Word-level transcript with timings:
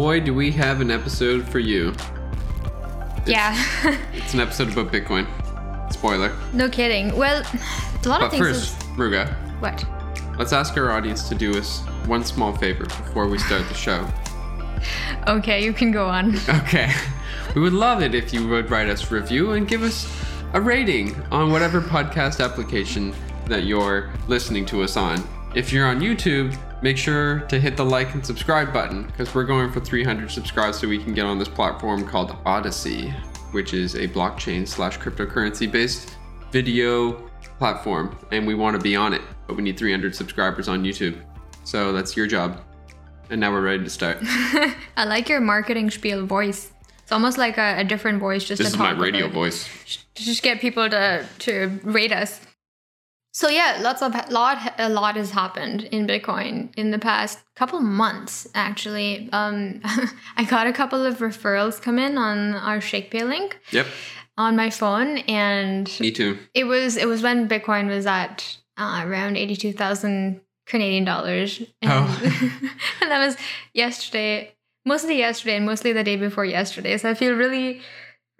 boy, 0.00 0.18
do 0.18 0.32
we 0.32 0.50
have 0.50 0.80
an 0.80 0.90
episode 0.90 1.46
for 1.46 1.58
you. 1.58 1.92
yeah. 3.26 3.52
It's 4.14 4.32
an 4.32 4.40
episode 4.40 4.72
about 4.72 4.90
Bitcoin. 4.90 5.26
Spoiler. 5.92 6.34
no 6.54 6.70
kidding. 6.70 7.14
Well, 7.14 7.42
a 7.42 8.08
lot 8.08 8.22
of 8.22 8.30
But 8.30 8.30
things. 8.30 8.40
first, 8.40 8.78
Ruga, 8.96 9.26
what? 9.60 9.84
let's 10.38 10.54
ask 10.54 10.74
our 10.78 10.90
audience 10.90 11.28
to 11.28 11.34
do 11.34 11.50
us 11.58 11.80
one 12.06 12.24
small 12.24 12.56
favor 12.56 12.84
before 12.86 13.28
we 13.28 13.36
start 13.38 13.68
the 13.68 13.74
show. 13.74 14.08
Okay, 15.28 15.62
you 15.62 15.74
can 15.74 15.90
go 15.92 16.06
on. 16.08 16.34
Okay. 16.62 16.90
We 17.54 17.60
would 17.60 17.74
love 17.74 18.00
it 18.02 18.14
if 18.14 18.32
you 18.32 18.48
would 18.48 18.70
write 18.70 18.88
us 18.88 19.10
a 19.10 19.14
review 19.14 19.52
and 19.52 19.68
give 19.68 19.82
us 19.82 20.08
a 20.54 20.60
rating 20.62 21.14
on 21.30 21.52
whatever 21.52 21.82
podcast 21.82 22.42
application 22.42 23.12
that 23.48 23.64
you're 23.64 24.10
listening 24.28 24.64
to 24.72 24.82
us 24.82 24.96
on. 24.96 25.22
If 25.54 25.74
you're 25.74 25.86
on 25.86 26.00
YouTube, 26.00 26.56
make 26.82 26.96
sure 26.96 27.40
to 27.40 27.60
hit 27.60 27.76
the 27.76 27.84
like 27.84 28.14
and 28.14 28.24
subscribe 28.24 28.72
button 28.72 29.06
because 29.06 29.34
we're 29.34 29.44
going 29.44 29.70
for 29.70 29.80
300 29.80 30.30
subscribers 30.30 30.78
so 30.78 30.88
we 30.88 31.02
can 31.02 31.14
get 31.14 31.26
on 31.26 31.38
this 31.38 31.48
platform 31.48 32.06
called 32.06 32.36
Odysee, 32.46 33.10
which 33.52 33.74
is 33.74 33.94
a 33.94 34.08
blockchain 34.08 34.66
slash 34.66 34.98
cryptocurrency 34.98 35.70
based 35.70 36.16
video 36.50 37.28
platform. 37.58 38.16
And 38.32 38.46
we 38.46 38.54
want 38.54 38.76
to 38.76 38.82
be 38.82 38.96
on 38.96 39.12
it, 39.12 39.22
but 39.46 39.56
we 39.56 39.62
need 39.62 39.78
300 39.78 40.14
subscribers 40.14 40.68
on 40.68 40.82
YouTube. 40.82 41.20
So 41.64 41.92
that's 41.92 42.16
your 42.16 42.26
job. 42.26 42.60
And 43.28 43.40
now 43.40 43.52
we're 43.52 43.60
ready 43.60 43.84
to 43.84 43.90
start. 43.90 44.18
I 44.22 45.04
like 45.04 45.28
your 45.28 45.40
marketing 45.40 45.90
spiel 45.90 46.26
voice. 46.26 46.72
It's 47.02 47.12
almost 47.12 47.38
like 47.38 47.58
a, 47.58 47.78
a 47.78 47.84
different 47.84 48.20
voice 48.20 48.44
just 48.44 48.58
This 48.62 48.72
is 48.72 48.78
my 48.78 48.92
radio 48.92 49.28
voice. 49.28 49.68
to 50.14 50.24
just 50.24 50.42
get 50.42 50.60
people 50.60 50.88
to 50.88 51.26
to 51.40 51.80
rate 51.84 52.12
us. 52.12 52.40
So 53.32 53.48
yeah, 53.48 53.78
lots 53.80 54.02
of 54.02 54.12
lot 54.30 54.74
a 54.78 54.88
lot 54.88 55.16
has 55.16 55.30
happened 55.30 55.84
in 55.92 56.06
Bitcoin 56.06 56.74
in 56.76 56.90
the 56.90 56.98
past 56.98 57.38
couple 57.54 57.80
months. 57.80 58.48
Actually, 58.54 59.28
um, 59.32 59.80
I 60.36 60.44
got 60.44 60.66
a 60.66 60.72
couple 60.72 61.04
of 61.06 61.18
referrals 61.18 61.80
come 61.80 61.98
in 61.98 62.18
on 62.18 62.54
our 62.54 62.78
ShakePay 62.78 63.28
link 63.28 63.58
Yep, 63.70 63.86
on 64.36 64.56
my 64.56 64.68
phone, 64.70 65.18
and 65.28 65.88
me 66.00 66.10
too. 66.10 66.38
it 66.54 66.64
was 66.64 66.96
it 66.96 67.06
was 67.06 67.22
when 67.22 67.48
Bitcoin 67.48 67.86
was 67.88 68.04
at 68.06 68.56
uh, 68.76 69.02
around 69.06 69.36
eighty 69.36 69.54
two 69.54 69.72
thousand 69.72 70.40
Canadian 70.66 71.04
dollars, 71.04 71.60
and, 71.82 71.90
Oh. 71.90 72.20
and 73.00 73.10
that 73.10 73.24
was 73.24 73.36
yesterday, 73.74 74.54
mostly 74.84 75.18
yesterday, 75.18 75.56
and 75.56 75.66
mostly 75.66 75.92
the 75.92 76.02
day 76.04 76.16
before 76.16 76.44
yesterday. 76.44 76.96
So 76.96 77.08
I 77.10 77.14
feel 77.14 77.34
really, 77.34 77.80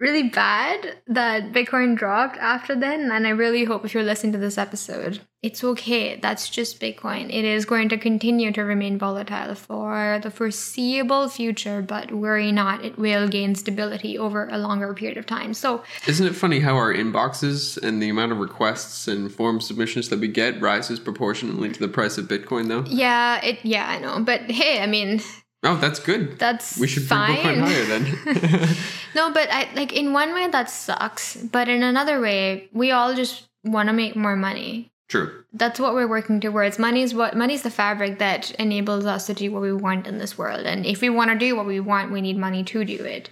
really 0.01 0.23
bad 0.29 0.97
that 1.05 1.51
Bitcoin 1.53 1.95
dropped 1.95 2.35
after 2.37 2.75
then, 2.75 3.11
and 3.11 3.27
I 3.27 3.29
really 3.29 3.65
hope 3.65 3.85
if 3.85 3.93
you're 3.93 4.03
listening 4.03 4.33
to 4.33 4.39
this 4.39 4.57
episode, 4.57 5.21
it's 5.43 5.63
okay. 5.63 6.19
That's 6.19 6.49
just 6.49 6.79
Bitcoin. 6.79 7.25
It 7.29 7.45
is 7.45 7.65
going 7.65 7.87
to 7.89 7.97
continue 7.97 8.51
to 8.51 8.63
remain 8.63 8.97
volatile 8.97 9.53
for 9.53 10.19
the 10.23 10.31
foreseeable 10.31 11.29
future, 11.29 11.83
but 11.83 12.11
worry 12.11 12.51
not, 12.51 12.83
it 12.83 12.97
will 12.97 13.27
gain 13.27 13.53
stability 13.53 14.17
over 14.17 14.49
a 14.49 14.57
longer 14.57 14.91
period 14.95 15.19
of 15.19 15.27
time. 15.27 15.53
So 15.53 15.83
Isn't 16.07 16.25
it 16.25 16.35
funny 16.35 16.59
how 16.59 16.75
our 16.75 16.91
inboxes 16.91 17.81
and 17.81 18.01
the 18.01 18.09
amount 18.09 18.31
of 18.31 18.39
requests 18.39 19.07
and 19.07 19.31
form 19.31 19.61
submissions 19.61 20.09
that 20.09 20.19
we 20.19 20.27
get 20.27 20.59
rises 20.59 20.99
proportionately 20.99 21.71
to 21.71 21.79
the 21.79 21.87
price 21.87 22.17
of 22.17 22.25
Bitcoin, 22.25 22.67
though? 22.67 22.83
Yeah, 22.87 23.43
it. 23.45 23.59
Yeah, 23.63 23.87
I 23.87 23.99
know, 23.99 24.23
but 24.23 24.41
hey, 24.49 24.81
I 24.81 24.87
mean, 24.87 25.21
Oh, 25.63 25.77
that's 25.77 25.99
good. 25.99 26.39
that's 26.39 26.77
We 26.77 26.87
should 26.87 27.03
fine. 27.03 27.37
Bitcoin 27.37 27.59
higher 27.59 27.85
then. 27.85 28.75
no, 29.15 29.31
but 29.31 29.47
I 29.51 29.69
like 29.75 29.93
in 29.93 30.11
one 30.11 30.33
way 30.33 30.47
that 30.47 30.69
sucks, 30.69 31.35
but 31.35 31.69
in 31.69 31.83
another 31.83 32.19
way, 32.19 32.69
we 32.73 32.91
all 32.91 33.13
just 33.13 33.47
want 33.63 33.87
to 33.87 33.93
make 33.93 34.15
more 34.15 34.35
money. 34.35 34.91
True. 35.07 35.43
That's 35.53 35.79
what 35.79 35.93
we're 35.93 36.07
working 36.07 36.39
towards. 36.39 36.79
Money 36.79 37.01
is 37.01 37.13
what 37.13 37.35
money 37.35 37.53
is 37.53 37.63
the 37.63 37.69
fabric 37.69 38.17
that 38.19 38.51
enables 38.51 39.05
us 39.05 39.27
to 39.27 39.33
do 39.33 39.51
what 39.51 39.61
we 39.61 39.73
want 39.73 40.07
in 40.07 40.17
this 40.17 40.37
world. 40.37 40.65
And 40.65 40.85
if 40.85 41.01
we 41.01 41.09
want 41.09 41.31
to 41.31 41.37
do 41.37 41.55
what 41.55 41.65
we 41.65 41.79
want, 41.79 42.11
we 42.11 42.21
need 42.21 42.37
money 42.37 42.63
to 42.63 42.85
do 42.85 43.03
it. 43.03 43.29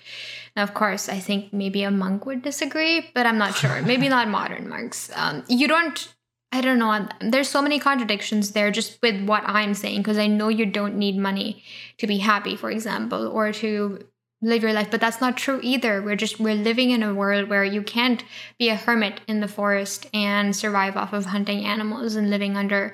Now, 0.56 0.64
of 0.64 0.74
course, 0.74 1.08
I 1.08 1.20
think 1.20 1.54
maybe 1.54 1.84
a 1.84 1.90
monk 1.92 2.26
would 2.26 2.42
disagree, 2.42 3.10
but 3.16 3.26
I'm 3.26 3.38
not 3.38 3.56
sure. 3.56 3.82
maybe 3.82 4.10
not 4.10 4.28
modern 4.40 4.68
monks. 4.68 5.10
Um, 5.16 5.44
you 5.48 5.68
don't. 5.68 6.14
I 6.52 6.62
don't 6.62 6.80
know. 6.80 7.08
There's 7.22 7.48
so 7.48 7.62
many 7.62 7.80
contradictions 7.80 8.52
there 8.52 8.72
just 8.72 9.00
with 9.02 9.24
what 9.28 9.44
I'm 9.46 9.76
saying 9.76 10.02
because 10.02 10.18
I 10.18 10.28
know 10.28 10.50
you 10.50 10.66
don't 10.66 10.98
need 10.98 11.18
money 11.18 11.64
to 12.00 12.08
be 12.08 12.18
happy, 12.18 12.56
for 12.56 12.72
example, 12.72 13.28
or 13.28 13.52
to 13.54 14.04
live 14.42 14.64
your 14.64 14.74
life 14.74 14.90
but 14.90 15.02
that's 15.02 15.22
not 15.22 15.38
true 15.38 15.60
either. 15.62 16.02
We're 16.02 16.16
just 16.16 16.40
we're 16.40 16.56
living 16.56 16.92
in 16.92 17.04
a 17.04 17.14
world 17.14 17.50
where 17.50 17.64
you 17.64 17.82
can't 17.82 18.24
be 18.58 18.70
a 18.70 18.76
hermit 18.76 19.22
in 19.28 19.42
the 19.42 19.48
forest 19.48 20.08
and 20.14 20.56
survive 20.56 20.96
off 20.96 21.14
of 21.14 21.26
hunting 21.26 21.66
animals 21.66 22.16
and 22.16 22.30
living 22.30 22.56
under 22.56 22.94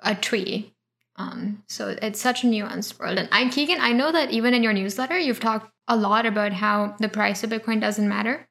a 0.00 0.14
tree. 0.14 0.72
Um 1.16 1.62
so 1.68 1.96
it's 2.02 2.20
such 2.20 2.42
a 2.42 2.48
nuanced 2.48 2.98
world. 2.98 3.18
And 3.18 3.28
i'm 3.30 3.50
keegan 3.50 3.78
i 3.80 3.92
know 3.92 4.10
that 4.10 4.30
even 4.30 4.54
in 4.54 4.62
your 4.62 4.72
newsletter 4.72 5.18
you've 5.18 5.40
talked 5.40 5.70
a 5.88 5.96
lot 5.96 6.26
about 6.26 6.52
how 6.52 6.96
the 6.98 7.08
price 7.08 7.44
of 7.44 7.50
bitcoin 7.50 7.80
doesn't 7.80 8.08
matter. 8.08 8.48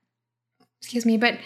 Excuse 0.81 1.05
me 1.05 1.17
but 1.17 1.39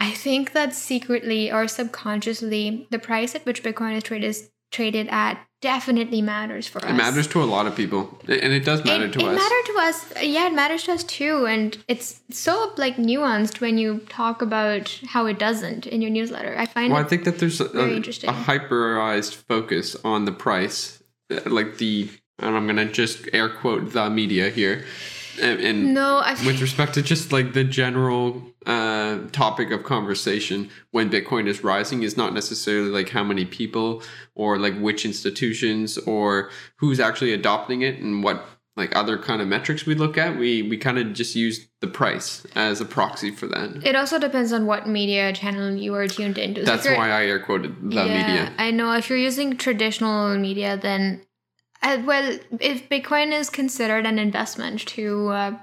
i 0.00 0.10
think 0.10 0.52
that 0.52 0.74
secretly 0.74 1.52
or 1.52 1.68
subconsciously 1.68 2.86
the 2.90 2.98
price 2.98 3.34
at 3.34 3.44
which 3.46 3.62
bitcoin 3.62 3.96
is 3.96 4.02
traded 4.02 4.28
is 4.28 4.50
traded 4.70 5.08
at 5.08 5.38
definitely 5.60 6.22
matters 6.22 6.66
for 6.66 6.78
us. 6.78 6.90
It 6.90 6.94
matters 6.94 7.26
to 7.28 7.42
a 7.42 7.44
lot 7.44 7.66
of 7.66 7.76
people, 7.76 8.18
and 8.22 8.52
it 8.52 8.64
does 8.64 8.84
matter 8.84 9.04
it, 9.04 9.12
to 9.12 9.20
it 9.20 9.26
us. 9.26 9.36
mattered 9.36 9.66
to 9.66 9.78
us. 9.78 10.12
Yeah 10.22 10.46
it 10.46 10.54
matters 10.54 10.84
to 10.84 10.92
us 10.92 11.04
too. 11.04 11.46
And 11.46 11.76
it's 11.88 12.20
so 12.30 12.72
like 12.76 12.96
nuanced 12.96 13.60
when 13.60 13.76
you 13.78 14.00
talk 14.08 14.42
about 14.42 15.00
how 15.06 15.26
it 15.26 15.38
doesn't 15.38 15.86
in 15.86 16.00
your 16.00 16.10
newsletter. 16.10 16.54
I 16.56 16.66
find 16.66 16.92
well, 16.92 17.02
I 17.02 17.06
think 17.06 17.24
that 17.24 17.38
there's 17.38 17.60
a, 17.60 17.66
a, 17.66 17.96
a 17.96 18.00
hyperized 18.00 19.34
focus 19.34 19.96
on 20.04 20.24
the 20.24 20.32
price, 20.32 21.02
uh, 21.30 21.40
like 21.46 21.78
the, 21.78 22.08
and 22.38 22.56
I'm 22.56 22.66
gonna 22.66 22.90
just 22.90 23.28
air 23.32 23.48
quote 23.48 23.92
the 23.92 24.08
media 24.08 24.50
here, 24.50 24.84
and, 25.40 25.94
no 25.94 26.18
i 26.18 26.32
with 26.46 26.60
respect 26.60 26.94
to 26.94 27.02
just 27.02 27.32
like 27.32 27.52
the 27.52 27.64
general 27.64 28.42
uh, 28.66 29.18
topic 29.32 29.70
of 29.70 29.84
conversation 29.84 30.68
when 30.90 31.08
Bitcoin 31.08 31.48
is 31.48 31.64
rising 31.64 32.02
is 32.02 32.16
not 32.16 32.34
necessarily 32.34 32.90
like 32.90 33.08
how 33.08 33.24
many 33.24 33.46
people 33.46 34.02
or 34.34 34.58
like 34.58 34.78
which 34.78 35.06
institutions 35.06 35.96
or 35.98 36.50
who's 36.76 37.00
actually 37.00 37.32
adopting 37.32 37.80
it 37.82 37.98
and 37.98 38.22
what 38.22 38.44
like 38.76 38.94
other 38.94 39.18
kind 39.18 39.40
of 39.42 39.48
metrics 39.48 39.84
we 39.86 39.94
look 39.94 40.16
at. 40.18 40.38
We 40.38 40.62
we 40.62 40.76
kind 40.76 40.98
of 40.98 41.12
just 41.14 41.34
use 41.34 41.68
the 41.80 41.86
price 41.86 42.46
as 42.54 42.80
a 42.80 42.84
proxy 42.84 43.30
for 43.30 43.46
that. 43.46 43.84
it 43.84 43.96
also 43.96 44.18
depends 44.18 44.52
on 44.52 44.66
what 44.66 44.86
media 44.86 45.32
channel 45.32 45.74
you 45.74 45.94
are 45.94 46.06
tuned 46.06 46.36
into 46.38 46.62
That's 46.62 46.84
you're- 46.84 46.96
why 46.98 47.10
I 47.10 47.24
air 47.26 47.40
quoted 47.40 47.76
the 47.80 48.04
media. 48.04 48.52
I 48.58 48.70
know 48.70 48.92
if 48.92 49.08
you're 49.08 49.18
using 49.18 49.56
traditional 49.56 50.36
media, 50.36 50.76
then 50.76 51.22
uh, 51.82 51.98
well, 52.04 52.38
if 52.60 52.88
Bitcoin 52.88 53.32
is 53.32 53.48
considered 53.50 54.06
an 54.06 54.18
investment 54.18 54.80
to 54.88 55.28
uh, 55.28 55.58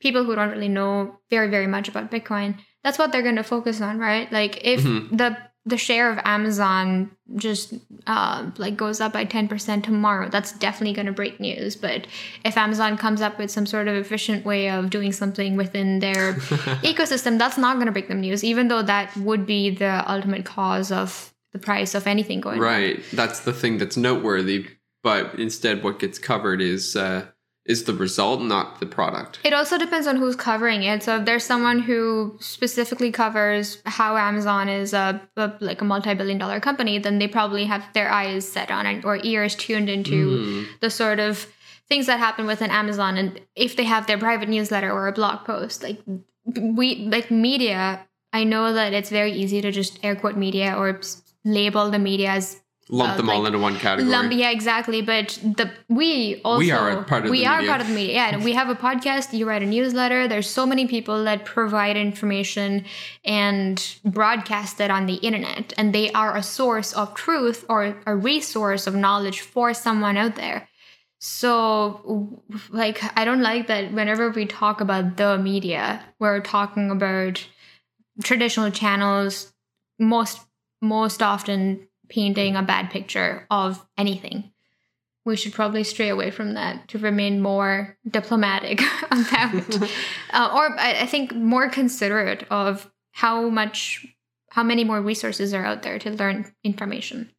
people 0.00 0.24
who 0.24 0.34
don't 0.34 0.50
really 0.50 0.68
know 0.68 1.18
very 1.30 1.48
very 1.50 1.66
much 1.66 1.88
about 1.88 2.10
Bitcoin, 2.10 2.56
that's 2.82 2.98
what 2.98 3.12
they're 3.12 3.22
going 3.22 3.36
to 3.36 3.42
focus 3.44 3.80
on, 3.80 3.98
right? 3.98 4.30
Like 4.32 4.64
if 4.64 4.80
Mhm. 4.82 5.16
the 5.16 5.36
the 5.66 5.76
share 5.76 6.10
of 6.10 6.18
Amazon 6.24 7.10
just 7.36 7.74
uh, 8.06 8.50
like 8.56 8.78
goes 8.78 8.98
up 8.98 9.12
by 9.12 9.26
10% 9.26 9.84
tomorrow, 9.84 10.26
that's 10.30 10.52
definitely 10.52 10.94
going 10.94 11.04
to 11.06 11.12
break 11.12 11.38
news. 11.38 11.76
But 11.76 12.06
if 12.46 12.56
Amazon 12.56 12.96
comes 12.96 13.20
up 13.20 13.38
with 13.38 13.50
some 13.50 13.66
sort 13.66 13.86
of 13.86 13.94
efficient 13.94 14.46
way 14.46 14.70
of 14.70 14.88
doing 14.88 15.12
something 15.12 15.56
within 15.56 15.98
their 16.00 16.32
ecosystem, 16.82 17.38
that's 17.38 17.58
not 17.58 17.74
going 17.76 17.86
to 17.86 17.92
break 17.92 18.08
them 18.08 18.22
news, 18.22 18.42
even 18.42 18.68
though 18.68 18.80
that 18.82 19.14
would 19.18 19.44
be 19.46 19.68
the 19.68 20.02
ultimate 20.10 20.46
cause 20.46 20.90
of 20.90 21.32
the 21.52 21.58
price 21.58 21.94
of 21.94 22.06
anything 22.06 22.40
going 22.40 22.56
up. 22.56 22.62
Right. 22.64 23.04
That's 23.12 23.40
the 23.40 23.52
thing 23.52 23.76
that's 23.76 23.98
noteworthy. 23.98 24.66
But 25.02 25.38
instead, 25.38 25.82
what 25.82 25.98
gets 25.98 26.18
covered 26.18 26.60
is 26.60 26.94
uh, 26.96 27.26
is 27.66 27.84
the 27.84 27.92
result, 27.94 28.42
not 28.42 28.80
the 28.80 28.86
product. 28.86 29.38
It 29.44 29.52
also 29.52 29.78
depends 29.78 30.06
on 30.06 30.16
who's 30.16 30.34
covering 30.36 30.82
it. 30.82 31.02
So 31.02 31.16
if 31.18 31.24
there's 31.24 31.44
someone 31.44 31.78
who 31.80 32.36
specifically 32.40 33.12
covers 33.12 33.80
how 33.86 34.16
Amazon 34.16 34.68
is 34.68 34.92
a, 34.92 35.20
a 35.36 35.52
like 35.60 35.80
a 35.80 35.84
multi-billion 35.84 36.38
dollar 36.38 36.58
company, 36.60 36.98
then 36.98 37.18
they 37.18 37.28
probably 37.28 37.64
have 37.66 37.84
their 37.94 38.10
eyes 38.10 38.50
set 38.50 38.70
on 38.70 38.86
it 38.86 39.04
or 39.04 39.18
ears 39.22 39.54
tuned 39.54 39.88
into 39.88 40.10
Mm. 40.38 40.66
the 40.80 40.90
sort 40.90 41.18
of 41.20 41.46
things 41.88 42.06
that 42.06 42.18
happen 42.18 42.46
within 42.46 42.70
Amazon. 42.70 43.16
And 43.16 43.40
if 43.56 43.76
they 43.76 43.84
have 43.84 44.06
their 44.06 44.18
private 44.18 44.48
newsletter 44.48 44.90
or 44.90 45.06
a 45.08 45.12
blog 45.12 45.44
post, 45.44 45.82
like 45.82 45.98
we 46.44 47.06
like 47.06 47.30
media, 47.30 48.06
I 48.32 48.44
know 48.44 48.72
that 48.72 48.92
it's 48.92 49.10
very 49.10 49.32
easy 49.32 49.60
to 49.60 49.70
just 49.70 49.98
air 50.04 50.16
quote 50.16 50.36
media 50.36 50.74
or 50.76 51.00
label 51.44 51.90
the 51.90 51.98
media 51.98 52.30
as 52.30 52.60
Lump 52.92 53.12
uh, 53.12 53.16
them 53.18 53.30
all 53.30 53.46
into 53.46 53.58
one 53.58 53.76
category. 53.78 54.10
Lump, 54.10 54.32
yeah, 54.32 54.50
exactly. 54.50 55.00
But 55.00 55.38
the 55.42 55.70
we 55.88 56.40
also 56.44 56.58
We 56.58 56.70
are 56.72 56.90
a 56.90 57.04
part 57.04 57.24
of 57.24 57.30
we 57.30 57.40
the 57.40 57.46
are 57.46 57.58
media. 57.58 57.70
part 57.70 57.80
of 57.80 57.86
the 57.88 57.94
media. 57.94 58.14
Yeah, 58.14 58.44
we 58.44 58.52
have 58.52 58.68
a 58.68 58.74
podcast. 58.74 59.32
You 59.32 59.46
write 59.48 59.62
a 59.62 59.66
newsletter. 59.66 60.26
There's 60.26 60.50
so 60.50 60.66
many 60.66 60.86
people 60.88 61.22
that 61.24 61.44
provide 61.44 61.96
information 61.96 62.84
and 63.24 63.96
broadcast 64.04 64.80
it 64.80 64.90
on 64.90 65.06
the 65.06 65.14
internet, 65.14 65.72
and 65.78 65.94
they 65.94 66.10
are 66.12 66.36
a 66.36 66.42
source 66.42 66.92
of 66.92 67.14
truth 67.14 67.64
or 67.68 67.96
a 68.06 68.16
resource 68.16 68.86
of 68.86 68.94
knowledge 68.94 69.40
for 69.40 69.72
someone 69.72 70.16
out 70.16 70.34
there. 70.34 70.68
So, 71.20 72.42
like, 72.70 73.00
I 73.16 73.24
don't 73.24 73.42
like 73.42 73.66
that 73.66 73.92
whenever 73.92 74.30
we 74.30 74.46
talk 74.46 74.80
about 74.80 75.16
the 75.16 75.38
media, 75.38 76.02
we're 76.18 76.40
talking 76.40 76.90
about 76.90 77.46
traditional 78.22 78.70
channels 78.70 79.52
most 79.98 80.40
most 80.82 81.22
often 81.22 81.86
painting 82.10 82.56
a 82.56 82.62
bad 82.62 82.90
picture 82.90 83.46
of 83.50 83.84
anything. 83.96 84.52
we 85.24 85.36
should 85.36 85.52
probably 85.52 85.84
stray 85.84 86.08
away 86.08 86.30
from 86.30 86.54
that 86.54 86.88
to 86.88 86.98
remain 86.98 87.40
more 87.40 87.96
diplomatic 88.08 88.80
about, 89.10 89.82
uh, 90.32 90.50
or 90.52 90.78
I, 90.78 91.00
I 91.02 91.06
think 91.06 91.34
more 91.34 91.68
considerate 91.68 92.44
of 92.50 92.90
how 93.12 93.48
much, 93.48 94.06
how 94.50 94.62
many 94.62 94.82
more 94.82 95.00
resources 95.00 95.54
are 95.54 95.64
out 95.64 95.82
there 95.82 95.98
to 96.00 96.10
learn 96.10 96.52
information. 96.64 97.30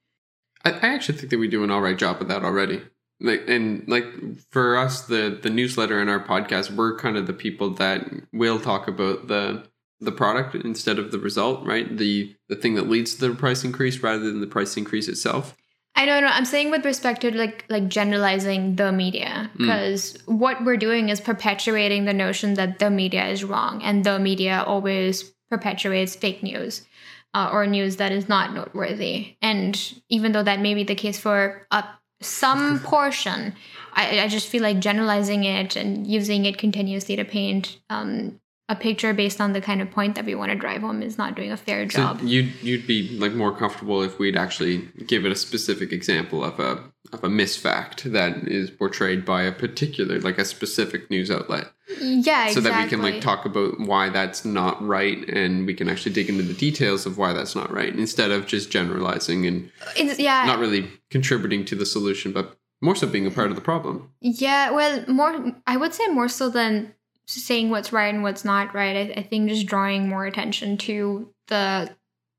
I, 0.63 0.71
I 0.71 0.87
actually 0.93 1.17
think 1.17 1.31
that 1.31 1.39
we 1.39 1.47
do 1.47 1.63
an 1.63 1.71
all 1.71 1.81
right 1.81 1.97
job 1.97 2.21
of 2.21 2.27
that 2.27 2.43
already. 2.43 2.81
Like 3.19 3.47
and 3.47 3.87
like 3.87 4.05
for 4.49 4.77
us, 4.77 5.01
the 5.05 5.39
the 5.41 5.49
newsletter 5.49 5.99
and 5.99 6.09
our 6.09 6.25
podcast, 6.25 6.71
we're 6.71 6.97
kind 6.97 7.17
of 7.17 7.27
the 7.27 7.33
people 7.33 7.71
that 7.75 8.09
will 8.33 8.59
talk 8.59 8.87
about 8.87 9.27
the 9.27 9.63
the 10.01 10.11
product 10.11 10.55
instead 10.55 10.99
of 10.99 11.11
the 11.11 11.19
result, 11.19 11.65
right? 11.65 11.97
The 11.97 12.35
the 12.49 12.55
thing 12.55 12.75
that 12.75 12.89
leads 12.89 13.15
to 13.15 13.29
the 13.29 13.35
price 13.35 13.63
increase 13.63 13.99
rather 13.99 14.23
than 14.23 14.41
the 14.41 14.47
price 14.47 14.75
increase 14.75 15.07
itself. 15.07 15.55
I 15.95 16.05
know, 16.05 16.21
no, 16.21 16.27
I'm 16.27 16.45
saying 16.45 16.71
with 16.71 16.85
respect 16.85 17.21
to 17.21 17.37
like 17.37 17.65
like 17.69 17.87
generalizing 17.87 18.75
the 18.77 18.91
media 18.91 19.51
because 19.57 20.13
mm. 20.13 20.37
what 20.37 20.63
we're 20.63 20.77
doing 20.77 21.09
is 21.09 21.21
perpetuating 21.21 22.05
the 22.05 22.13
notion 22.13 22.55
that 22.55 22.79
the 22.79 22.89
media 22.89 23.27
is 23.27 23.43
wrong 23.43 23.83
and 23.83 24.03
the 24.03 24.17
media 24.17 24.63
always 24.65 25.31
perpetuates 25.49 26.15
fake 26.15 26.41
news 26.41 26.87
uh, 27.33 27.49
or 27.51 27.67
news 27.67 27.97
that 27.97 28.11
is 28.11 28.27
not 28.27 28.53
noteworthy. 28.53 29.35
And 29.41 30.01
even 30.09 30.31
though 30.31 30.43
that 30.43 30.59
may 30.59 30.73
be 30.73 30.83
the 30.83 30.95
case 30.95 31.19
for 31.19 31.67
uh, 31.71 31.83
some 32.21 32.79
portion, 32.83 33.53
I, 33.93 34.21
I, 34.21 34.27
just 34.27 34.47
feel 34.47 34.63
like 34.63 34.79
generalizing 34.79 35.43
it 35.43 35.75
and 35.75 36.07
using 36.07 36.45
it 36.45 36.57
continuously 36.57 37.15
to 37.15 37.25
paint 37.25 37.79
um, 37.89 38.39
a 38.71 38.75
picture 38.75 39.13
based 39.13 39.41
on 39.41 39.51
the 39.51 39.59
kind 39.59 39.81
of 39.81 39.91
point 39.91 40.15
that 40.15 40.25
we 40.25 40.33
want 40.33 40.49
to 40.49 40.57
drive 40.57 40.81
home 40.81 41.03
is 41.03 41.17
not 41.17 41.35
doing 41.35 41.51
a 41.51 41.57
fair 41.57 41.85
job. 41.85 42.21
You'd 42.23 42.53
you'd 42.61 42.87
be 42.87 43.17
like 43.19 43.33
more 43.33 43.55
comfortable 43.55 44.01
if 44.01 44.17
we'd 44.17 44.37
actually 44.37 44.87
give 45.05 45.25
it 45.25 45.31
a 45.31 45.35
specific 45.35 45.91
example 45.91 46.43
of 46.43 46.59
a 46.59 46.81
of 47.11 47.23
a 47.25 47.27
misfact 47.27 48.03
that 48.03 48.47
is 48.47 48.71
portrayed 48.71 49.25
by 49.25 49.43
a 49.43 49.51
particular 49.51 50.19
like 50.19 50.37
a 50.37 50.45
specific 50.45 51.11
news 51.11 51.29
outlet. 51.29 51.71
Yeah, 51.99 52.47
so 52.47 52.61
that 52.61 52.81
we 52.81 52.89
can 52.89 53.01
like 53.01 53.19
talk 53.19 53.43
about 53.43 53.77
why 53.81 54.07
that's 54.07 54.45
not 54.45 54.81
right 54.81 55.27
and 55.27 55.67
we 55.67 55.73
can 55.73 55.89
actually 55.89 56.13
dig 56.13 56.29
into 56.29 56.43
the 56.43 56.53
details 56.53 57.05
of 57.05 57.17
why 57.17 57.33
that's 57.33 57.53
not 57.53 57.69
right 57.69 57.93
instead 57.93 58.31
of 58.31 58.47
just 58.47 58.71
generalizing 58.71 59.45
and 59.45 59.69
it's, 59.97 60.17
yeah 60.17 60.45
not 60.45 60.59
really 60.59 60.89
contributing 61.09 61.65
to 61.65 61.75
the 61.75 61.85
solution 61.85 62.31
but 62.31 62.57
more 62.81 62.95
so 62.95 63.07
being 63.07 63.27
a 63.27 63.31
part 63.31 63.49
of 63.49 63.55
the 63.55 63.61
problem. 63.61 64.09
Yeah, 64.21 64.71
well, 64.71 65.03
more 65.07 65.53
I 65.67 65.77
would 65.77 65.93
say 65.93 66.07
more 66.07 66.27
so 66.27 66.49
than 66.49 66.93
saying 67.31 67.69
what's 67.69 67.93
right 67.93 68.13
and 68.13 68.23
what's 68.23 68.45
not 68.45 68.73
right. 68.73 68.95
I, 68.95 69.19
I 69.19 69.23
think 69.23 69.49
just 69.49 69.65
drawing 69.65 70.09
more 70.09 70.25
attention 70.25 70.77
to 70.79 71.29
the 71.47 71.95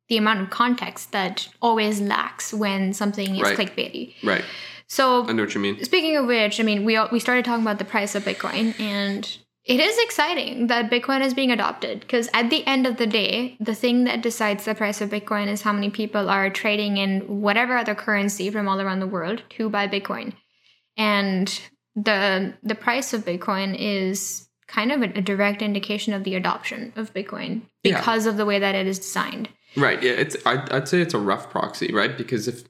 the 0.09 0.17
amount 0.19 0.41
of 0.41 0.51
context 0.51 1.13
that 1.13 1.49
always 1.63 2.01
lacks 2.01 2.53
when 2.53 2.93
something 2.93 3.37
is 3.37 3.43
right. 3.43 3.57
clickbaity. 3.57 4.15
Right. 4.23 4.45
So 4.87 5.27
I 5.27 5.33
know 5.33 5.45
what 5.45 5.55
you 5.55 5.61
mean. 5.61 5.83
Speaking 5.85 6.17
of 6.17 6.27
which, 6.27 6.61
I 6.61 6.63
mean 6.63 6.85
we 6.85 6.99
we 7.11 7.21
started 7.21 7.45
talking 7.45 7.63
about 7.63 7.79
the 7.79 7.85
price 7.85 8.15
of 8.15 8.25
Bitcoin 8.25 8.79
and 8.81 9.39
it 9.65 9.79
is 9.79 9.97
exciting 9.99 10.67
that 10.67 10.91
Bitcoin 10.91 11.21
is 11.21 11.35
being 11.35 11.53
adopted 11.53 12.01
because 12.01 12.29
at 12.35 12.51
the 12.51 12.67
end 12.67 12.85
of 12.85 12.97
the 12.97 13.07
day, 13.07 13.57
the 13.61 13.77
thing 13.77 14.05
that 14.05 14.21
decides 14.21 14.65
the 14.65 14.75
price 14.75 15.01
of 15.01 15.11
Bitcoin 15.11 15.47
is 15.47 15.63
how 15.63 15.73
many 15.73 15.89
people 15.89 16.29
are 16.29 16.51
trading 16.51 16.97
in 16.97 17.41
whatever 17.41 17.77
other 17.77 17.95
currency 17.95 18.51
from 18.51 18.67
all 18.67 18.81
around 18.81 18.99
the 18.99 19.07
world 19.07 19.43
to 19.51 19.71
buy 19.71 19.87
Bitcoin. 19.87 20.33
And 20.97 21.61
the 21.95 22.55
the 22.63 22.75
price 22.75 23.13
of 23.13 23.25
Bitcoin 23.25 23.77
is 23.79 24.49
kind 24.73 24.91
of 24.91 25.03
a, 25.03 25.19
a 25.19 25.23
direct 25.23 25.63
indication 25.63 26.15
of 26.15 26.25
the 26.25 26.35
adoption 26.35 26.93
of 26.97 27.13
Bitcoin 27.13 27.63
because 27.83 28.25
yeah. 28.25 28.31
of 28.31 28.37
the 28.37 28.47
way 28.47 28.59
that 28.59 28.75
it 28.75 28.87
is 28.87 28.99
designed. 28.99 29.49
Right. 29.77 30.03
Yeah. 30.03 30.13
It's. 30.13 30.37
I'd, 30.45 30.71
I'd 30.73 30.89
say 30.89 31.01
it's 31.01 31.15
a 31.15 31.19
rough 31.19 31.51
proxy, 31.51 31.93
right? 31.93 32.17
Because 32.17 32.49
if 32.49 32.65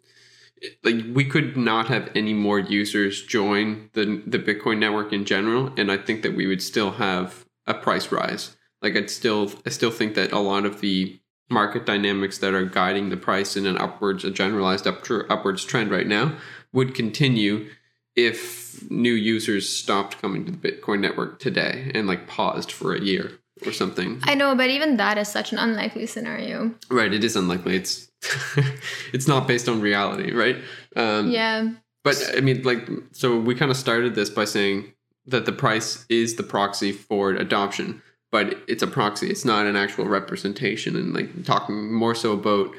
like 0.84 1.04
we 1.12 1.24
could 1.24 1.56
not 1.56 1.88
have 1.88 2.10
any 2.14 2.34
more 2.34 2.58
users 2.58 3.22
join 3.24 3.90
the 3.94 4.22
the 4.26 4.38
Bitcoin 4.38 4.78
network 4.78 5.12
in 5.12 5.24
general, 5.24 5.72
and 5.76 5.90
I 5.90 5.96
think 5.96 6.22
that 6.22 6.36
we 6.36 6.46
would 6.46 6.62
still 6.62 6.92
have 6.92 7.46
a 7.66 7.74
price 7.74 8.12
rise. 8.12 8.56
Like 8.80 8.96
I'd 8.96 9.10
still 9.10 9.52
I 9.66 9.70
still 9.70 9.90
think 9.90 10.14
that 10.14 10.32
a 10.32 10.38
lot 10.38 10.64
of 10.64 10.80
the 10.80 11.20
market 11.50 11.84
dynamics 11.84 12.38
that 12.38 12.54
are 12.54 12.64
guiding 12.64 13.10
the 13.10 13.16
price 13.16 13.56
in 13.56 13.66
an 13.66 13.76
upwards 13.78 14.24
a 14.24 14.30
generalized 14.30 14.86
up, 14.86 15.04
upwards 15.28 15.64
trend 15.64 15.90
right 15.90 16.06
now 16.06 16.36
would 16.72 16.94
continue 16.94 17.68
if 18.16 18.90
new 18.90 19.12
users 19.12 19.68
stopped 19.68 20.20
coming 20.20 20.44
to 20.44 20.52
the 20.52 20.58
Bitcoin 20.58 21.00
network 21.00 21.38
today 21.38 21.90
and 21.94 22.06
like 22.06 22.26
paused 22.26 22.70
for 22.70 22.94
a 22.94 23.00
year 23.00 23.38
or 23.66 23.72
something. 23.72 24.20
I 24.24 24.34
know, 24.34 24.54
but 24.54 24.70
even 24.70 24.96
that 24.96 25.18
is 25.18 25.28
such 25.28 25.52
an 25.52 25.58
unlikely 25.58 26.06
scenario. 26.06 26.74
Right, 26.90 27.12
it 27.12 27.24
is 27.24 27.36
unlikely. 27.36 27.76
It's 27.76 28.10
it's 29.12 29.28
not 29.28 29.46
based 29.46 29.68
on 29.68 29.80
reality, 29.80 30.32
right? 30.32 30.56
Um, 30.96 31.30
yeah. 31.30 31.70
But 32.04 32.32
I 32.36 32.40
mean, 32.40 32.62
like, 32.62 32.88
so 33.12 33.38
we 33.38 33.54
kind 33.54 33.70
of 33.70 33.76
started 33.76 34.14
this 34.14 34.30
by 34.30 34.44
saying 34.44 34.92
that 35.26 35.46
the 35.46 35.52
price 35.52 36.04
is 36.08 36.34
the 36.34 36.42
proxy 36.42 36.90
for 36.90 37.30
adoption, 37.30 38.02
but 38.32 38.58
it's 38.66 38.82
a 38.82 38.88
proxy. 38.88 39.30
It's 39.30 39.44
not 39.44 39.66
an 39.66 39.76
actual 39.76 40.06
representation. 40.06 40.96
And 40.96 41.14
like 41.14 41.44
talking 41.44 41.92
more 41.92 42.14
so 42.14 42.32
about 42.32 42.74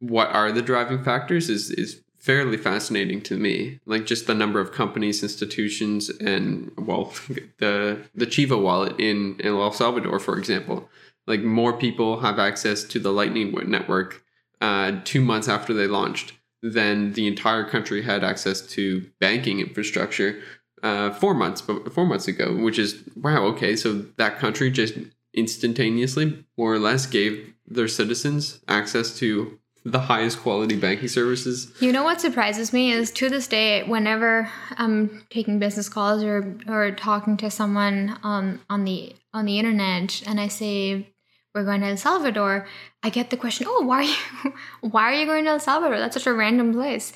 what 0.00 0.28
are 0.28 0.52
the 0.52 0.62
driving 0.62 1.02
factors 1.02 1.48
is 1.48 1.70
is 1.70 2.02
fairly 2.22 2.56
fascinating 2.56 3.20
to 3.20 3.36
me. 3.36 3.80
Like 3.84 4.06
just 4.06 4.26
the 4.26 4.34
number 4.34 4.60
of 4.60 4.72
companies, 4.72 5.22
institutions, 5.22 6.08
and 6.08 6.72
well, 6.78 7.12
the 7.58 8.00
the 8.14 8.26
Chivo 8.26 8.62
wallet 8.62 8.98
in, 8.98 9.36
in 9.40 9.48
El 9.48 9.72
Salvador, 9.72 10.18
for 10.18 10.38
example. 10.38 10.88
Like 11.26 11.42
more 11.42 11.72
people 11.72 12.20
have 12.20 12.38
access 12.38 12.84
to 12.84 12.98
the 12.98 13.12
Lightning 13.12 13.52
Network 13.68 14.24
uh, 14.60 15.00
two 15.04 15.20
months 15.20 15.48
after 15.48 15.74
they 15.74 15.86
launched 15.86 16.32
than 16.62 17.12
the 17.12 17.26
entire 17.26 17.64
country 17.64 18.02
had 18.02 18.22
access 18.24 18.60
to 18.60 19.10
banking 19.20 19.60
infrastructure 19.60 20.40
uh, 20.82 21.10
four 21.10 21.34
months 21.34 21.60
four 21.60 22.06
months 22.06 22.28
ago. 22.28 22.56
Which 22.56 22.78
is 22.78 23.02
wow. 23.16 23.44
Okay, 23.46 23.74
so 23.76 24.04
that 24.16 24.38
country 24.38 24.70
just 24.70 24.94
instantaneously, 25.34 26.44
more 26.56 26.72
or 26.72 26.78
less, 26.78 27.06
gave 27.06 27.52
their 27.66 27.88
citizens 27.88 28.60
access 28.68 29.16
to 29.18 29.58
the 29.84 30.00
highest 30.00 30.40
quality 30.40 30.76
banking 30.76 31.08
services. 31.08 31.72
You 31.80 31.92
know 31.92 32.04
what 32.04 32.20
surprises 32.20 32.72
me 32.72 32.92
is 32.92 33.10
to 33.12 33.28
this 33.28 33.48
day, 33.48 33.82
whenever 33.82 34.48
I'm 34.76 35.26
taking 35.30 35.58
business 35.58 35.88
calls 35.88 36.22
or 36.22 36.56
or 36.68 36.92
talking 36.92 37.36
to 37.38 37.50
someone 37.50 38.18
on 38.22 38.60
on 38.70 38.84
the 38.84 39.14
on 39.34 39.44
the 39.44 39.58
internet, 39.58 40.22
and 40.26 40.38
I 40.38 40.48
say 40.48 41.08
we're 41.54 41.64
going 41.64 41.80
to 41.82 41.88
El 41.88 41.96
Salvador, 41.96 42.66
I 43.02 43.10
get 43.10 43.30
the 43.30 43.36
question, 43.36 43.66
"Oh, 43.68 43.82
why 43.84 43.98
are 43.98 44.02
you 44.02 44.54
why 44.90 45.12
are 45.12 45.14
you 45.14 45.26
going 45.26 45.44
to 45.44 45.50
El 45.50 45.60
Salvador? 45.60 45.98
That's 45.98 46.14
such 46.14 46.26
a 46.26 46.32
random 46.32 46.72
place." 46.72 47.12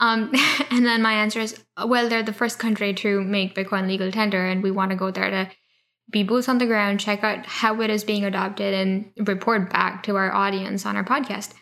Um, 0.00 0.32
and 0.70 0.86
then 0.86 1.02
my 1.02 1.14
answer 1.14 1.40
is, 1.40 1.62
"Well, 1.84 2.08
they're 2.08 2.22
the 2.22 2.32
first 2.32 2.58
country 2.58 2.94
to 2.94 3.22
make 3.22 3.56
Bitcoin 3.56 3.88
legal 3.88 4.12
tender, 4.12 4.44
and 4.44 4.62
we 4.62 4.70
want 4.70 4.90
to 4.90 4.96
go 4.96 5.10
there 5.10 5.30
to." 5.30 5.50
Be 6.10 6.22
boots 6.22 6.50
on 6.50 6.58
the 6.58 6.66
ground, 6.66 7.00
check 7.00 7.24
out 7.24 7.46
how 7.46 7.80
it 7.80 7.88
is 7.88 8.04
being 8.04 8.26
adopted, 8.26 8.74
and 8.74 9.10
report 9.26 9.72
back 9.72 10.02
to 10.02 10.16
our 10.16 10.30
audience 10.30 10.84
on 10.84 10.96
our 10.96 11.02
podcast. 11.02 11.54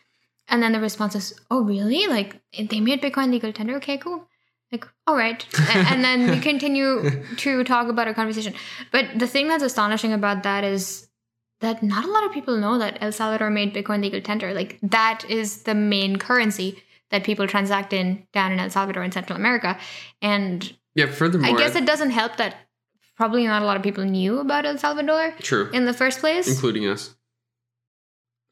And 0.52 0.62
then 0.62 0.72
the 0.72 0.80
response 0.80 1.14
is, 1.14 1.34
oh, 1.50 1.62
really? 1.62 2.06
Like 2.06 2.40
they 2.56 2.78
made 2.78 3.00
Bitcoin 3.00 3.30
legal 3.30 3.52
tender? 3.52 3.76
Okay, 3.76 3.96
cool. 3.96 4.28
Like, 4.70 4.86
all 5.06 5.16
right. 5.16 5.44
and 5.74 6.04
then 6.04 6.30
we 6.30 6.40
continue 6.40 7.24
to 7.38 7.64
talk 7.64 7.88
about 7.88 8.06
our 8.06 8.14
conversation. 8.14 8.54
But 8.92 9.18
the 9.18 9.26
thing 9.26 9.48
that's 9.48 9.62
astonishing 9.62 10.12
about 10.12 10.42
that 10.42 10.62
is 10.62 11.08
that 11.60 11.82
not 11.82 12.04
a 12.04 12.10
lot 12.10 12.24
of 12.24 12.32
people 12.32 12.58
know 12.58 12.78
that 12.78 12.98
El 13.00 13.12
Salvador 13.12 13.48
made 13.48 13.74
Bitcoin 13.74 14.02
legal 14.02 14.20
tender. 14.20 14.52
Like 14.52 14.78
that 14.82 15.24
is 15.28 15.62
the 15.62 15.74
main 15.74 16.16
currency 16.16 16.82
that 17.10 17.24
people 17.24 17.46
transact 17.46 17.94
in 17.94 18.26
down 18.34 18.52
in 18.52 18.60
El 18.60 18.68
Salvador 18.68 19.02
in 19.02 19.12
Central 19.12 19.38
America. 19.38 19.78
And 20.20 20.76
yeah, 20.94 21.06
furthermore, 21.06 21.48
I 21.48 21.56
guess 21.56 21.74
it 21.76 21.86
doesn't 21.86 22.10
help 22.10 22.36
that 22.36 22.56
probably 23.16 23.46
not 23.46 23.62
a 23.62 23.64
lot 23.64 23.78
of 23.78 23.82
people 23.82 24.04
knew 24.04 24.38
about 24.38 24.66
El 24.66 24.76
Salvador. 24.76 25.34
True. 25.40 25.70
In 25.72 25.86
the 25.86 25.94
first 25.94 26.20
place, 26.20 26.46
including 26.46 26.86
us 26.86 27.14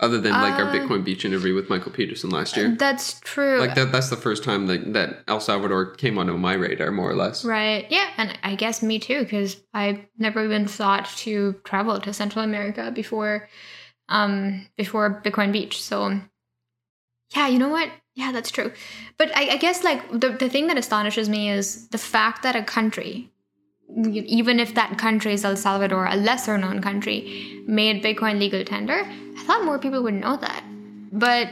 other 0.00 0.18
than 0.18 0.32
like 0.32 0.58
uh, 0.58 0.64
our 0.64 0.72
Bitcoin 0.72 1.04
Beach 1.04 1.24
interview 1.24 1.54
with 1.54 1.68
Michael 1.68 1.92
Peterson 1.92 2.30
last 2.30 2.56
year. 2.56 2.74
That's 2.76 3.20
true. 3.20 3.60
Like 3.60 3.74
that 3.74 3.92
that's 3.92 4.10
the 4.10 4.16
first 4.16 4.42
time 4.42 4.66
that, 4.66 4.92
that 4.94 5.22
El 5.28 5.40
Salvador 5.40 5.94
came 5.94 6.18
onto 6.18 6.36
my 6.36 6.54
radar 6.54 6.90
more 6.90 7.10
or 7.10 7.14
less. 7.14 7.44
Right. 7.44 7.86
Yeah, 7.90 8.08
and 8.16 8.36
I 8.42 8.54
guess 8.54 8.82
me 8.82 8.98
too 8.98 9.24
cuz 9.26 9.62
I 9.74 10.06
never 10.18 10.44
even 10.44 10.66
thought 10.66 11.06
to 11.18 11.54
travel 11.64 12.00
to 12.00 12.12
Central 12.12 12.44
America 12.44 12.90
before 12.90 13.48
um 14.08 14.66
before 14.76 15.22
Bitcoin 15.22 15.52
Beach. 15.52 15.82
So 15.82 16.20
yeah, 17.36 17.48
you 17.48 17.58
know 17.58 17.68
what? 17.68 17.90
Yeah, 18.14 18.32
that's 18.32 18.50
true. 18.50 18.72
But 19.18 19.30
I, 19.36 19.50
I 19.50 19.56
guess 19.56 19.84
like 19.84 20.10
the, 20.10 20.30
the 20.30 20.48
thing 20.48 20.66
that 20.66 20.76
astonishes 20.76 21.28
me 21.28 21.50
is 21.50 21.88
the 21.88 21.98
fact 21.98 22.42
that 22.42 22.56
a 22.56 22.62
country 22.62 23.30
even 23.96 24.60
if 24.60 24.74
that 24.74 24.98
country 24.98 25.32
is 25.32 25.44
El 25.44 25.56
Salvador, 25.56 26.06
a 26.06 26.16
lesser 26.16 26.56
known 26.56 26.80
country, 26.80 27.62
made 27.66 28.02
Bitcoin 28.02 28.38
legal 28.38 28.64
tender, 28.64 29.04
thought 29.50 29.64
more 29.64 29.78
people 29.78 30.02
would 30.02 30.14
know 30.14 30.36
that. 30.36 30.64
But 31.12 31.48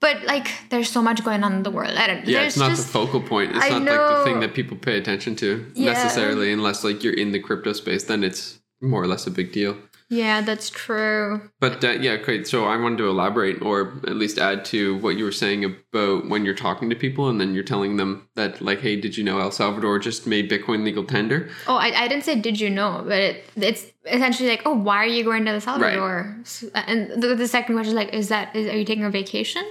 but 0.00 0.22
like 0.24 0.48
there's 0.70 0.90
so 0.90 1.02
much 1.02 1.24
going 1.24 1.42
on 1.42 1.52
in 1.54 1.62
the 1.62 1.70
world. 1.70 1.96
I 1.96 2.06
don't 2.06 2.26
Yeah, 2.26 2.42
it's 2.42 2.56
not 2.56 2.70
just, 2.70 2.86
the 2.86 2.92
focal 2.92 3.22
point. 3.22 3.56
It's 3.56 3.64
I 3.64 3.70
not 3.70 3.82
know, 3.82 3.96
like 3.96 4.18
the 4.18 4.24
thing 4.24 4.40
that 4.40 4.54
people 4.54 4.76
pay 4.76 4.98
attention 4.98 5.34
to 5.36 5.66
yeah. 5.74 5.92
necessarily 5.92 6.52
unless 6.52 6.84
like 6.84 7.02
you're 7.02 7.14
in 7.14 7.32
the 7.32 7.40
crypto 7.40 7.72
space, 7.72 8.04
then 8.04 8.22
it's 8.22 8.60
more 8.80 9.02
or 9.02 9.06
less 9.06 9.26
a 9.26 9.30
big 9.30 9.52
deal. 9.52 9.76
Yeah, 10.10 10.40
that's 10.40 10.70
true. 10.70 11.50
But 11.60 11.84
uh, 11.84 11.90
yeah, 11.90 12.16
great. 12.16 12.48
So 12.48 12.64
I 12.64 12.78
wanted 12.78 12.96
to 12.98 13.08
elaborate 13.08 13.60
or 13.60 14.00
at 14.06 14.16
least 14.16 14.38
add 14.38 14.64
to 14.66 14.96
what 14.98 15.16
you 15.16 15.24
were 15.24 15.32
saying 15.32 15.64
about 15.64 16.28
when 16.28 16.46
you're 16.46 16.54
talking 16.54 16.88
to 16.88 16.96
people 16.96 17.28
and 17.28 17.38
then 17.38 17.52
you're 17.52 17.62
telling 17.62 17.98
them 17.98 18.26
that, 18.34 18.62
like, 18.62 18.80
hey, 18.80 18.96
did 18.98 19.18
you 19.18 19.24
know 19.24 19.38
El 19.38 19.50
Salvador 19.50 19.98
just 19.98 20.26
made 20.26 20.50
Bitcoin 20.50 20.82
legal 20.82 21.04
tender? 21.04 21.50
Oh, 21.66 21.76
I, 21.76 22.04
I 22.04 22.08
didn't 22.08 22.24
say 22.24 22.36
did 22.36 22.58
you 22.58 22.70
know, 22.70 23.02
but 23.06 23.18
it, 23.18 23.44
it's 23.56 23.86
essentially 24.06 24.48
like, 24.48 24.62
oh, 24.64 24.74
why 24.74 24.96
are 24.96 25.06
you 25.06 25.24
going 25.24 25.44
to 25.44 25.50
El 25.50 25.60
Salvador? 25.60 26.42
Right. 26.72 26.84
And 26.86 27.22
the, 27.22 27.34
the 27.34 27.48
second 27.48 27.74
question 27.74 27.90
is 27.90 27.94
like, 27.96 28.14
is 28.14 28.28
that 28.28 28.56
is, 28.56 28.66
are 28.66 28.76
you 28.78 28.86
taking 28.86 29.04
a 29.04 29.10
vacation? 29.10 29.64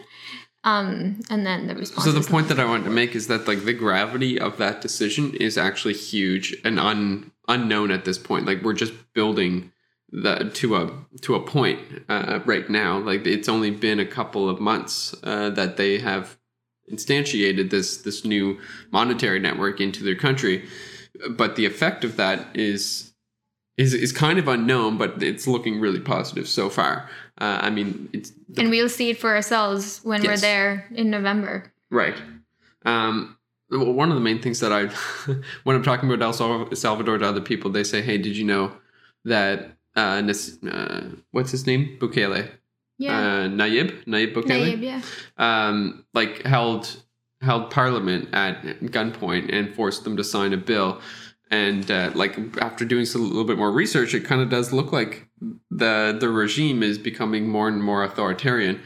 Um, 0.63 1.21
and 1.29 1.45
then 1.45 1.67
the 1.67 1.75
response. 1.75 2.05
So 2.05 2.11
the 2.11 2.27
point 2.27 2.49
that 2.49 2.59
I 2.59 2.65
wanted 2.65 2.83
to 2.83 2.89
make 2.89 3.15
is 3.15 3.27
that 3.27 3.47
like 3.47 3.63
the 3.65 3.73
gravity 3.73 4.39
of 4.39 4.57
that 4.57 4.81
decision 4.81 5.33
is 5.35 5.57
actually 5.57 5.93
huge 5.93 6.55
and 6.63 6.79
un, 6.79 7.31
unknown 7.47 7.89
at 7.89 8.05
this 8.05 8.17
point. 8.17 8.45
Like 8.45 8.61
we're 8.61 8.73
just 8.73 8.93
building 9.13 9.71
that 10.11 10.55
to 10.55 10.75
a 10.75 10.91
to 11.21 11.35
a 11.35 11.39
point 11.39 11.79
uh, 12.09 12.39
right 12.45 12.69
now. 12.69 12.97
Like 12.97 13.25
it's 13.25 13.49
only 13.49 13.71
been 13.71 13.99
a 13.99 14.05
couple 14.05 14.49
of 14.49 14.59
months 14.59 15.15
uh, 15.23 15.49
that 15.51 15.77
they 15.77 15.99
have 15.99 16.37
instantiated 16.91 17.69
this 17.69 17.97
this 17.97 18.23
new 18.23 18.59
monetary 18.91 19.39
network 19.39 19.81
into 19.81 20.03
their 20.03 20.15
country, 20.15 20.67
but 21.31 21.55
the 21.55 21.65
effect 21.65 22.03
of 22.03 22.15
that 22.17 22.47
is 22.55 23.13
is 23.77 23.93
is 23.93 24.11
kind 24.11 24.39
of 24.39 24.47
unknown, 24.47 24.97
but 24.97 25.21
it's 25.21 25.47
looking 25.47 25.79
really 25.79 25.99
positive 25.99 26.47
so 26.47 26.69
far. 26.69 27.09
Uh, 27.39 27.59
I 27.61 27.69
mean, 27.69 28.09
it's 28.13 28.31
the, 28.49 28.61
and 28.61 28.69
we'll 28.69 28.89
see 28.89 29.11
it 29.11 29.19
for 29.19 29.35
ourselves 29.35 29.99
when 30.03 30.23
yes. 30.23 30.29
we're 30.29 30.41
there 30.41 30.87
in 30.91 31.09
November. 31.09 31.71
Right. 31.91 32.15
Um, 32.85 33.37
one 33.69 34.09
of 34.09 34.15
the 34.15 34.21
main 34.21 34.41
things 34.41 34.61
that 34.61 34.71
I, 34.71 34.85
when 35.63 35.75
I'm 35.75 35.83
talking 35.83 36.11
about 36.11 36.23
El 36.41 36.75
Salvador 36.75 37.17
to 37.17 37.25
other 37.25 37.41
people, 37.41 37.69
they 37.69 37.83
say, 37.83 38.01
"Hey, 38.01 38.17
did 38.17 38.35
you 38.35 38.45
know 38.45 38.71
that 39.25 39.76
uh, 39.97 40.69
uh 40.69 41.01
what's 41.31 41.51
his 41.51 41.67
name, 41.67 41.97
Bukele? 41.99 42.49
Yeah, 42.97 43.17
uh, 43.17 43.47
Nayib, 43.47 44.05
Nayib 44.05 44.33
Bukele. 44.33 44.77
Nayib, 44.77 44.81
yeah. 44.81 45.01
Um, 45.37 46.05
like 46.13 46.43
held 46.43 47.03
held 47.41 47.69
Parliament 47.69 48.29
at 48.33 48.63
gunpoint 48.63 49.53
and 49.53 49.75
forced 49.75 50.03
them 50.03 50.17
to 50.17 50.23
sign 50.23 50.53
a 50.53 50.57
bill." 50.57 51.01
and 51.49 51.89
uh, 51.89 52.11
like 52.13 52.37
after 52.61 52.85
doing 52.85 53.05
a 53.13 53.17
little 53.17 53.43
bit 53.43 53.57
more 53.57 53.71
research 53.71 54.13
it 54.13 54.25
kind 54.25 54.41
of 54.41 54.49
does 54.49 54.73
look 54.73 54.91
like 54.91 55.27
the 55.71 56.15
the 56.19 56.29
regime 56.29 56.83
is 56.83 56.97
becoming 56.97 57.47
more 57.47 57.67
and 57.67 57.83
more 57.83 58.03
authoritarian 58.03 58.79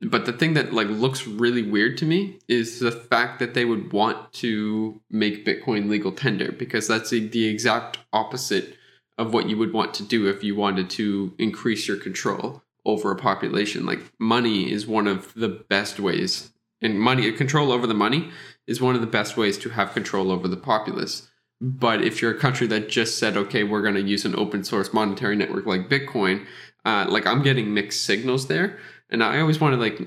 but 0.00 0.26
the 0.26 0.32
thing 0.32 0.54
that 0.54 0.72
like 0.72 0.88
looks 0.88 1.26
really 1.26 1.62
weird 1.62 1.96
to 1.98 2.04
me 2.04 2.38
is 2.48 2.80
the 2.80 2.90
fact 2.90 3.38
that 3.38 3.54
they 3.54 3.64
would 3.64 3.92
want 3.92 4.32
to 4.32 5.00
make 5.10 5.44
bitcoin 5.44 5.88
legal 5.88 6.12
tender 6.12 6.52
because 6.52 6.88
that's 6.88 7.10
the, 7.10 7.28
the 7.28 7.46
exact 7.46 7.98
opposite 8.12 8.76
of 9.22 9.32
what 9.32 9.48
you 9.48 9.56
would 9.56 9.72
want 9.72 9.94
to 9.94 10.02
do 10.02 10.28
if 10.28 10.44
you 10.44 10.54
wanted 10.54 10.90
to 10.90 11.32
increase 11.38 11.88
your 11.88 11.96
control 11.96 12.62
over 12.84 13.10
a 13.10 13.16
population 13.16 13.86
like 13.86 14.00
money 14.18 14.70
is 14.70 14.86
one 14.86 15.06
of 15.06 15.32
the 15.34 15.48
best 15.48 16.00
ways 16.00 16.52
and 16.80 17.00
money 17.00 17.30
control 17.32 17.70
over 17.70 17.86
the 17.86 17.94
money 17.94 18.30
is 18.66 18.80
one 18.80 18.94
of 18.94 19.00
the 19.00 19.06
best 19.06 19.36
ways 19.36 19.56
to 19.56 19.70
have 19.70 19.94
control 19.94 20.32
over 20.32 20.48
the 20.48 20.56
populace 20.56 21.28
but 21.62 22.02
if 22.02 22.20
you're 22.20 22.32
a 22.32 22.38
country 22.38 22.66
that 22.66 22.88
just 22.88 23.18
said, 23.18 23.36
okay, 23.36 23.62
we're 23.62 23.82
going 23.82 23.94
to 23.94 24.02
use 24.02 24.24
an 24.24 24.34
open 24.34 24.64
source 24.64 24.92
monetary 24.92 25.36
network 25.36 25.64
like 25.64 25.88
Bitcoin, 25.88 26.44
uh, 26.84 27.06
like 27.08 27.24
I'm 27.24 27.40
getting 27.40 27.72
mixed 27.72 28.02
signals 28.02 28.48
there. 28.48 28.80
And 29.08 29.22
I 29.22 29.38
always 29.38 29.60
want 29.60 29.74
to 29.74 29.80
like 29.80 30.00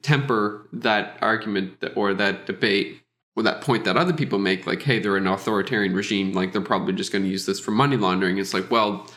temper 0.00 0.66
that 0.72 1.18
argument 1.20 1.84
or 1.94 2.14
that 2.14 2.46
debate 2.46 3.02
or 3.36 3.42
that 3.42 3.60
point 3.60 3.84
that 3.84 3.96
other 3.96 4.12
people 4.12 4.38
make, 4.38 4.66
like, 4.66 4.82
hey, 4.82 4.98
they're 4.98 5.16
an 5.16 5.26
authoritarian 5.26 5.94
regime, 5.94 6.32
like 6.32 6.52
they're 6.52 6.60
probably 6.60 6.92
just 6.92 7.12
going 7.12 7.24
to 7.24 7.30
use 7.30 7.46
this 7.46 7.60
for 7.60 7.72
money 7.72 7.96
laundering. 7.96 8.38
It's 8.38 8.54
like, 8.54 8.70
well, 8.70 9.08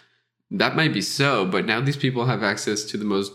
that 0.52 0.76
might 0.76 0.94
be 0.94 1.02
so, 1.02 1.46
but 1.46 1.66
now 1.66 1.82
these 1.82 1.98
people 1.98 2.26
have 2.26 2.44
access 2.44 2.84
to 2.86 2.98
the 2.98 3.06
most 3.06 3.34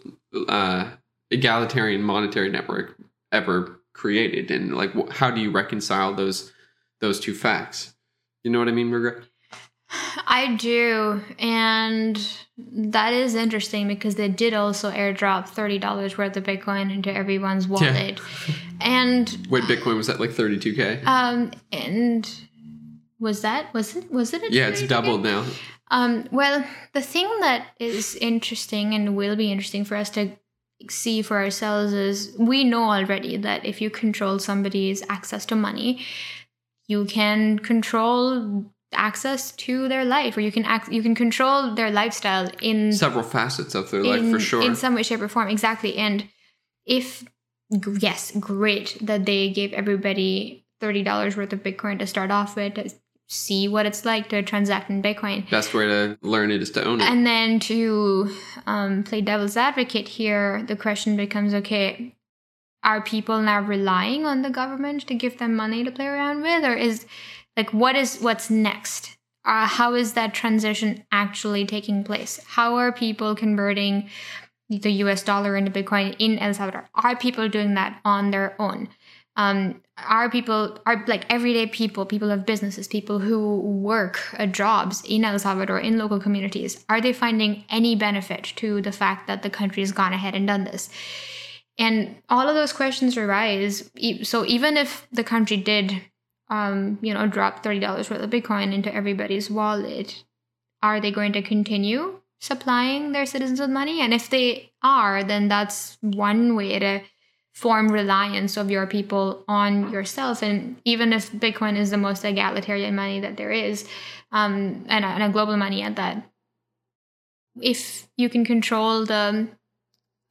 uh, 0.48 0.90
egalitarian 1.30 2.02
monetary 2.02 2.50
network 2.50 2.96
ever 3.30 3.80
created, 3.92 4.50
and 4.50 4.74
like, 4.74 5.10
how 5.10 5.30
do 5.30 5.40
you 5.40 5.50
reconcile 5.50 6.14
those 6.14 6.52
those 7.00 7.20
two 7.20 7.34
facts? 7.34 7.94
You 8.42 8.50
know 8.50 8.58
what 8.58 8.68
I 8.68 8.72
mean, 8.72 8.88
Margaret? 8.88 9.24
I 10.26 10.56
do, 10.56 11.20
and 11.38 12.18
that 12.70 13.12
is 13.12 13.34
interesting 13.34 13.88
because 13.88 14.14
they 14.14 14.28
did 14.28 14.54
also 14.54 14.90
airdrop 14.90 15.48
thirty 15.48 15.78
dollars 15.78 16.16
worth 16.16 16.36
of 16.36 16.44
Bitcoin 16.44 16.92
into 16.92 17.12
everyone's 17.12 17.66
wallet, 17.66 18.20
yeah. 18.48 18.54
and 18.80 19.46
wait, 19.50 19.64
Bitcoin 19.64 19.96
was 19.96 20.06
that 20.06 20.20
like 20.20 20.32
thirty 20.32 20.58
two 20.58 20.74
k? 20.74 21.00
Um, 21.04 21.50
and 21.70 22.32
was 23.18 23.42
that 23.42 23.72
was 23.74 23.96
it 23.96 24.10
was 24.10 24.32
it? 24.32 24.52
yeah, 24.52 24.68
it's 24.68 24.82
doubled 24.82 25.22
now. 25.22 25.44
Um, 25.90 26.26
well, 26.30 26.64
the 26.94 27.02
thing 27.02 27.28
that 27.40 27.66
is 27.78 28.14
interesting 28.16 28.94
and 28.94 29.14
will 29.14 29.36
be 29.36 29.52
interesting 29.52 29.84
for 29.84 29.96
us 29.96 30.08
to 30.10 30.32
see 30.88 31.22
for 31.22 31.36
ourselves 31.36 31.92
is 31.92 32.34
we 32.38 32.64
know 32.64 32.84
already 32.84 33.36
that 33.36 33.64
if 33.64 33.80
you 33.80 33.88
control 33.90 34.38
somebody's 34.38 35.02
access 35.08 35.46
to 35.46 35.54
money 35.54 36.04
you 36.92 37.04
can 37.04 37.58
control 37.58 38.64
access 38.92 39.52
to 39.52 39.88
their 39.88 40.04
life 40.04 40.36
or 40.36 40.40
you 40.40 40.52
can 40.52 40.64
act 40.64 40.90
you 40.90 41.02
can 41.02 41.14
control 41.14 41.74
their 41.74 41.90
lifestyle 41.90 42.50
in 42.60 42.92
several 42.92 43.22
facets 43.22 43.74
of 43.74 43.90
their 43.90 44.00
in, 44.00 44.06
life 44.06 44.30
for 44.30 44.40
sure. 44.40 44.62
in 44.62 44.74
some 44.74 44.94
way 44.94 45.02
shape 45.02 45.20
or 45.20 45.28
form. 45.28 45.48
Exactly. 45.48 45.96
And 45.96 46.28
if 46.86 47.24
yes 48.00 48.32
great 48.38 48.98
that 49.00 49.24
they 49.24 49.50
gave 49.50 49.72
everybody 49.72 50.64
$30 50.80 51.36
worth 51.36 51.52
of 51.52 51.62
bitcoin 51.62 51.98
to 51.98 52.06
start 52.06 52.30
off 52.30 52.56
with 52.56 52.74
to 52.74 52.90
see 53.28 53.66
what 53.66 53.86
it's 53.86 54.04
like 54.04 54.28
to 54.28 54.42
transact 54.42 54.90
in 54.90 55.02
bitcoin. 55.02 55.48
Best 55.48 55.72
way 55.72 55.86
to 55.86 56.18
learn 56.20 56.50
it 56.50 56.60
is 56.60 56.70
to 56.72 56.84
own 56.84 57.00
it. 57.00 57.08
And 57.08 57.26
then 57.26 57.60
to 57.60 58.34
um, 58.66 59.04
play 59.04 59.22
devil's 59.22 59.56
advocate 59.56 60.08
here 60.08 60.62
the 60.64 60.76
question 60.76 61.16
becomes 61.16 61.54
okay 61.54 62.14
are 62.84 63.00
people 63.00 63.40
now 63.40 63.60
relying 63.60 64.26
on 64.26 64.42
the 64.42 64.50
government 64.50 65.06
to 65.06 65.14
give 65.14 65.38
them 65.38 65.54
money 65.54 65.84
to 65.84 65.90
play 65.90 66.06
around 66.06 66.42
with 66.42 66.64
or 66.64 66.74
is 66.74 67.06
like 67.56 67.72
what 67.72 67.96
is 67.96 68.18
what's 68.20 68.50
next? 68.50 69.16
Uh, 69.44 69.66
how 69.66 69.94
is 69.94 70.12
that 70.12 70.34
transition 70.34 71.04
actually 71.10 71.66
taking 71.66 72.04
place? 72.04 72.40
How 72.46 72.76
are 72.76 72.92
people 72.92 73.34
converting 73.34 74.08
the 74.68 74.90
us 74.90 75.22
dollar 75.22 75.56
into 75.56 75.70
bitcoin 75.70 76.14
in 76.18 76.38
el 76.38 76.54
salvador? 76.54 76.88
Are 76.94 77.16
people 77.16 77.48
doing 77.48 77.74
that 77.74 78.00
on 78.04 78.30
their 78.30 78.54
own? 78.60 78.88
Um, 79.34 79.80
are 79.96 80.30
people 80.30 80.78
are 80.84 81.04
like 81.06 81.24
everyday 81.30 81.66
people 81.66 82.04
people 82.04 82.30
of 82.30 82.44
businesses 82.44 82.86
people 82.86 83.18
who 83.18 83.60
work 83.60 84.20
at 84.34 84.52
jobs 84.52 85.02
in 85.06 85.24
el 85.24 85.38
salvador 85.38 85.78
in 85.78 85.96
local 85.96 86.20
communities 86.20 86.84
are 86.88 87.00
they 87.00 87.14
finding 87.14 87.64
any 87.70 87.94
benefit 87.94 88.44
to 88.56 88.82
the 88.82 88.92
fact 88.92 89.26
that 89.28 89.42
the 89.42 89.48
country 89.48 89.82
has 89.82 89.92
gone 89.92 90.12
ahead 90.12 90.34
and 90.34 90.46
done 90.46 90.64
this? 90.64 90.90
And 91.78 92.16
all 92.28 92.46
of 92.46 92.54
those 92.54 92.72
questions 92.72 93.16
arise 93.16 93.90
so 94.22 94.44
even 94.44 94.76
if 94.76 95.08
the 95.10 95.24
country 95.24 95.56
did 95.56 96.02
um, 96.52 96.98
you 97.00 97.14
know 97.14 97.26
drop 97.26 97.64
$30 97.64 98.10
worth 98.10 98.12
of 98.12 98.30
bitcoin 98.30 98.72
into 98.72 98.94
everybody's 98.94 99.50
wallet 99.50 100.24
are 100.82 101.00
they 101.00 101.10
going 101.10 101.32
to 101.32 101.42
continue 101.42 102.20
supplying 102.40 103.12
their 103.12 103.24
citizens 103.24 103.60
with 103.60 103.70
money? 103.70 104.00
And 104.00 104.12
if 104.12 104.28
they 104.28 104.72
are 104.82 105.22
then 105.22 105.48
that's 105.48 105.96
one 106.00 106.56
way 106.56 106.78
to 106.78 107.00
form 107.54 107.88
reliance 107.88 108.56
of 108.56 108.70
your 108.70 108.86
people 108.86 109.44
on 109.46 109.92
yourself. 109.92 110.42
And 110.42 110.76
even 110.84 111.12
if 111.12 111.30
bitcoin 111.30 111.76
is 111.76 111.90
the 111.90 111.98
most 111.98 112.24
egalitarian 112.24 112.96
money 112.96 113.20
that 113.20 113.36
there 113.36 113.52
is 113.52 113.86
um, 114.32 114.84
and, 114.88 115.04
a, 115.04 115.08
and 115.08 115.22
a 115.22 115.28
global 115.28 115.56
money 115.56 115.82
at 115.82 115.96
that 115.96 116.28
if 117.60 118.08
you 118.16 118.28
can 118.28 118.44
control 118.44 119.04
the 119.04 119.48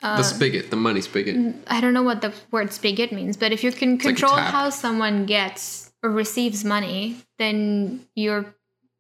uh, 0.03 0.17
the 0.17 0.23
spigot, 0.23 0.71
the 0.71 0.75
money 0.75 0.99
spigot. 0.99 1.55
I 1.67 1.79
don't 1.79 1.93
know 1.93 2.01
what 2.01 2.21
the 2.21 2.33
word 2.49 2.73
spigot 2.73 3.11
means, 3.11 3.37
but 3.37 3.51
if 3.51 3.63
you 3.63 3.71
can 3.71 3.93
it's 3.93 4.03
control 4.03 4.33
like 4.33 4.47
how 4.47 4.71
someone 4.71 5.27
gets 5.27 5.80
receives 6.03 6.63
money, 6.63 7.17
then 7.37 8.05
you're 8.15 8.55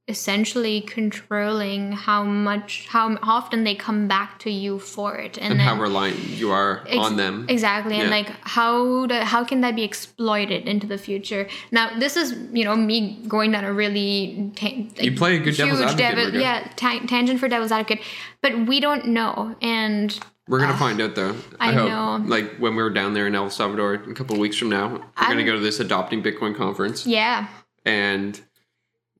essentially 0.07 0.81
controlling 0.81 1.93
how 1.93 2.23
much 2.23 2.87
how 2.89 3.17
often 3.21 3.63
they 3.63 3.73
come 3.73 4.07
back 4.07 4.39
to 4.39 4.49
you 4.51 4.77
for 4.77 5.15
it. 5.15 5.37
And, 5.37 5.51
and 5.51 5.59
then, 5.59 5.67
how 5.67 5.79
reliant 5.79 6.19
you 6.19 6.51
are 6.51 6.83
ex- 6.87 6.97
on 6.97 7.15
them. 7.15 7.45
exactly. 7.47 7.95
Yeah. 7.95 8.01
and 8.01 8.11
like 8.11 8.29
how 8.41 9.05
do, 9.05 9.15
how 9.15 9.43
can 9.43 9.61
that 9.61 9.75
be 9.75 9.83
exploited 9.83 10.67
into 10.67 10.85
the 10.85 10.97
future? 10.97 11.47
Now 11.71 11.97
this 11.97 12.17
is 12.17 12.35
you 12.51 12.65
know 12.65 12.75
me 12.75 13.23
going 13.27 13.51
down 13.51 13.63
a 13.63 13.71
really 13.71 14.51
ta- 14.55 14.67
like, 14.67 15.01
you 15.01 15.15
play 15.15 15.37
a 15.37 15.39
good 15.39 15.55
devil's 15.55 15.81
advocate 15.81 16.15
devil, 16.15 16.41
yeah 16.41 16.67
ta- 16.75 17.05
tangent 17.07 17.39
for 17.39 17.47
devil's 17.47 17.71
advocate. 17.71 18.01
But 18.41 18.67
we 18.67 18.79
don't 18.79 19.07
know. 19.07 19.55
And 19.61 20.19
we're 20.51 20.59
gonna 20.59 20.73
uh, 20.73 20.77
find 20.77 21.01
out 21.01 21.15
though. 21.15 21.33
I, 21.61 21.69
I 21.69 21.71
hope. 21.71 21.89
Know. 21.89 22.25
Like 22.27 22.57
when 22.57 22.75
we 22.75 22.83
are 22.83 22.89
down 22.89 23.13
there 23.13 23.25
in 23.25 23.33
El 23.33 23.49
Salvador 23.49 23.93
a 23.93 24.13
couple 24.13 24.37
weeks 24.37 24.57
from 24.57 24.67
now, 24.67 24.89
we're 24.89 25.01
I'm, 25.15 25.31
gonna 25.31 25.45
go 25.45 25.53
to 25.53 25.59
this 25.59 25.79
adopting 25.79 26.21
Bitcoin 26.21 26.55
conference. 26.55 27.07
Yeah. 27.07 27.47
And 27.85 28.39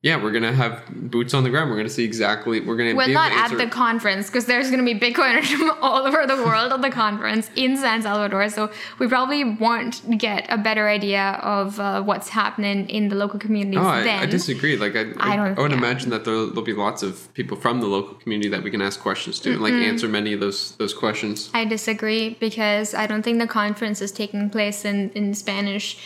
yeah, 0.03 0.21
we're 0.21 0.31
gonna 0.31 0.51
have 0.51 0.83
boots 0.89 1.35
on 1.35 1.43
the 1.43 1.51
ground. 1.51 1.69
We're 1.69 1.77
gonna 1.77 1.87
see 1.89 2.03
exactly. 2.03 2.59
We're 2.59 2.75
gonna. 2.75 2.89
Able 2.99 3.07
not 3.13 3.31
at 3.31 3.55
the 3.55 3.67
conference 3.67 4.27
because 4.27 4.47
there's 4.47 4.71
going 4.71 4.83
to 4.83 4.93
be 4.93 4.99
Bitcoiners 4.99 5.45
from 5.57 5.69
all 5.79 6.07
over 6.07 6.25
the 6.25 6.37
world 6.37 6.73
at 6.73 6.81
the 6.81 6.89
conference 6.89 7.51
in 7.55 7.77
San 7.77 8.01
Salvador. 8.01 8.49
So 8.49 8.71
we 8.97 9.07
probably 9.07 9.43
won't 9.43 10.17
get 10.17 10.47
a 10.49 10.57
better 10.57 10.89
idea 10.89 11.39
of 11.43 11.79
uh, 11.79 12.01
what's 12.01 12.29
happening 12.29 12.89
in 12.89 13.09
the 13.09 13.15
local 13.15 13.39
communities 13.39 13.77
Oh, 13.79 13.87
I, 13.87 14.01
then. 14.01 14.19
I 14.19 14.25
disagree. 14.25 14.75
Like 14.75 14.95
I, 14.95 15.01
I, 15.19 15.35
don't- 15.35 15.59
I 15.59 15.61
would 15.61 15.71
yeah. 15.71 15.77
imagine 15.77 16.09
that 16.09 16.25
there, 16.25 16.47
there'll 16.47 16.63
be 16.63 16.73
lots 16.73 17.03
of 17.03 17.31
people 17.35 17.55
from 17.55 17.79
the 17.79 17.87
local 17.87 18.15
community 18.15 18.49
that 18.49 18.63
we 18.63 18.71
can 18.71 18.81
ask 18.81 18.99
questions 18.99 19.39
to, 19.41 19.51
and 19.51 19.61
like 19.61 19.73
answer 19.73 20.07
many 20.07 20.33
of 20.33 20.39
those 20.39 20.75
those 20.77 20.95
questions. 20.95 21.51
I 21.53 21.65
disagree 21.65 22.37
because 22.39 22.95
I 22.95 23.05
don't 23.05 23.21
think 23.21 23.37
the 23.37 23.45
conference 23.45 24.01
is 24.01 24.11
taking 24.11 24.49
place 24.49 24.83
in, 24.83 25.11
in 25.11 25.35
Spanish. 25.35 25.99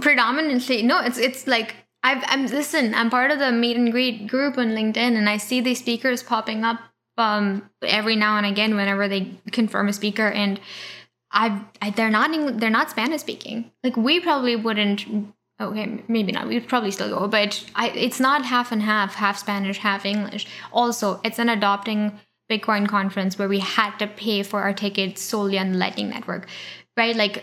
Predominantly, 0.00 0.82
no, 0.82 1.00
it's 1.00 1.18
it's 1.18 1.46
like 1.46 1.74
I've, 2.02 2.22
I'm 2.26 2.46
listen. 2.46 2.94
I'm 2.94 3.10
part 3.10 3.30
of 3.30 3.38
the 3.38 3.52
meet 3.52 3.76
and 3.76 3.92
greet 3.92 4.26
group 4.26 4.56
on 4.56 4.68
LinkedIn, 4.68 4.96
and 5.16 5.28
I 5.28 5.36
see 5.36 5.60
these 5.60 5.78
speakers 5.78 6.22
popping 6.22 6.64
up 6.64 6.80
um, 7.18 7.68
every 7.82 8.16
now 8.16 8.36
and 8.36 8.46
again 8.46 8.74
whenever 8.74 9.06
they 9.08 9.32
confirm 9.52 9.88
a 9.88 9.92
speaker, 9.92 10.28
and 10.28 10.58
I, 11.30 11.62
I 11.82 11.90
they're 11.90 12.10
not 12.10 12.58
they're 12.58 12.70
not 12.70 12.90
Spanish 12.90 13.20
speaking. 13.20 13.70
Like 13.84 13.96
we 13.96 14.20
probably 14.20 14.56
wouldn't. 14.56 15.06
Okay, 15.60 16.02
maybe 16.08 16.32
not. 16.32 16.48
We'd 16.48 16.68
probably 16.68 16.90
still 16.90 17.10
go, 17.10 17.28
but 17.28 17.66
I, 17.74 17.90
it's 17.90 18.18
not 18.18 18.46
half 18.46 18.72
and 18.72 18.80
half, 18.80 19.16
half 19.16 19.36
Spanish, 19.36 19.76
half 19.76 20.06
English. 20.06 20.46
Also, 20.72 21.20
it's 21.22 21.38
an 21.38 21.50
adopting 21.50 22.18
Bitcoin 22.50 22.88
conference 22.88 23.38
where 23.38 23.48
we 23.48 23.58
had 23.58 23.96
to 23.98 24.06
pay 24.06 24.42
for 24.42 24.62
our 24.62 24.72
tickets 24.72 25.20
solely 25.20 25.58
on 25.58 25.72
the 25.72 25.78
Lightning 25.78 26.08
Network, 26.08 26.48
right? 27.00 27.16
Like, 27.16 27.36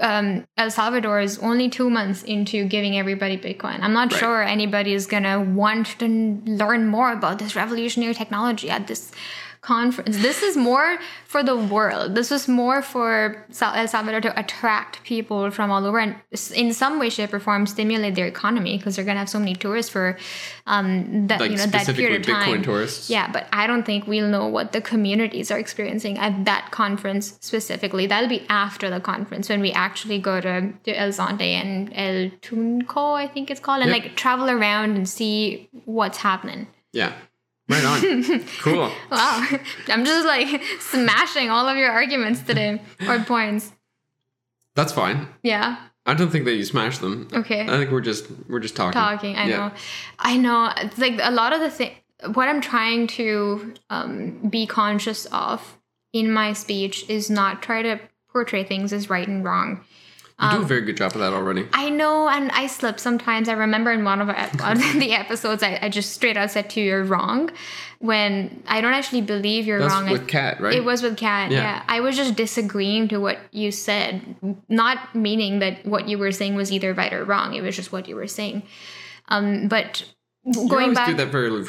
um, 0.00 0.26
El 0.56 0.70
Salvador 0.70 1.20
is 1.28 1.38
only 1.50 1.68
two 1.78 1.88
months 1.98 2.22
into 2.22 2.64
giving 2.74 2.96
everybody 3.02 3.36
Bitcoin. 3.46 3.78
I'm 3.84 3.92
not 4.00 4.12
Right. 4.12 4.20
sure 4.20 4.42
anybody 4.56 4.92
is 5.00 5.06
gonna 5.14 5.36
want 5.62 5.86
to 6.02 6.06
learn 6.62 6.86
more 6.96 7.10
about 7.18 7.38
this 7.42 7.56
revolutionary 7.62 8.14
technology 8.22 8.68
at 8.76 8.86
this 8.86 9.02
conference. 9.66 10.18
This 10.28 10.42
is 10.48 10.56
more 10.56 10.98
for 11.26 11.42
the 11.42 11.56
world. 11.56 12.14
This 12.14 12.30
is 12.30 12.46
more 12.46 12.82
for 12.82 13.44
El 13.60 13.88
Salvador 13.88 14.20
to 14.20 14.32
attract 14.38 15.02
people 15.02 15.50
from 15.50 15.72
all 15.72 15.84
over 15.84 15.98
and 15.98 16.14
in 16.54 16.72
some 16.72 17.00
way, 17.00 17.10
shape, 17.10 17.34
or 17.34 17.40
form 17.40 17.66
stimulate 17.66 18.14
their 18.14 18.28
economy 18.36 18.76
because 18.76 18.94
they're 18.94 19.04
gonna 19.04 19.18
have 19.24 19.28
so 19.36 19.40
many 19.40 19.56
tourists 19.56 19.90
for 19.90 20.16
um, 20.66 21.26
that 21.26 21.40
Like 21.40 21.50
you 21.50 21.56
know 21.56 21.66
that 21.66 21.86
period 21.96 22.20
of 22.20 22.26
time. 22.26 22.48
Bitcoin 22.48 22.62
tourists. 22.64 23.10
Yeah, 23.10 23.26
but 23.36 23.48
I 23.52 23.66
don't 23.66 23.84
think 23.84 24.06
we'll 24.06 24.28
know 24.36 24.46
what 24.46 24.70
the 24.70 24.80
communities 24.80 25.50
are 25.50 25.58
experiencing 25.58 26.16
at 26.26 26.44
that 26.44 26.70
conference 26.70 27.36
specifically. 27.40 28.06
That'll 28.06 28.28
be 28.38 28.46
after 28.48 28.88
the 28.88 29.00
conference 29.00 29.48
when 29.48 29.60
we 29.60 29.72
actually 29.72 30.20
go 30.20 30.40
to, 30.40 30.72
to 30.84 30.90
El 31.04 31.10
Zonte 31.10 31.48
and 31.62 31.90
El 31.94 32.30
Tunco, 32.44 33.14
I 33.24 33.26
think 33.26 33.50
it's 33.50 33.60
called, 33.66 33.82
and 33.82 33.90
Yep. 33.90 34.02
like 34.02 34.16
travel 34.16 34.48
around 34.48 34.90
and 34.96 35.08
see 35.08 35.68
what's 35.98 36.18
happening. 36.18 36.68
Yeah, 36.92 37.12
right 37.68 37.84
on. 37.84 38.44
cool. 38.60 38.90
Wow, 39.10 39.46
I'm 39.88 40.04
just 40.04 40.26
like 40.26 40.62
smashing 40.80 41.50
all 41.50 41.66
of 41.68 41.76
your 41.76 41.90
arguments 41.90 42.42
today 42.42 42.80
or 43.08 43.18
points. 43.20 43.72
That's 44.74 44.92
fine. 44.92 45.28
Yeah. 45.42 45.76
I 46.08 46.14
don't 46.14 46.30
think 46.30 46.44
that 46.44 46.54
you 46.54 46.64
smashed 46.64 47.00
them. 47.00 47.28
Okay. 47.32 47.62
I 47.62 47.66
think 47.78 47.90
we're 47.90 48.00
just 48.00 48.26
we're 48.48 48.60
just 48.60 48.76
talking. 48.76 48.92
talking. 48.92 49.36
I 49.36 49.48
Yeah. 49.48 49.56
know, 49.56 49.72
I 50.18 50.36
know. 50.36 50.72
It's 50.76 50.98
like 50.98 51.18
a 51.20 51.32
lot 51.32 51.52
of 51.52 51.60
the 51.60 51.70
thing. 51.70 51.92
What 52.34 52.48
I'm 52.48 52.60
trying 52.60 53.08
to 53.08 53.74
um, 53.90 54.48
be 54.48 54.66
conscious 54.66 55.26
of 55.26 55.78
in 56.12 56.30
my 56.32 56.52
speech 56.52 57.08
is 57.10 57.28
not 57.28 57.60
try 57.62 57.82
to 57.82 57.98
portray 58.30 58.62
things 58.64 58.92
as 58.92 59.10
right 59.10 59.26
and 59.26 59.44
wrong. 59.44 59.80
You 60.38 60.46
Um, 60.48 60.58
do 60.58 60.62
a 60.64 60.66
very 60.66 60.82
good 60.82 60.98
job 60.98 61.12
of 61.14 61.20
that 61.20 61.32
already. 61.32 61.66
I 61.72 61.88
know, 61.88 62.28
and 62.28 62.50
I 62.52 62.66
slip 62.66 63.00
sometimes. 63.00 63.48
I 63.48 63.54
remember 63.54 63.90
in 63.90 64.04
one 64.04 64.20
of 64.20 64.28
our, 64.28 64.34
one 64.58 64.76
of 64.82 65.00
the 65.00 65.12
episodes, 65.12 65.62
I, 65.62 65.78
I 65.80 65.88
just 65.88 66.12
straight 66.12 66.36
out 66.36 66.50
said 66.50 66.68
to 66.70 66.80
you, 66.80 66.86
"You're 66.86 67.04
wrong," 67.04 67.50
when 68.00 68.62
I 68.66 68.82
don't 68.82 68.92
actually 68.92 69.22
believe 69.22 69.66
you're 69.66 69.78
That's 69.78 69.94
wrong. 69.94 70.10
With 70.10 70.28
Cat, 70.28 70.60
right? 70.60 70.74
it 70.74 70.84
was 70.84 71.02
with 71.02 71.16
cat. 71.16 71.50
Yeah. 71.50 71.62
Yeah. 71.62 71.82
I 71.88 72.00
was 72.00 72.16
just 72.16 72.36
disagreeing 72.36 73.08
to 73.08 73.18
what 73.18 73.38
you 73.50 73.70
said, 73.72 74.36
not 74.68 75.14
meaning 75.14 75.60
that 75.60 75.86
what 75.86 76.06
you 76.06 76.18
were 76.18 76.32
saying 76.32 76.54
was 76.54 76.70
either 76.70 76.92
right 76.92 77.14
or 77.14 77.24
wrong. 77.24 77.54
It 77.54 77.62
was 77.62 77.74
just 77.74 77.90
what 77.90 78.06
you 78.06 78.14
were 78.16 78.26
saying. 78.26 78.62
Um, 79.28 79.68
but 79.68 80.04
you 80.44 80.68
going 80.68 80.82
always 80.82 80.96
back, 80.98 81.08
do 81.08 81.14
that 81.14 81.32
fairly 81.32 81.64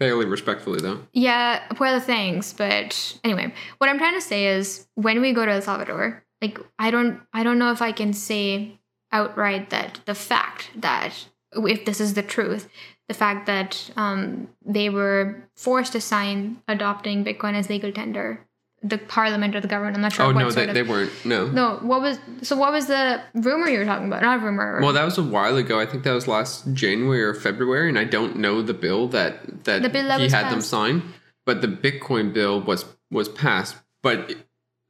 fairly 0.00 0.26
respectfully, 0.26 0.80
though. 0.80 1.06
yeah, 1.12 1.62
well, 1.78 2.00
thanks. 2.00 2.52
But 2.52 3.16
anyway, 3.22 3.54
what 3.78 3.88
I'm 3.88 3.98
trying 3.98 4.14
to 4.14 4.20
say 4.20 4.48
is 4.48 4.88
when 4.96 5.20
we 5.20 5.32
go 5.32 5.46
to 5.46 5.52
El 5.52 5.62
Salvador, 5.62 6.24
like 6.40 6.58
I 6.78 6.90
don't, 6.90 7.20
I 7.32 7.42
don't 7.42 7.58
know 7.58 7.72
if 7.72 7.82
I 7.82 7.92
can 7.92 8.12
say 8.12 8.78
outright 9.12 9.70
that 9.70 10.00
the 10.04 10.14
fact 10.14 10.70
that 10.76 11.12
if 11.52 11.84
this 11.84 12.00
is 12.00 12.14
the 12.14 12.22
truth, 12.22 12.68
the 13.08 13.14
fact 13.14 13.46
that 13.46 13.90
um, 13.96 14.48
they 14.64 14.90
were 14.90 15.42
forced 15.56 15.92
to 15.92 16.00
sign 16.00 16.62
adopting 16.68 17.24
Bitcoin 17.24 17.54
as 17.54 17.70
legal 17.70 17.90
tender, 17.90 18.46
the 18.82 18.98
parliament 18.98 19.56
or 19.56 19.60
the 19.60 19.66
government, 19.68 19.96
I'm 19.96 20.02
not 20.02 20.12
sure 20.12 20.26
Oh 20.26 20.30
no, 20.30 20.50
they, 20.50 20.68
of. 20.68 20.74
they 20.74 20.82
weren't. 20.82 21.10
No. 21.24 21.48
no, 21.48 21.78
what 21.82 22.00
was 22.00 22.18
so? 22.42 22.54
What 22.56 22.72
was 22.72 22.86
the 22.86 23.20
rumor 23.34 23.68
you 23.68 23.78
were 23.78 23.84
talking 23.84 24.06
about? 24.06 24.22
Not 24.22 24.40
a 24.40 24.44
rumor. 24.44 24.78
Well, 24.80 24.92
that 24.92 25.04
was 25.04 25.18
a 25.18 25.22
while 25.22 25.56
ago. 25.56 25.80
I 25.80 25.86
think 25.86 26.04
that 26.04 26.12
was 26.12 26.28
last 26.28 26.72
January 26.74 27.24
or 27.24 27.34
February, 27.34 27.88
and 27.88 27.98
I 27.98 28.04
don't 28.04 28.36
know 28.36 28.62
the 28.62 28.74
bill 28.74 29.08
that 29.08 29.64
that, 29.64 29.82
The 29.82 29.88
bill 29.88 30.06
that 30.08 30.20
he 30.20 30.28
had 30.28 30.52
them 30.52 30.60
sign. 30.60 31.02
But 31.44 31.62
the 31.62 31.66
Bitcoin 31.68 32.32
bill 32.32 32.60
was 32.60 32.84
was 33.10 33.28
passed. 33.28 33.76
But 34.02 34.36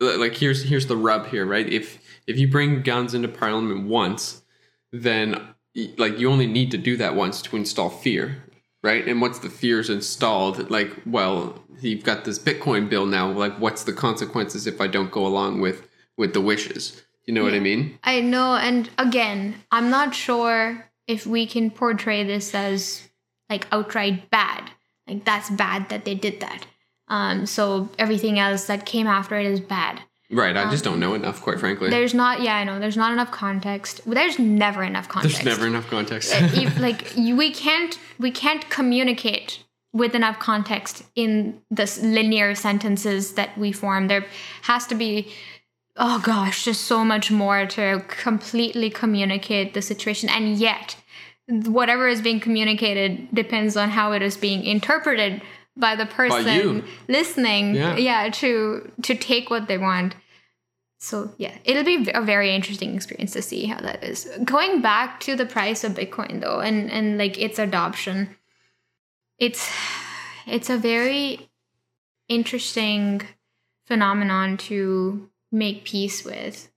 like 0.01 0.37
here's 0.37 0.65
here's 0.65 0.87
the 0.87 0.97
rub 0.97 1.27
here, 1.29 1.47
right? 1.47 1.69
If 1.69 1.99
if 2.27 2.39
you 2.39 2.49
bring 2.49 2.83
guns 2.83 3.15
into 3.15 3.29
Parliament 3.29 3.89
once, 3.89 4.43
then 4.93 5.55
like 5.97 6.19
you 6.19 6.31
only 6.31 6.47
need 6.47 6.71
to 6.71 6.79
do 6.79 6.97
that 6.97 7.15
once 7.15 7.43
to 7.43 7.57
install 7.57 7.91
fear, 7.91 8.45
right? 8.83 9.07
And 9.07 9.21
once 9.21 9.39
the 9.39 9.51
fear 9.51 9.81
is 9.81 9.91
installed, 9.91 10.71
like 10.71 10.91
well, 11.07 11.63
you've 11.81 12.05
got 12.05 12.25
this 12.25 12.39
Bitcoin 12.39 12.89
bill 12.89 13.07
now. 13.07 13.31
Like, 13.31 13.59
what's 13.59 13.85
the 13.85 13.93
consequences 13.93 14.67
if 14.67 14.81
I 14.81 14.87
don't 14.87 15.11
go 15.11 15.27
along 15.27 15.61
with 15.61 15.89
with 16.17 16.33
the 16.33 16.41
wishes? 16.41 17.03
You 17.25 17.35
know 17.35 17.43
what 17.45 17.53
I 17.53 17.61
mean? 17.61 17.99
I 18.05 18.23
know, 18.23 18.55
and 18.57 18.89
again, 18.97 19.57
I'm 19.71 19.91
not 19.91 20.15
sure 20.15 20.89
if 21.07 21.27
we 21.27 21.47
can 21.47 21.71
portray 21.71 22.25
this 22.25 22.55
as 22.55 23.07
like 23.51 23.67
outright 23.71 24.31
bad. 24.31 24.71
Like 25.07 25.25
that's 25.25 25.51
bad 25.51 25.91
that 25.91 26.05
they 26.05 26.15
did 26.15 26.41
that. 26.41 26.67
Um, 27.09 27.47
so 27.47 27.89
everything 27.99 28.39
else 28.39 28.67
that 28.67 28.87
came 28.87 29.07
after 29.07 29.39
it 29.39 29.47
is 29.47 29.61
bad. 29.61 30.03
Right. 30.31 30.55
I 30.59 30.71
just 30.71 30.85
don't 30.85 31.01
know 31.01 31.15
enough, 31.15 31.41
quite 31.41 31.59
frankly. 31.59 31.89
There's 31.89 32.13
not, 32.13 32.43
yeah, 32.43 32.57
I 32.57 32.65
know. 32.65 32.79
There's 32.79 32.99
not 32.99 33.13
enough 33.13 33.31
context. 33.31 34.03
There's 34.05 34.39
never 34.39 34.83
enough 34.83 35.09
context. 35.09 35.43
There's 35.43 35.57
never 35.57 35.67
enough 35.67 35.89
context. 35.89 36.33
if, 36.35 36.79
like 36.81 37.17
you, 37.17 37.35
we 37.35 37.51
can't 37.51 37.99
we 38.19 38.31
can't 38.31 38.69
communicate 38.69 39.65
with 39.93 40.15
enough 40.15 40.39
context 40.39 41.03
in 41.15 41.61
this 41.71 42.01
linear 42.03 42.55
sentences 42.55 43.35
that 43.35 43.57
we 43.57 43.73
form 43.73 44.09
there 44.09 44.27
has 44.63 44.87
to 44.87 44.95
be 44.95 45.33
oh 45.97 46.21
gosh 46.21 46.65
just 46.65 46.83
so 46.83 47.05
much 47.05 47.31
more 47.31 47.67
to 47.67 48.05
completely 48.09 48.91
communicate 48.91 49.73
the 49.75 49.81
situation 49.81 50.29
and 50.29 50.59
yet 50.59 50.97
whatever 51.49 52.07
is 52.07 52.21
being 52.21 52.39
communicated 52.39 53.29
depends 53.33 53.77
on 53.77 53.89
how 53.89 54.13
it 54.13 54.21
is 54.21 54.37
being 54.37 54.63
interpreted 54.63 55.41
by 55.79 55.95
the 55.95 56.07
person 56.07 56.57
you. 56.57 56.85
listening 57.09 57.75
Yeah. 57.75 57.97
yeah 57.97 58.29
to 58.31 58.91
to 59.03 59.15
take 59.15 59.49
what 59.49 59.69
they 59.69 59.79
want 59.79 60.15
so 60.99 61.33
yeah, 61.39 61.57
it'll 61.65 61.85
be 61.85 62.11
a 62.13 62.21
very 62.21 62.55
interesting 62.55 62.95
experience 62.95 63.33
to 63.33 63.43
see 63.43 63.67
how 63.67 63.81
that 63.81 64.03
is. 64.03 64.29
Going 64.45 64.83
back 64.83 65.21
to 65.21 65.37
the 65.37 65.47
price 65.47 65.85
of 65.85 65.93
Bitcoin 65.93 66.41
though, 66.41 66.61
and 66.61 66.91
and 66.91 67.19
like 67.19 67.39
its 67.39 67.59
adoption, 67.59 68.37
it's 69.39 69.71
it's 70.47 70.69
a 70.69 70.77
very 70.77 71.49
interesting 72.29 73.23
phenomenon 73.87 74.57
to 74.57 75.31
make 75.53 75.85
peace 75.85 76.25
with. 76.25 76.69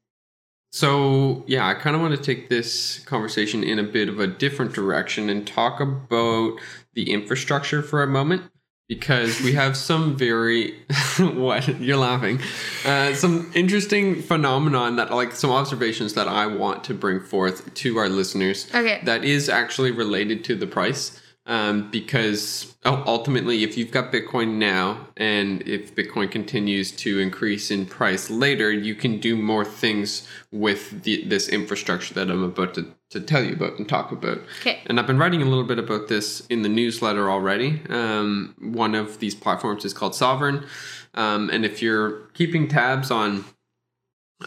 So, 0.74 1.44
yeah, 1.48 1.68
I 1.68 1.74
kind 1.74 1.98
of 1.98 2.02
want 2.02 2.16
to 2.16 2.22
take 2.22 2.48
this 2.48 3.00
conversation 3.00 3.62
in 3.62 3.78
a 3.78 3.84
bit 3.84 4.08
of 4.08 4.22
a 4.22 4.28
different 4.28 4.74
direction 4.74 5.30
and 5.30 5.46
talk 5.46 5.82
about 5.82 6.54
the 6.94 7.12
infrastructure 7.12 7.82
for 7.82 8.02
a 8.02 8.08
moment 8.08 8.51
because 8.96 9.40
we 9.42 9.54
have 9.54 9.78
some 9.78 10.18
very 10.18 10.76
what 11.20 11.80
you're 11.80 11.96
laughing 12.12 12.38
uh, 12.86 13.14
some 13.14 13.50
interesting 13.56 14.22
phenomenon 14.22 14.98
that 14.98 15.10
like 15.12 15.32
some 15.32 15.50
observations 15.62 16.14
that 16.14 16.28
i 16.28 16.46
want 16.46 16.84
to 16.84 16.94
bring 16.94 17.20
forth 17.34 17.74
to 17.74 17.90
our 17.98 18.10
listeners 18.10 18.68
Okay. 18.76 19.00
that 19.06 19.24
is 19.24 19.48
actually 19.48 19.92
related 19.92 20.44
to 20.44 20.56
the 20.56 20.68
price 20.68 21.04
um, 21.46 21.90
because 21.90 22.76
ul- 22.84 23.04
ultimately 23.08 23.64
if 23.64 23.78
you've 23.78 23.92
got 23.92 24.12
bitcoin 24.12 24.50
now 24.74 25.08
and 25.16 25.62
if 25.76 25.96
bitcoin 25.96 26.30
continues 26.30 26.92
to 26.92 27.20
increase 27.20 27.72
in 27.72 27.86
price 27.86 28.30
later 28.30 28.70
you 28.88 28.94
can 28.94 29.20
do 29.22 29.38
more 29.38 29.64
things 29.66 30.28
with 30.52 31.04
the, 31.04 31.24
this 31.34 31.48
infrastructure 31.48 32.14
that 32.14 32.30
i'm 32.30 32.44
about 32.44 32.74
to, 32.76 32.82
to 33.12 33.20
tell 33.22 33.44
you 33.44 33.54
about 33.54 33.78
and 33.78 33.88
talk 33.88 34.12
about 34.12 34.40
Okay. 34.62 34.80
and 34.88 35.00
I've 35.00 35.08
been 35.08 35.18
writing 35.20 35.42
a 35.42 35.46
little 35.46 35.64
bit 35.64 35.80
about 35.80 36.08
this 36.08 36.46
in 36.48 36.62
the 36.64 36.70
newsletter 36.70 37.30
already. 37.30 37.82
Um, 37.90 38.56
one 38.60 38.96
of 38.96 39.20
these 39.20 39.36
platforms 39.36 39.86
is 39.86 39.94
called 39.94 40.14
Sovryn. 40.14 40.66
Um, 41.14 41.50
and 41.50 41.66
if 41.66 41.82
you're 41.82 42.28
keeping 42.34 42.68
tabs 42.68 43.12
on 43.12 43.44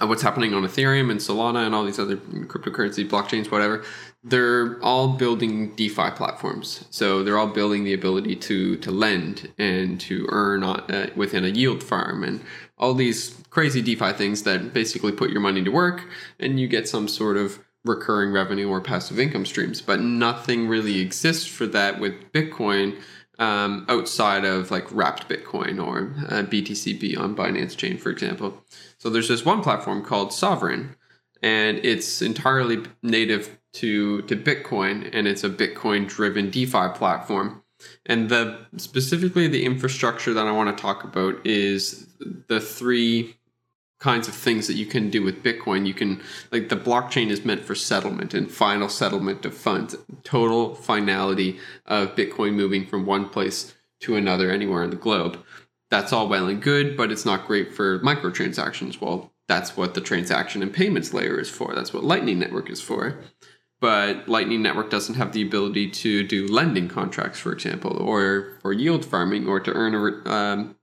uh, 0.01 0.07
what's 0.07 0.23
happening 0.23 0.55
on 0.55 0.65
Ethereum 0.65 1.11
and 1.11 1.21
Solana 1.21 1.65
and 1.67 1.75
all 1.75 1.85
these 1.85 1.99
other 2.01 2.17
cryptocurrency 2.17 3.09
blockchains, 3.09 3.51
whatever, 3.51 3.85
they're 4.25 4.83
all 4.83 5.09
building 5.09 5.75
DeFi 5.77 6.11
platforms. 6.13 6.85
So 6.91 7.23
they're 7.23 7.39
all 7.39 7.47
building 7.47 7.85
the 7.85 7.93
ability 7.95 8.35
to 8.37 8.77
to 8.79 8.91
lend 8.91 9.53
and 9.59 10.01
to 10.01 10.27
earn 10.31 10.65
uh, 10.65 11.11
within 11.15 11.45
a 11.45 11.49
yield 11.49 11.83
farm 11.83 12.25
and 12.25 12.41
all 12.79 12.95
these 12.95 13.37
crazy 13.51 13.83
DeFi 13.83 14.13
things 14.15 14.43
that 14.43 14.73
basically 14.73 15.13
put 15.13 15.31
your 15.31 15.41
money 15.41 15.63
to 15.63 15.71
work 15.71 16.09
and 16.41 16.59
you 16.59 16.67
get 16.67 16.89
some 16.89 17.07
sort 17.07 17.37
of 17.37 17.61
recurring 17.85 18.33
revenue 18.33 18.69
or 18.69 18.81
passive 18.81 19.19
income 19.19 19.47
streams. 19.47 19.81
But 19.81 20.01
nothing 20.01 20.69
really 20.69 21.01
exists 21.01 21.47
for 21.47 21.67
that 21.67 22.01
with 22.01 22.33
Bitcoin 22.33 23.01
um, 23.39 23.85
outside 23.89 24.45
of 24.45 24.71
like 24.71 24.91
wrapped 24.93 25.29
Bitcoin 25.29 25.85
or 25.85 26.15
uh, 26.29 26.43
BTCB 26.43 27.19
on 27.19 27.37
Binance 27.37 27.77
Chain, 27.77 27.99
for 27.99 28.11
example. 28.11 28.63
So 28.99 29.11
there's 29.11 29.29
this 29.29 29.45
one 29.45 29.63
platform 29.63 30.05
called 30.05 30.31
Sovryn, 30.31 30.95
and 31.43 31.79
it's 31.79 32.23
entirely 32.23 32.83
native 33.03 33.59
to 33.75 34.23
to 34.23 34.37
Bitcoin, 34.37 35.11
and 35.13 35.27
it's 35.27 35.45
a 35.45 35.51
Bitcoin-driven 35.51 36.51
DeFi 36.51 36.89
platform. 36.95 37.63
And 38.07 38.29
the 38.29 38.67
specifically 38.77 39.49
the 39.49 39.65
infrastructure 39.65 40.33
that 40.33 40.47
I 40.47 40.53
want 40.53 40.75
to 40.75 40.81
talk 40.81 41.05
about 41.05 41.45
is 41.45 42.07
the 42.49 42.61
three 42.61 43.37
kinds 44.05 44.29
of 44.29 44.35
things 44.35 44.67
that 44.67 44.75
you 44.75 44.85
can 44.85 45.09
do 45.09 45.23
with 45.23 45.43
Bitcoin. 45.43 45.87
You 45.87 45.95
can 45.95 46.21
like 46.53 46.69
the 46.69 46.77
blockchain 46.77 47.31
is 47.31 47.43
meant 47.43 47.65
for 47.65 47.75
settlement 47.75 48.35
and 48.35 48.51
final 48.51 48.91
settlement 48.91 49.47
of 49.47 49.57
funds, 49.57 49.97
total 50.25 50.75
finality 50.75 51.59
of 51.87 52.15
Bitcoin 52.15 52.53
moving 52.53 52.85
from 52.85 53.07
one 53.07 53.31
place 53.31 53.75
to 54.01 54.15
another 54.15 54.51
anywhere 54.51 54.85
in 54.85 54.91
the 54.91 54.97
globe. 54.97 55.39
That's 55.91 56.13
all 56.13 56.29
well 56.29 56.49
and 56.49 56.61
good, 56.61 56.99
but 56.99 57.11
it's 57.11 57.25
not 57.25 57.47
great 57.47 57.73
for 57.73 57.99
microtransactions. 58.01 59.01
Well, 59.01 59.33
that's 59.49 59.75
what 59.75 59.95
the 59.95 60.03
transaction 60.03 60.63
and 60.63 60.73
payments 60.73 61.15
layer 61.15 61.41
is 61.41 61.49
for. 61.49 61.75
That's 61.75 61.95
what 61.95 62.05
Lightning 62.05 62.39
Network 62.39 62.69
is 62.69 62.83
for. 62.83 63.19
But 63.81 64.29
Lightning 64.29 64.61
Network 64.61 64.91
doesn't 64.91 65.15
have 65.15 65.33
the 65.33 65.43
ability 65.43 65.91
to 66.03 66.23
do 66.27 66.47
lending 66.47 66.89
contracts, 66.89 67.39
for 67.39 67.53
example, 67.53 67.97
or 67.97 68.59
for 68.61 68.75
yield 68.75 69.05
farming, 69.05 69.47
or 69.47 69.61
to 69.61 69.73
earn 69.73 69.95
a, 69.95 70.31
um, 70.31 70.77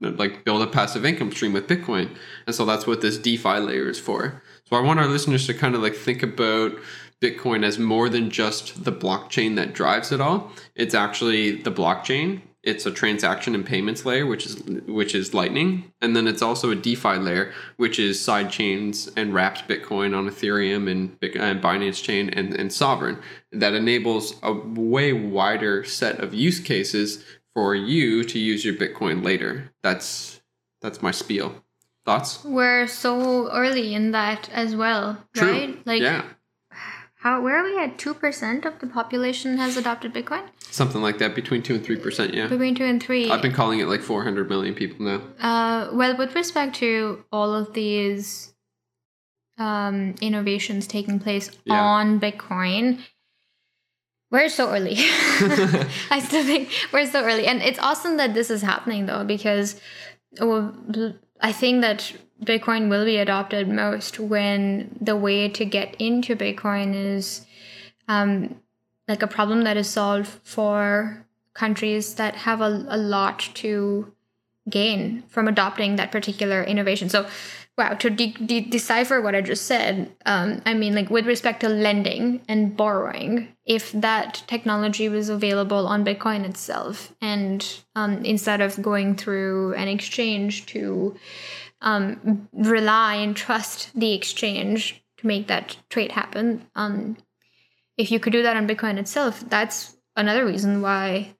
like 0.00 0.44
build 0.44 0.62
a 0.62 0.66
passive 0.66 1.04
income 1.04 1.30
stream 1.30 1.52
with 1.52 1.68
Bitcoin. 1.68 2.16
And 2.46 2.54
so 2.54 2.64
that's 2.64 2.86
what 2.86 3.00
this 3.00 3.18
DeFi 3.18 3.58
layer 3.60 3.88
is 3.88 3.98
for. 3.98 4.42
So 4.64 4.76
I 4.76 4.80
want 4.80 5.00
our 5.00 5.06
listeners 5.06 5.46
to 5.46 5.54
kind 5.54 5.74
of 5.74 5.82
like 5.82 5.94
think 5.94 6.22
about 6.22 6.72
Bitcoin 7.20 7.64
as 7.64 7.78
more 7.78 8.08
than 8.08 8.30
just 8.30 8.84
the 8.84 8.92
blockchain 8.92 9.54
that 9.56 9.72
drives 9.72 10.10
it 10.10 10.20
all. 10.20 10.50
It's 10.74 10.94
actually 10.94 11.62
the 11.62 11.70
blockchain. 11.70 12.42
It's 12.64 12.86
a 12.86 12.92
transaction 12.92 13.56
and 13.56 13.66
payments 13.66 14.04
layer, 14.04 14.24
which 14.24 14.46
is 14.46 14.62
which 14.86 15.16
is 15.16 15.34
Lightning, 15.34 15.92
and 16.00 16.14
then 16.14 16.28
it's 16.28 16.42
also 16.42 16.70
a 16.70 16.76
DeFi 16.76 17.16
layer, 17.16 17.52
which 17.76 17.98
is 17.98 18.24
side 18.24 18.50
chains 18.50 19.10
and 19.16 19.34
wrapped 19.34 19.68
Bitcoin 19.68 20.16
on 20.16 20.28
Ethereum 20.28 20.88
and, 20.88 21.16
and 21.34 21.60
Binance 21.60 22.00
Chain 22.00 22.30
and, 22.30 22.54
and 22.54 22.70
Sovryn 22.70 23.20
that 23.50 23.74
enables 23.74 24.36
a 24.44 24.52
way 24.52 25.12
wider 25.12 25.82
set 25.82 26.20
of 26.20 26.34
use 26.34 26.60
cases 26.60 27.24
for 27.54 27.74
you 27.74 28.24
to 28.24 28.38
use 28.38 28.64
your 28.64 28.74
Bitcoin 28.74 29.24
later. 29.24 29.72
That's 29.82 30.40
that's 30.80 31.02
my 31.02 31.10
spiel. 31.10 31.62
Thoughts? 32.04 32.44
We're 32.44 32.88
so 32.88 33.50
early 33.52 33.94
in 33.94 34.10
that 34.10 34.48
as 34.52 34.74
well, 34.74 35.24
True. 35.34 35.52
right? 35.52 35.86
Like 35.86 36.02
yeah. 36.02 36.24
How 37.14 37.40
where 37.40 37.56
are 37.56 37.62
we 37.62 37.78
at? 37.78 37.98
Two 37.98 38.14
percent 38.14 38.64
of 38.64 38.80
the 38.80 38.88
population 38.88 39.56
has 39.58 39.76
adopted 39.76 40.12
Bitcoin. 40.12 40.42
Something 40.58 41.02
like 41.02 41.18
that, 41.18 41.36
between 41.36 41.62
two 41.62 41.76
and 41.76 41.84
three 41.84 41.96
percent. 41.96 42.34
Yeah. 42.34 42.48
Between 42.48 42.74
two 42.74 42.84
and 42.84 43.00
three. 43.00 43.30
I've 43.30 43.42
been 43.42 43.52
calling 43.52 43.78
it 43.78 43.86
like 43.86 44.00
four 44.00 44.24
hundred 44.24 44.48
million 44.48 44.74
people 44.74 45.06
now. 45.06 45.22
Uh, 45.38 45.90
well, 45.92 46.16
with 46.16 46.34
respect 46.34 46.74
to 46.76 47.24
all 47.30 47.54
of 47.54 47.74
these 47.74 48.52
um, 49.56 50.16
innovations 50.20 50.88
taking 50.88 51.20
place 51.20 51.50
yeah. 51.64 51.80
on 51.80 52.18
Bitcoin, 52.18 52.98
we're 54.32 54.48
so 54.48 54.70
early. 54.70 54.96
I 56.10 56.20
still 56.24 56.42
think 56.42 56.70
we're 56.92 57.06
so 57.06 57.22
early. 57.22 57.46
And 57.46 57.62
it's 57.62 57.78
awesome 57.78 58.16
that 58.16 58.34
this 58.34 58.50
is 58.50 58.62
happening 58.62 59.06
though, 59.06 59.24
because 59.24 59.80
I 60.40 61.52
think 61.52 61.82
that 61.82 62.12
Bitcoin 62.42 62.88
will 62.88 63.04
be 63.04 63.18
adopted 63.18 63.68
most 63.68 64.18
when 64.18 64.96
the 65.00 65.14
way 65.14 65.48
to 65.50 65.64
get 65.64 65.94
into 66.00 66.34
Bitcoin 66.34 66.94
is 66.94 67.46
um, 68.08 68.56
like 69.06 69.22
a 69.22 69.26
problem 69.26 69.62
that 69.64 69.76
is 69.76 69.88
solved 69.88 70.28
for 70.42 71.24
countries 71.54 72.14
that 72.14 72.34
have 72.34 72.62
a, 72.62 72.86
a 72.88 72.96
lot 72.96 73.50
to 73.54 74.12
gain 74.70 75.22
from 75.28 75.46
adopting 75.46 75.96
that 75.96 76.10
particular 76.10 76.62
innovation. 76.62 77.08
So 77.08 77.26
wow 77.78 77.94
to 77.94 78.10
de- 78.10 78.32
de- 78.32 78.60
decipher 78.60 79.20
what 79.20 79.34
i 79.34 79.40
just 79.40 79.66
said 79.66 80.14
um, 80.26 80.60
i 80.66 80.74
mean 80.74 80.94
like 80.94 81.10
with 81.10 81.26
respect 81.26 81.60
to 81.60 81.68
lending 81.68 82.40
and 82.48 82.76
borrowing 82.76 83.48
if 83.64 83.92
that 83.92 84.42
technology 84.46 85.08
was 85.08 85.28
available 85.28 85.86
on 85.86 86.04
bitcoin 86.04 86.44
itself 86.44 87.12
and 87.20 87.82
um, 87.96 88.24
instead 88.24 88.60
of 88.60 88.80
going 88.82 89.14
through 89.14 89.74
an 89.74 89.88
exchange 89.88 90.66
to 90.66 91.16
um, 91.80 92.48
rely 92.52 93.14
and 93.14 93.36
trust 93.36 93.90
the 93.98 94.12
exchange 94.12 95.02
to 95.16 95.26
make 95.26 95.48
that 95.48 95.76
trade 95.88 96.12
happen 96.12 96.66
um, 96.74 97.16
if 97.96 98.10
you 98.10 98.20
could 98.20 98.32
do 98.32 98.42
that 98.42 98.56
on 98.56 98.68
bitcoin 98.68 98.98
itself 98.98 99.42
that's 99.48 99.96
another 100.16 100.44
reason 100.44 100.82
why 100.82 101.34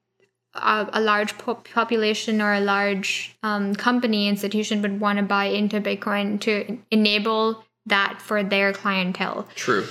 a, 0.55 0.89
a 0.93 1.01
large 1.01 1.37
po- 1.39 1.55
population 1.55 2.41
or 2.41 2.53
a 2.55 2.61
large 2.61 3.37
um, 3.43 3.75
company 3.75 4.29
institution 4.29 4.83
would 4.83 5.01
want 5.01 5.19
to 5.19 5.23
buy 5.23 5.47
into 5.47 5.81
Bitcoin 5.81 6.41
to 6.41 6.79
enable 6.91 7.65
that 7.87 8.21
for 8.21 8.43
their 8.43 8.73
clientele. 8.73 9.49
True. 9.55 9.87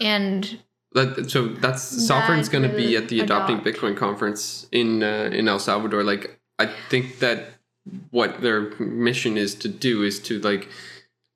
And 0.00 0.58
that, 0.92 1.30
so 1.30 1.48
that's 1.48 2.10
Sovryn's 2.10 2.48
going 2.48 2.68
to 2.68 2.74
be 2.74 2.96
at 2.96 3.08
the 3.08 3.20
Adopting 3.20 3.58
adopt. 3.58 3.76
Bitcoin 3.76 3.96
conference 3.96 4.66
in 4.72 5.02
uh, 5.02 5.30
in 5.32 5.48
El 5.48 5.58
Salvador. 5.58 6.02
Like 6.02 6.40
I 6.58 6.66
think 6.88 7.18
that 7.18 7.58
what 8.10 8.40
their 8.40 8.70
mission 8.78 9.36
is 9.36 9.54
to 9.56 9.68
do 9.68 10.02
is 10.02 10.18
to 10.20 10.38
like 10.40 10.68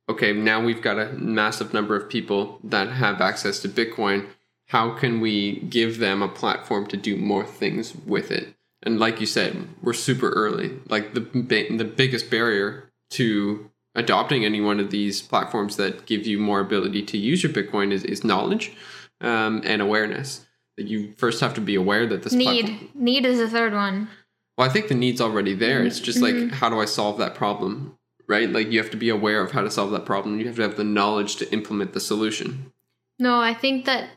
okay 0.09 0.33
now 0.33 0.63
we've 0.63 0.83
got 0.83 0.99
a 0.99 1.13
massive 1.15 1.73
number 1.73 1.97
of 1.97 2.09
people 2.09 2.59
that 2.65 2.89
have 2.89 3.21
access 3.21 3.61
to 3.61 3.69
bitcoin 3.69 4.27
how 4.69 4.91
can 4.91 5.21
we 5.21 5.61
give 5.61 5.99
them 5.99 6.23
a 6.23 6.29
platform 6.29 6.87
to 6.87 6.97
do 6.97 7.17
more 7.17 7.45
things 7.45 7.95
with 8.07 8.31
it 8.31 8.55
and 8.83 8.99
like 8.99 9.21
you 9.21 9.27
said, 9.27 9.68
we're 9.83 9.92
super 9.92 10.31
early. 10.31 10.79
Like 10.88 11.14
the 11.14 11.21
the 11.21 11.85
biggest 11.85 12.31
barrier 12.31 12.90
to 13.11 13.71
adopting 13.95 14.45
any 14.45 14.61
one 14.61 14.81
of 14.81 14.90
these 14.90 15.21
platforms 15.21 15.77
that 15.77 16.07
give 16.07 16.27
you 16.27 16.38
more 16.38 16.61
ability 16.61 17.03
to 17.03 17.18
use 17.18 17.42
your 17.42 17.53
Bitcoin 17.53 17.92
is, 17.92 18.05
is 18.05 18.25
knowledge 18.25 18.73
um, 19.21 19.62
and 19.64 19.83
awareness. 19.83 20.47
That 20.77 20.87
you 20.87 21.12
first 21.18 21.40
have 21.40 21.53
to 21.55 21.61
be 21.61 21.75
aware 21.75 22.07
that 22.07 22.23
this 22.23 22.33
need 22.33 22.66
platform- 22.66 22.90
need 22.95 23.27
is 23.27 23.38
the 23.38 23.49
third 23.49 23.75
one. 23.75 24.09
Well, 24.57 24.68
I 24.68 24.73
think 24.73 24.88
the 24.88 24.95
need's 24.95 25.21
already 25.21 25.55
there. 25.55 25.83
It's 25.83 26.01
just 26.01 26.21
mm-hmm. 26.21 26.49
like 26.49 26.55
how 26.55 26.71
do 26.71 26.81
I 26.81 26.87
solve 26.87 27.18
that 27.18 27.35
problem, 27.35 27.99
right? 28.27 28.51
Like 28.51 28.73
you 28.73 28.81
have 28.81 28.90
to 28.90 28.97
be 28.97 29.11
aware 29.11 29.42
of 29.42 29.53
how 29.53 29.62
to 29.62 29.71
solve 29.71 29.90
that 29.92 30.07
problem. 30.07 30.38
You 30.38 30.47
have 30.47 30.57
to 30.57 30.62
have 30.62 30.77
the 30.77 30.85
knowledge 30.85 31.37
to 31.37 31.53
implement 31.53 31.92
the 31.92 32.01
solution. 32.01 32.73
No, 33.18 33.38
I 33.38 33.55
think 33.55 33.85
that. 33.85 34.11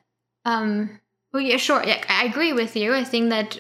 Um, 0.46 1.02
well, 1.34 1.42
yeah, 1.42 1.58
sure. 1.58 1.84
Yeah, 1.86 2.04
I 2.08 2.24
agree 2.24 2.54
with 2.54 2.76
you. 2.78 2.94
I 2.94 3.04
think 3.04 3.30
that 3.30 3.60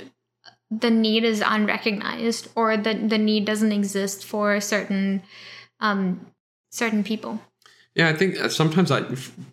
the 0.72 0.90
need 0.90 1.24
is 1.24 1.42
unrecognized 1.46 2.50
or 2.56 2.76
the, 2.78 2.94
the 2.94 3.18
need 3.18 3.46
doesn't 3.46 3.72
exist 3.72 4.26
for 4.26 4.60
certain 4.60 5.22
um, 5.80 6.26
certain 6.72 7.04
people. 7.04 7.40
Yeah, 7.94 8.10
I 8.10 8.14
think 8.14 8.40
uh, 8.40 8.50
sometimes 8.50 8.92
I, 8.92 9.04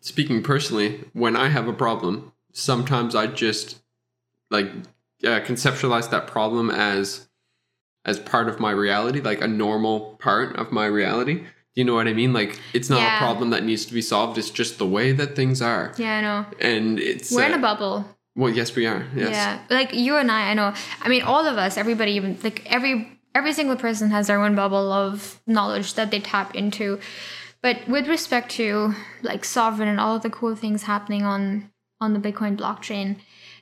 speaking 0.00 0.42
personally, 0.42 1.04
when 1.12 1.36
I 1.36 1.48
have 1.48 1.68
a 1.68 1.72
problem, 1.72 2.32
sometimes 2.52 3.14
I 3.14 3.28
just 3.28 3.80
like 4.50 4.66
uh, 5.24 5.40
conceptualize 5.40 6.10
that 6.10 6.26
problem 6.26 6.70
as 6.70 7.28
as 8.04 8.18
part 8.18 8.48
of 8.48 8.58
my 8.58 8.72
reality, 8.72 9.20
like 9.20 9.40
a 9.40 9.46
normal 9.46 10.16
part 10.20 10.56
of 10.56 10.72
my 10.72 10.86
reality. 10.86 11.34
Do 11.34 11.80
you 11.80 11.84
know 11.84 11.94
what 11.94 12.08
I 12.08 12.12
mean? 12.12 12.32
Like 12.32 12.58
it's 12.72 12.90
not 12.90 13.00
yeah. 13.00 13.16
a 13.16 13.18
problem 13.18 13.50
that 13.50 13.64
needs 13.64 13.86
to 13.86 13.94
be 13.94 14.02
solved. 14.02 14.38
It's 14.38 14.50
just 14.50 14.78
the 14.78 14.86
way 14.86 15.12
that 15.12 15.36
things 15.36 15.62
are. 15.62 15.94
Yeah, 15.96 16.18
I 16.18 16.20
know. 16.20 16.46
And 16.60 16.98
it's 16.98 17.30
we're 17.32 17.44
uh, 17.44 17.48
in 17.48 17.54
a 17.54 17.58
bubble. 17.58 18.04
Well, 18.34 18.52
yes, 18.52 18.74
we 18.74 18.86
are. 18.86 19.06
Yes. 19.14 19.30
Yeah, 19.30 19.60
like 19.68 19.92
you 19.92 20.16
and 20.16 20.30
I. 20.30 20.50
I 20.50 20.54
know. 20.54 20.72
I 21.02 21.08
mean, 21.08 21.22
all 21.22 21.46
of 21.46 21.58
us. 21.58 21.76
Everybody, 21.76 22.12
even 22.12 22.38
like 22.42 22.64
every 22.66 23.20
every 23.34 23.52
single 23.52 23.76
person 23.76 24.10
has 24.10 24.26
their 24.26 24.42
own 24.42 24.54
bubble 24.54 24.90
of 24.92 25.40
knowledge 25.46 25.94
that 25.94 26.10
they 26.10 26.20
tap 26.20 26.54
into. 26.54 26.98
But 27.62 27.86
with 27.86 28.08
respect 28.08 28.50
to 28.52 28.94
like 29.22 29.42
Sovryn 29.42 29.86
and 29.86 30.00
all 30.00 30.16
of 30.16 30.22
the 30.22 30.30
cool 30.30 30.56
things 30.56 30.84
happening 30.84 31.24
on 31.24 31.70
on 32.00 32.14
the 32.14 32.18
Bitcoin 32.18 32.56
blockchain, 32.56 33.16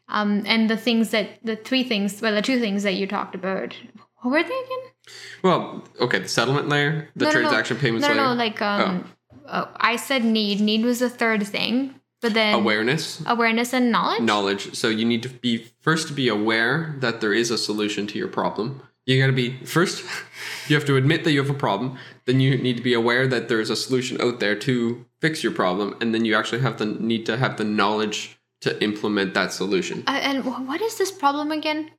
um, 0.08 0.44
and 0.46 0.70
the 0.70 0.76
things 0.76 1.10
that 1.10 1.44
the 1.44 1.56
three 1.56 1.84
things, 1.84 2.22
well, 2.22 2.34
the 2.34 2.42
two 2.42 2.60
things 2.60 2.82
that 2.84 2.94
you 2.94 3.06
talked 3.06 3.34
about, 3.34 3.74
what 4.22 4.30
were 4.30 4.42
they 4.42 4.48
again? 4.48 4.90
Well, 5.42 5.84
okay, 6.00 6.20
the 6.20 6.28
settlement 6.28 6.68
layer, 6.68 7.08
the 7.16 7.26
no, 7.26 7.32
transaction 7.32 7.76
no, 7.76 7.80
payments 7.80 8.06
no, 8.06 8.14
layer. 8.14 8.22
No, 8.22 8.30
no, 8.30 8.34
like 8.34 8.62
um, 8.62 9.12
oh. 9.46 9.50
uh, 9.50 9.68
I 9.76 9.96
said 9.96 10.24
need. 10.24 10.60
Need 10.60 10.84
was 10.84 11.00
the 11.00 11.10
third 11.10 11.46
thing. 11.46 11.99
But 12.20 12.34
then 12.34 12.54
awareness, 12.54 13.22
awareness 13.26 13.72
and 13.72 13.90
knowledge. 13.90 14.20
Knowledge. 14.22 14.74
So 14.74 14.88
you 14.88 15.04
need 15.04 15.22
to 15.22 15.28
be 15.28 15.66
first 15.80 16.08
to 16.08 16.12
be 16.12 16.28
aware 16.28 16.96
that 16.98 17.20
there 17.20 17.32
is 17.32 17.50
a 17.50 17.58
solution 17.58 18.06
to 18.08 18.18
your 18.18 18.28
problem. 18.28 18.82
You 19.06 19.18
got 19.20 19.28
to 19.28 19.32
be 19.32 19.56
first. 19.64 20.04
You 20.68 20.76
have 20.76 20.86
to 20.86 20.94
admit 20.94 21.24
that 21.24 21.32
you 21.32 21.42
have 21.42 21.50
a 21.50 21.58
problem. 21.58 21.98
Then 22.26 22.38
you 22.38 22.56
need 22.56 22.76
to 22.76 22.82
be 22.82 22.94
aware 22.94 23.26
that 23.26 23.48
there's 23.48 23.70
a 23.70 23.76
solution 23.76 24.20
out 24.20 24.38
there 24.38 24.54
to 24.54 25.04
fix 25.20 25.42
your 25.42 25.52
problem, 25.52 25.96
and 26.00 26.14
then 26.14 26.24
you 26.24 26.36
actually 26.36 26.60
have 26.60 26.78
the 26.78 26.86
need 26.86 27.26
to 27.26 27.36
have 27.36 27.56
the 27.56 27.64
knowledge 27.64 28.38
to 28.60 28.80
implement 28.82 29.34
that 29.34 29.52
solution. 29.52 30.04
Uh, 30.06 30.20
and 30.22 30.44
what 30.44 30.80
is 30.80 30.96
this 30.96 31.10
problem 31.10 31.50
again? 31.50 31.90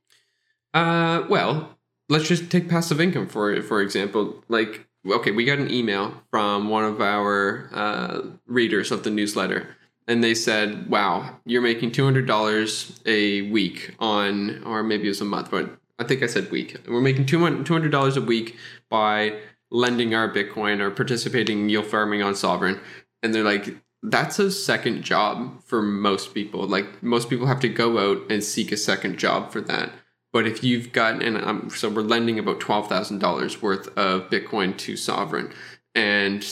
Uh, 0.72 1.24
well, 1.28 1.78
let's 2.08 2.28
just 2.28 2.50
take 2.50 2.68
passive 2.68 3.00
income 3.00 3.26
for 3.26 3.60
for 3.62 3.82
example. 3.82 4.42
Like, 4.48 4.86
okay, 5.06 5.32
we 5.32 5.44
got 5.44 5.58
an 5.58 5.70
email 5.70 6.14
from 6.30 6.68
one 6.68 6.84
of 6.84 7.00
our 7.00 7.68
uh, 7.72 8.22
readers 8.46 8.90
of 8.90 9.02
the 9.02 9.10
newsletter, 9.10 9.76
and 10.08 10.22
they 10.22 10.34
said, 10.34 10.88
"Wow, 10.88 11.38
you're 11.44 11.62
making 11.62 11.92
two 11.92 12.04
hundred 12.04 12.26
dollars 12.26 13.00
a 13.06 13.42
week 13.50 13.94
on, 13.98 14.62
or 14.64 14.82
maybe 14.82 15.04
it 15.04 15.08
was 15.08 15.20
a 15.20 15.24
month, 15.24 15.50
but 15.50 15.78
I 15.98 16.04
think 16.04 16.22
I 16.22 16.26
said 16.26 16.50
week. 16.50 16.76
We're 16.88 17.00
making 17.00 17.26
two 17.26 17.40
hundred 17.40 17.90
dollars 17.90 18.16
a 18.16 18.22
week 18.22 18.56
by 18.88 19.38
lending 19.70 20.14
our 20.14 20.32
Bitcoin 20.32 20.80
or 20.80 20.90
participating 20.90 21.60
in 21.60 21.68
yield 21.68 21.86
farming 21.86 22.22
on 22.22 22.34
Sovryn." 22.34 22.80
And 23.22 23.32
they're 23.32 23.44
like, 23.44 23.76
that's 24.02 24.38
a 24.38 24.50
second 24.50 25.02
job 25.02 25.62
for 25.64 25.80
most 25.80 26.34
people. 26.34 26.66
Like 26.66 27.02
most 27.02 27.30
people 27.30 27.46
have 27.46 27.60
to 27.60 27.68
go 27.68 27.98
out 27.98 28.30
and 28.30 28.42
seek 28.42 28.72
a 28.72 28.76
second 28.76 29.18
job 29.18 29.52
for 29.52 29.60
that. 29.62 29.92
But 30.32 30.46
if 30.46 30.64
you've 30.64 30.92
got, 30.92 31.22
and 31.22 31.70
so 31.72 31.88
we're 31.88 32.02
lending 32.02 32.38
about 32.38 32.58
twelve 32.58 32.88
thousand 32.88 33.18
dollars 33.20 33.62
worth 33.62 33.86
of 33.96 34.30
Bitcoin 34.30 34.76
to 34.78 34.94
Sovryn, 34.94 35.52
and 35.94 36.44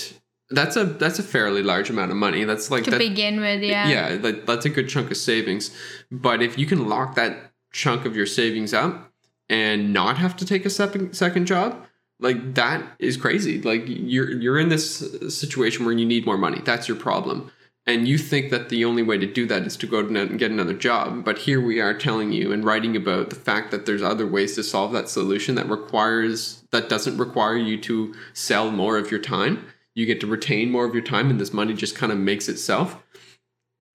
that's 0.51 0.77
a 0.77 0.85
that's 0.85 1.19
a 1.19 1.23
fairly 1.23 1.63
large 1.63 1.91
amount 1.91 2.11
of 2.11 2.17
money. 2.17 2.45
That's 2.45 2.71
like 2.71 2.85
To 2.85 2.91
that, 2.91 2.99
begin 2.99 3.41
with, 3.41 3.63
yeah. 3.63 3.89
yeah, 3.89 4.17
that, 4.17 4.47
that's 4.47 4.67
a 4.67 4.71
good 4.71 4.89
chunk 4.89 5.11
of 5.11 5.17
savings. 5.17 5.75
But 6.11 6.43
if 6.43 6.59
you 6.59 6.67
can 6.67 6.89
lock 6.89 7.15
that 7.15 7.53
chunk 7.73 8.05
of 8.05 8.17
your 8.17 8.27
savings 8.27 8.75
up 8.75 9.13
and 9.49 9.93
not 9.93 10.19
have 10.19 10.37
to 10.37 10.45
take 10.45 10.67
a 10.67 10.71
second 10.71 11.15
second 11.15 11.47
job, 11.47 11.87
like 12.19 12.55
that 12.55 12.85
is 12.99 13.17
crazy. 13.17 13.63
Like 13.63 13.85
you're 13.87 14.31
you're 14.31 14.59
in 14.59 14.69
this 14.69 14.99
situation 15.37 15.85
where 15.85 15.95
you 15.95 16.07
need 16.07 16.27
more 16.27 16.39
money. 16.39 16.61
That's 16.65 16.89
your 16.89 16.97
problem. 16.97 17.51
And 17.87 18.07
you 18.07 18.19
think 18.19 18.51
that 18.51 18.69
the 18.69 18.85
only 18.85 19.03
way 19.03 19.19
to 19.19 19.27
do 19.27 19.47
that 19.47 19.63
is 19.63 19.77
to 19.79 19.87
go 19.87 20.01
and 20.01 20.39
get 20.39 20.51
another 20.51 20.75
job. 20.75 21.25
But 21.25 21.39
here 21.39 21.61
we 21.61 21.81
are 21.81 21.95
telling 21.95 22.31
you 22.31 22.53
and 22.53 22.63
writing 22.63 22.95
about 22.95 23.31
the 23.31 23.37
fact 23.37 23.71
that 23.71 23.87
there's 23.87 24.03
other 24.03 24.27
ways 24.27 24.55
to 24.57 24.63
solve 24.63 24.93
that 24.93 25.09
solution 25.09 25.55
that 25.55 25.69
requires 25.69 26.63
that 26.71 26.89
doesn't 26.89 27.17
require 27.17 27.57
you 27.57 27.81
to 27.83 28.15
sell 28.33 28.71
more 28.71 28.99
of 28.99 29.11
your 29.11 29.21
time. 29.21 29.65
You 29.95 30.07
get 30.07 30.21
to 30.21 30.27
retain 30.27 30.71
more 30.71 30.85
of 30.85 30.95
your 30.95 31.03
time 31.03 31.31
and 31.31 31.41
this 31.41 31.53
money 31.53 31.75
just 31.75 31.97
kind 31.97 32.13
of 32.13 32.19
makes 32.19 32.49
itself. 32.49 33.03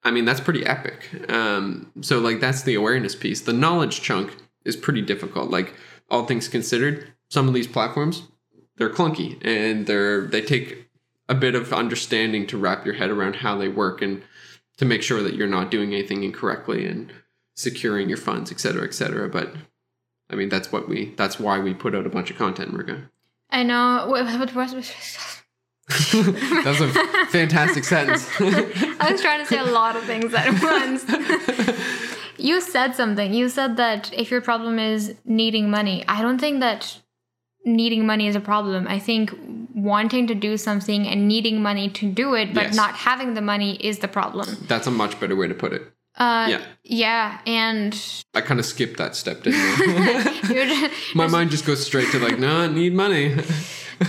I 0.04 0.12
mean, 0.12 0.26
that's 0.26 0.42
pretty 0.42 0.66
epic. 0.66 1.10
Um, 1.30 1.92
so, 2.02 2.20
like, 2.20 2.40
that's 2.40 2.64
the 2.64 2.76
awareness 2.76 3.16
piece. 3.16 3.42
The 3.42 3.54
knowledge 3.54 4.02
chunk 4.02 4.36
is 4.64 4.76
pretty 4.76 5.02
difficult. 5.02 5.50
Like, 5.50 5.74
all 6.10 6.26
things 6.26 6.48
considered, 6.48 7.14
some 7.30 7.48
of 7.48 7.54
these 7.54 7.68
platforms 7.68 8.24
they're 8.78 8.90
clunky 8.90 9.44
and 9.46 9.88
they're 9.88 10.26
they 10.26 10.42
take 10.42 10.90
a 11.28 11.36
bit 11.36 11.56
of 11.56 11.74
understanding 11.74 12.46
to 12.48 12.58
wrap 12.58 12.86
your 12.86 12.96
head 12.96 13.10
around 13.10 13.38
how 13.38 13.58
they 13.58 13.68
work 13.68 14.02
and 14.02 14.22
to 14.78 14.86
make 14.86 15.02
sure 15.02 15.24
that 15.24 15.36
you're 15.36 15.48
not 15.48 15.72
doing 15.72 15.94
anything 15.94 16.24
incorrectly 16.24 16.86
and 16.86 17.12
securing 17.56 18.10
your 18.10 18.18
funds, 18.18 18.52
et 18.52 18.60
cetera, 18.60 18.84
et 18.84 18.94
cetera. 18.94 19.30
But 19.30 19.56
I 20.30 20.36
mean, 20.36 20.50
that's 20.50 20.72
what 20.72 20.90
we 20.90 21.14
that's 21.16 21.40
why 21.40 21.60
we 21.60 21.74
put 21.74 21.96
out 21.96 22.06
a 22.06 22.10
bunch 22.10 22.30
of 22.30 22.38
content, 22.38 22.74
Murga. 22.74 23.10
I 23.50 23.64
know. 23.64 24.06
What, 25.88 26.26
what 26.26 26.36
that 26.64 26.78
was 26.80 26.82
a 26.82 27.26
fantastic 27.32 27.84
sentence. 27.84 28.28
I 28.40 29.12
was 29.12 29.22
trying 29.22 29.40
to 29.40 29.46
say 29.46 29.58
a 29.60 29.64
lot 29.64 29.96
of 29.96 30.04
things 30.04 30.34
at 30.34 30.52
once. 30.64 31.06
you 32.38 32.60
said 32.62 32.96
something. 32.96 33.34
You 33.34 33.50
said 33.50 33.78
that 33.78 34.12
if 34.14 34.32
your 34.32 34.42
problem 34.42 34.80
is 34.80 35.16
needing 35.26 35.70
money, 35.70 36.04
I 36.08 36.22
don't 36.22 36.40
think 36.40 36.60
that 36.62 36.98
needing 37.66 38.06
money 38.06 38.28
is 38.28 38.36
a 38.36 38.40
problem. 38.40 38.88
I 38.88 39.00
think 39.00 39.32
wanting 39.76 40.26
to 40.28 40.36
do 40.36 40.58
something 40.58 41.08
and 41.08 41.28
needing 41.28 41.62
money 41.62 41.90
to 41.90 42.12
do 42.12 42.34
it, 42.34 42.54
but 42.54 42.64
Yes. 42.66 42.76
not 42.76 42.96
having 42.96 43.34
the 43.34 43.42
money 43.42 43.76
is 43.76 44.00
the 44.00 44.08
problem. 44.08 44.48
that's 44.68 44.88
a 44.88 44.92
much 44.92 45.20
better 45.20 45.36
way 45.36 45.48
to 45.48 45.54
put 45.54 45.74
it. 45.74 45.84
Uh, 46.18 46.48
Yeah. 46.50 46.62
yeah, 46.84 47.40
and 47.46 48.24
I 48.34 48.40
kind 48.42 48.60
of 48.60 48.66
skipped 48.66 48.98
that 48.98 49.16
step, 49.18 49.44
didn't 49.44 49.60
I? 49.60 50.40
just- 50.46 51.16
My 51.16 51.28
mind 51.28 51.52
just 51.52 51.66
goes 51.66 51.86
straight 51.86 52.10
to 52.12 52.20
like, 52.20 52.40
no, 52.40 52.62
I 52.62 52.68
need 52.68 52.94
money. 52.94 53.36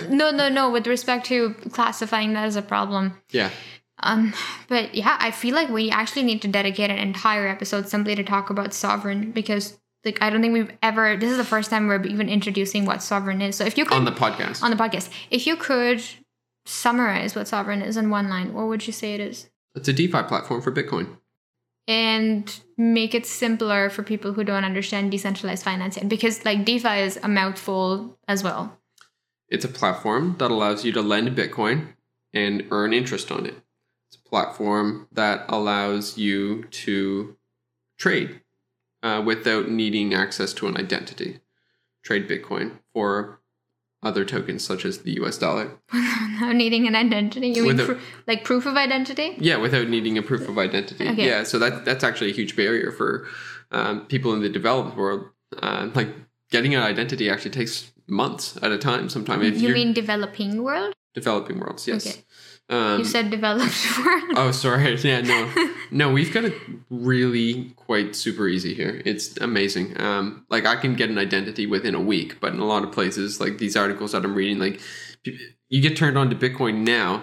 No, 0.08 0.30
no, 0.30 0.48
no. 0.48 0.70
With 0.70 0.86
respect 0.86 1.26
to 1.26 1.54
classifying 1.72 2.32
that 2.34 2.44
as 2.44 2.56
a 2.56 2.62
problem, 2.62 3.20
yeah. 3.30 3.50
Um, 4.02 4.34
but 4.68 4.94
yeah, 4.94 5.16
I 5.20 5.30
feel 5.30 5.54
like 5.54 5.68
we 5.70 5.90
actually 5.90 6.22
need 6.24 6.42
to 6.42 6.48
dedicate 6.48 6.90
an 6.90 6.98
entire 6.98 7.46
episode 7.46 7.88
simply 7.88 8.14
to 8.14 8.22
talk 8.22 8.50
about 8.50 8.70
Sovryn 8.70 9.32
because 9.32 9.78
like 10.04 10.20
I 10.22 10.30
don't 10.30 10.42
think 10.42 10.52
we've 10.52 10.72
ever 10.82 11.16
this 11.16 11.30
is 11.30 11.38
the 11.38 11.44
first 11.44 11.70
time 11.70 11.86
we're 11.86 12.02
even 12.04 12.28
introducing 12.28 12.84
what 12.84 12.98
Sovryn 12.98 13.42
is. 13.42 13.56
So 13.56 13.64
if 13.64 13.78
you 13.78 13.84
could 13.84 13.96
On 13.96 14.04
the 14.04 14.12
podcast. 14.12 14.62
on 14.62 14.70
the 14.70 14.76
podcast, 14.76 15.08
if 15.30 15.46
you 15.46 15.56
could 15.56 16.02
summarize 16.66 17.34
what 17.34 17.46
Sovryn 17.46 17.84
is 17.84 17.96
in 17.96 18.10
one 18.10 18.28
line, 18.28 18.52
what 18.52 18.66
would 18.66 18.86
you 18.86 18.92
say 18.92 19.14
it 19.14 19.20
is? 19.20 19.48
it's 19.74 19.88
a 19.88 19.92
DeFi 19.92 20.22
platform 20.22 20.62
for 20.62 20.72
Bitcoin. 20.72 21.18
And 21.88 22.60
make 22.76 23.14
it 23.14 23.26
simpler 23.26 23.90
for 23.90 24.02
people 24.02 24.32
who 24.32 24.42
don't 24.42 24.64
understand 24.64 25.10
decentralized 25.10 25.62
finance 25.62 25.96
yet. 25.96 26.08
Because 26.08 26.44
like 26.44 26.64
DeFi 26.64 27.00
is 27.00 27.18
a 27.22 27.28
mouthful 27.28 28.18
as 28.26 28.42
well. 28.42 28.76
It's 29.48 29.64
a 29.64 29.68
platform 29.68 30.36
that 30.38 30.50
allows 30.50 30.84
you 30.84 30.92
to 30.92 31.02
lend 31.02 31.36
Bitcoin 31.36 31.94
and 32.34 32.64
earn 32.70 32.92
interest 32.92 33.30
on 33.30 33.46
it. 33.46 33.54
It's 34.08 34.16
a 34.16 34.28
platform 34.28 35.08
that 35.12 35.44
allows 35.48 36.18
you 36.18 36.64
to 36.64 37.36
trade 37.98 38.40
uh, 39.02 39.22
without 39.24 39.68
needing 39.70 40.14
access 40.14 40.52
to 40.54 40.66
an 40.66 40.76
identity. 40.76 41.40
Trade 42.04 42.28
Bitcoin 42.28 42.78
for 42.92 43.40
other 44.02 44.24
tokens 44.24 44.62
such 44.64 44.84
as 44.84 44.98
the 44.98 45.12
US 45.22 45.38
dollar. 45.38 45.78
Without 45.92 46.54
needing 46.54 46.86
an 46.86 46.94
identity. 46.94 47.48
You 47.48 47.62
mean 47.62 47.76
With 47.76 47.80
a- 47.80 47.84
pro- 47.94 48.00
like 48.26 48.44
proof 48.44 48.66
of 48.66 48.76
identity? 48.76 49.36
Yeah, 49.38 49.56
without 49.56 49.88
needing 49.88 50.18
a 50.18 50.22
proof 50.22 50.46
of 50.48 50.58
identity. 50.58 51.08
Okay. 51.08 51.26
Yeah, 51.26 51.44
so 51.44 51.58
that 51.58 51.86
that's 51.86 52.04
actually 52.04 52.30
a 52.30 52.34
huge 52.34 52.54
barrier 52.54 52.92
for 52.92 53.26
um, 53.70 54.02
people 54.06 54.34
in 54.34 54.42
the 54.42 54.50
developed 54.50 54.96
world. 54.96 55.24
Uh, 55.62 55.88
like 55.94 56.08
getting 56.50 56.74
an 56.74 56.82
identity 56.82 57.30
actually 57.30 57.52
takes 57.52 57.90
months 58.08 58.56
at 58.62 58.72
a 58.72 58.78
time. 58.78 59.08
Sometimes 59.08 59.44
if 59.46 59.60
You 59.60 59.72
mean 59.74 59.92
developing 59.92 60.62
world? 60.62 60.92
developing 61.14 61.58
worlds, 61.58 61.86
yes. 61.88 62.06
Okay. 62.06 62.22
Um, 62.68 62.98
You 62.98 63.04
said 63.04 63.30
developed 63.30 63.74
world. 64.04 64.22
oh, 64.36 64.50
sorry. 64.50 64.96
Yeah, 65.02 65.22
no, 65.22 65.70
no. 65.90 66.12
We've 66.12 66.32
got 66.32 66.44
it 66.44 66.54
really 66.90 67.70
quite 67.76 68.14
super 68.16 68.46
easy 68.48 68.74
here. 68.74 69.00
It's 69.04 69.36
amazing. 69.38 69.98
Um, 70.00 70.44
like 70.50 70.66
I 70.66 70.76
can 70.76 70.94
get 70.94 71.08
an 71.08 71.16
identity 71.18 71.64
within 71.66 71.94
a 71.94 72.00
week, 72.00 72.38
but 72.40 72.52
in 72.52 72.58
a 72.60 72.66
lot 72.66 72.82
of 72.84 72.92
places, 72.92 73.40
like 73.40 73.58
these 73.58 73.76
articles 73.76 74.12
that 74.12 74.24
I'm 74.24 74.34
reading, 74.34 74.58
like 74.58 74.80
you 75.68 75.80
get 75.80 75.96
turned 75.96 76.18
on 76.18 76.28
to 76.30 76.36
Bitcoin 76.36 76.84
now. 76.84 77.22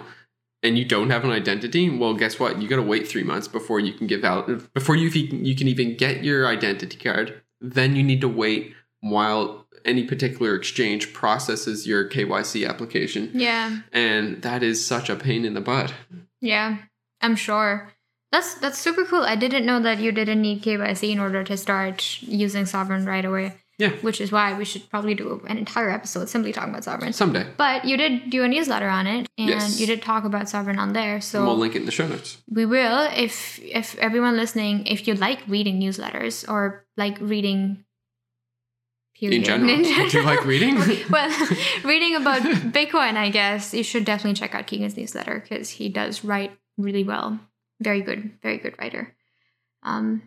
And 0.66 0.78
you 0.78 0.86
don't 0.86 1.10
have 1.10 1.26
an 1.26 1.30
identity. 1.32 1.90
Well, 1.90 2.14
guess 2.14 2.40
what? 2.40 2.62
You 2.62 2.70
got 2.70 2.78
to 2.78 2.82
wait 2.84 3.06
three 3.06 3.24
months 3.24 3.50
before 3.50 3.82
you 3.82 3.92
can 3.92 4.08
give 4.08 4.24
out 4.24 4.48
before 4.74 4.96
you 4.96 5.10
you 5.10 5.56
can 5.58 5.68
even 5.68 5.98
get 5.98 6.24
your 6.24 6.48
identity 6.48 6.96
card. 6.98 7.42
Then 7.60 7.98
you 7.98 8.02
need 8.04 8.22
to 8.22 8.30
wait 8.30 8.74
while 9.02 9.63
any 9.86 10.04
particular 10.04 10.56
exchange 10.56 11.14
processes 11.14 11.86
your 11.88 12.08
KYC 12.10 12.68
application, 12.68 13.32
Yeah, 13.34 13.80
and 13.92 14.42
that 14.42 14.64
is 14.64 14.86
such 14.86 15.10
a 15.10 15.16
pain 15.16 15.46
in 15.46 15.54
the 15.54 15.62
butt. 15.62 15.94
yeah, 16.42 16.78
I'm 17.22 17.36
sure. 17.36 17.92
That's 18.32 18.56
that's 18.56 18.80
super 18.80 19.06
cool. 19.06 19.22
I 19.24 19.36
didn't 19.36 19.66
know 19.66 19.80
that 19.82 20.00
you 20.00 20.12
didn't 20.12 20.42
need 20.42 20.64
KYC 20.64 21.12
in 21.12 21.20
order 21.20 21.44
to 21.44 21.56
start 21.56 22.18
using 22.22 22.64
Sovryn 22.66 23.06
right 23.06 23.24
away. 23.26 23.54
Yeah. 23.80 23.90
Which 24.02 24.22
is 24.22 24.32
why 24.32 24.54
we 24.58 24.66
should 24.66 24.88
probably 24.90 25.16
do 25.16 25.42
an 25.48 25.58
entire 25.58 25.90
episode 25.90 26.30
simply 26.30 26.54
talking 26.54 26.70
about 26.74 26.84
Sovryn. 26.84 27.12
Someday. 27.14 27.46
But 27.58 27.86
you 27.86 27.98
did 27.98 28.30
do 28.30 28.44
a 28.44 28.48
newsletter 28.48 28.88
on 28.88 29.08
it, 29.08 29.28
and 29.38 29.50
Yes. 29.50 29.80
you 29.80 29.88
did 29.88 30.02
talk 30.04 30.26
about 30.26 30.46
Sovryn 30.46 30.78
on 30.78 30.94
there. 30.94 31.20
So 31.22 31.40
And 31.40 31.48
we'll 31.48 31.58
link 31.58 31.76
it 31.76 31.80
in 31.80 31.86
the 31.86 31.92
show 31.92 32.08
notes. 32.08 32.38
we 32.50 32.66
will 32.66 33.08
if 33.16 33.60
if 33.64 33.96
everyone 33.98 34.36
listening 34.38 34.86
if 34.88 35.08
you 35.08 35.14
like 35.16 35.40
reading 35.48 35.80
newsletters 35.82 36.48
or 36.50 36.86
like 36.98 37.18
reading 37.20 37.84
period 39.30 39.40
In 39.40 39.84
general. 39.84 40.10
Do 40.10 40.18
you 40.18 40.24
like 40.24 40.46
reading? 40.46 40.76
well 41.10 41.30
reading 41.84 42.16
about 42.16 42.42
bitcoin 42.42 43.16
i 43.18 43.30
guess 43.30 43.74
you 43.74 43.84
should 43.84 44.06
definitely 44.06 44.34
check 44.40 44.54
out 44.56 44.68
keegan's 44.68 44.98
newsletter 44.98 45.40
because 45.40 45.70
he 45.70 45.90
does 45.90 46.24
write 46.24 46.52
really 46.78 47.04
well 47.04 47.40
very 47.80 48.02
good 48.02 48.32
very 48.42 48.58
good 48.58 48.76
writer 48.80 49.16
um 49.84 50.24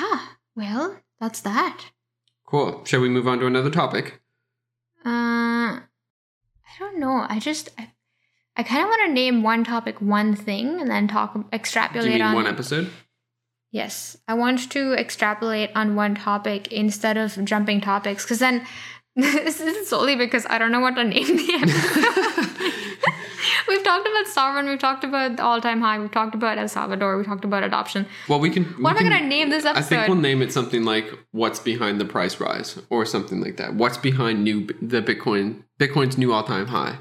yeah 0.00 0.20
well 0.56 0.96
that's 1.20 1.40
that 1.40 1.86
Cool. 2.46 2.84
Shall 2.84 3.00
we 3.00 3.08
move 3.08 3.28
on 3.28 3.38
to 3.38 3.46
another 3.46 3.70
topic? 3.70 4.20
uh 5.04 5.78
i 5.80 6.72
don't 6.78 6.98
know 6.98 7.24
i 7.28 7.38
just 7.38 7.70
i, 7.78 7.90
I 8.56 8.62
kind 8.64 8.82
of 8.82 8.88
want 8.88 9.02
to 9.06 9.12
name 9.12 9.42
one 9.42 9.64
topic 9.64 10.00
one 10.00 10.34
thing 10.34 10.80
and 10.80 10.90
then 10.90 11.08
talk 11.08 11.32
Do 11.34 11.44
extrapolate 11.52 12.06
you 12.06 12.12
mean 12.12 12.22
on 12.22 12.34
one 12.34 12.46
episode? 12.46 12.90
Yes, 13.72 14.16
I 14.26 14.34
want 14.34 14.70
to 14.72 14.94
extrapolate 14.94 15.70
on 15.76 15.94
one 15.94 16.16
topic 16.16 16.72
instead 16.72 17.16
of 17.16 17.44
jumping 17.44 17.80
topics 17.80 18.24
because 18.24 18.40
then 18.40 18.66
this 19.16 19.60
is 19.60 19.88
solely 19.88 20.16
because 20.16 20.46
I 20.48 20.58
don't 20.58 20.72
know 20.72 20.80
what 20.80 20.96
to 20.96 21.04
name 21.04 21.36
the 21.36 21.52
episode. 21.54 22.66
We've 23.68 23.82
talked 23.84 24.06
about 24.06 24.26
Sovryn. 24.26 24.68
We've 24.68 24.78
talked 24.78 25.04
about 25.04 25.36
the 25.36 25.44
all-time 25.44 25.80
high. 25.80 25.98
We've 25.98 26.10
talked 26.10 26.34
about 26.34 26.58
El 26.58 26.68
Salvador. 26.68 27.16
We 27.16 27.24
talked 27.24 27.44
about 27.44 27.62
adoption. 27.62 28.06
Well, 28.28 28.40
we 28.40 28.50
can. 28.50 28.64
What 28.64 28.94
we 28.94 29.00
am 29.00 29.06
I 29.06 29.16
gonna 29.18 29.26
name 29.26 29.50
this 29.50 29.64
episode? 29.64 29.84
I 29.84 29.86
think 29.86 30.08
we'll 30.08 30.18
name 30.18 30.42
it 30.42 30.52
something 30.52 30.84
like 30.84 31.06
"What's 31.30 31.60
behind 31.60 32.00
the 32.00 32.04
price 32.04 32.40
rise" 32.40 32.78
or 32.90 33.06
something 33.06 33.40
like 33.40 33.56
that. 33.58 33.74
What's 33.74 33.96
behind 33.96 34.44
new 34.44 34.66
the 34.82 35.00
Bitcoin 35.00 35.62
Bitcoin's 35.78 36.18
new 36.18 36.32
all 36.32 36.42
time 36.42 36.66
high? 36.66 36.98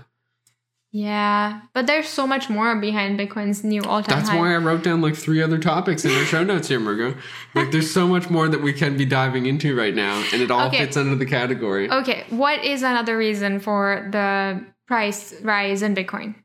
Yeah, 0.91 1.61
but 1.73 1.85
there's 1.85 2.07
so 2.09 2.25
much 2.25 2.49
more 2.49 2.75
behind 2.75 3.19
Bitcoin's 3.19 3.63
new 3.63 3.83
all-time 3.83 4.17
That's 4.17 4.29
high. 4.29 4.37
why 4.39 4.53
I 4.55 4.57
wrote 4.57 4.83
down 4.83 5.01
like 5.01 5.15
three 5.15 5.39
other 5.41 5.59
topics 5.59 6.03
in 6.03 6.11
our 6.11 6.25
show 6.25 6.43
notes 6.43 6.67
here, 6.67 6.79
Margo. 6.79 7.15
Like, 7.55 7.71
there's 7.71 7.91
so 7.91 8.07
much 8.07 8.29
more 8.29 8.47
that 8.47 8.61
we 8.61 8.73
can 8.73 8.97
be 8.97 9.05
diving 9.05 9.45
into 9.45 9.75
right 9.75 9.93
now, 9.93 10.23
and 10.33 10.41
it 10.41 10.49
all 10.51 10.67
Okay. 10.67 10.79
fits 10.79 10.97
under 10.97 11.15
the 11.15 11.25
category. 11.25 11.89
Okay, 11.91 12.25
what 12.29 12.63
is 12.63 12.81
another 12.83 13.17
reason 13.17 13.59
for 13.59 14.07
the 14.11 14.63
price 14.87 15.33
rise 15.41 15.81
in 15.83 15.93
Bitcoin? 15.95 16.35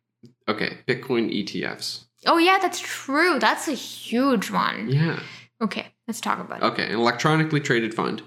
Okay, 0.48 0.78
Bitcoin 0.86 1.30
ETFs. 1.32 2.04
Oh 2.26 2.38
yeah, 2.38 2.58
that's 2.60 2.80
true. 2.80 3.38
That's 3.38 3.68
a 3.68 3.72
huge 3.74 4.50
one. 4.50 4.88
Yeah. 4.90 5.20
Okay, 5.62 5.86
let's 6.08 6.20
talk 6.20 6.38
about 6.40 6.62
it. 6.62 6.66
Okay, 6.66 6.86
an 6.86 6.98
electronically 6.98 7.60
traded 7.60 7.94
fund. 7.94 8.22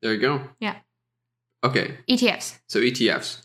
There 0.00 0.14
you 0.14 0.20
go. 0.20 0.48
Yeah. 0.60 0.76
Okay, 1.62 1.98
ETFs. 2.08 2.58
so 2.68 2.80
ETFs. 2.80 3.42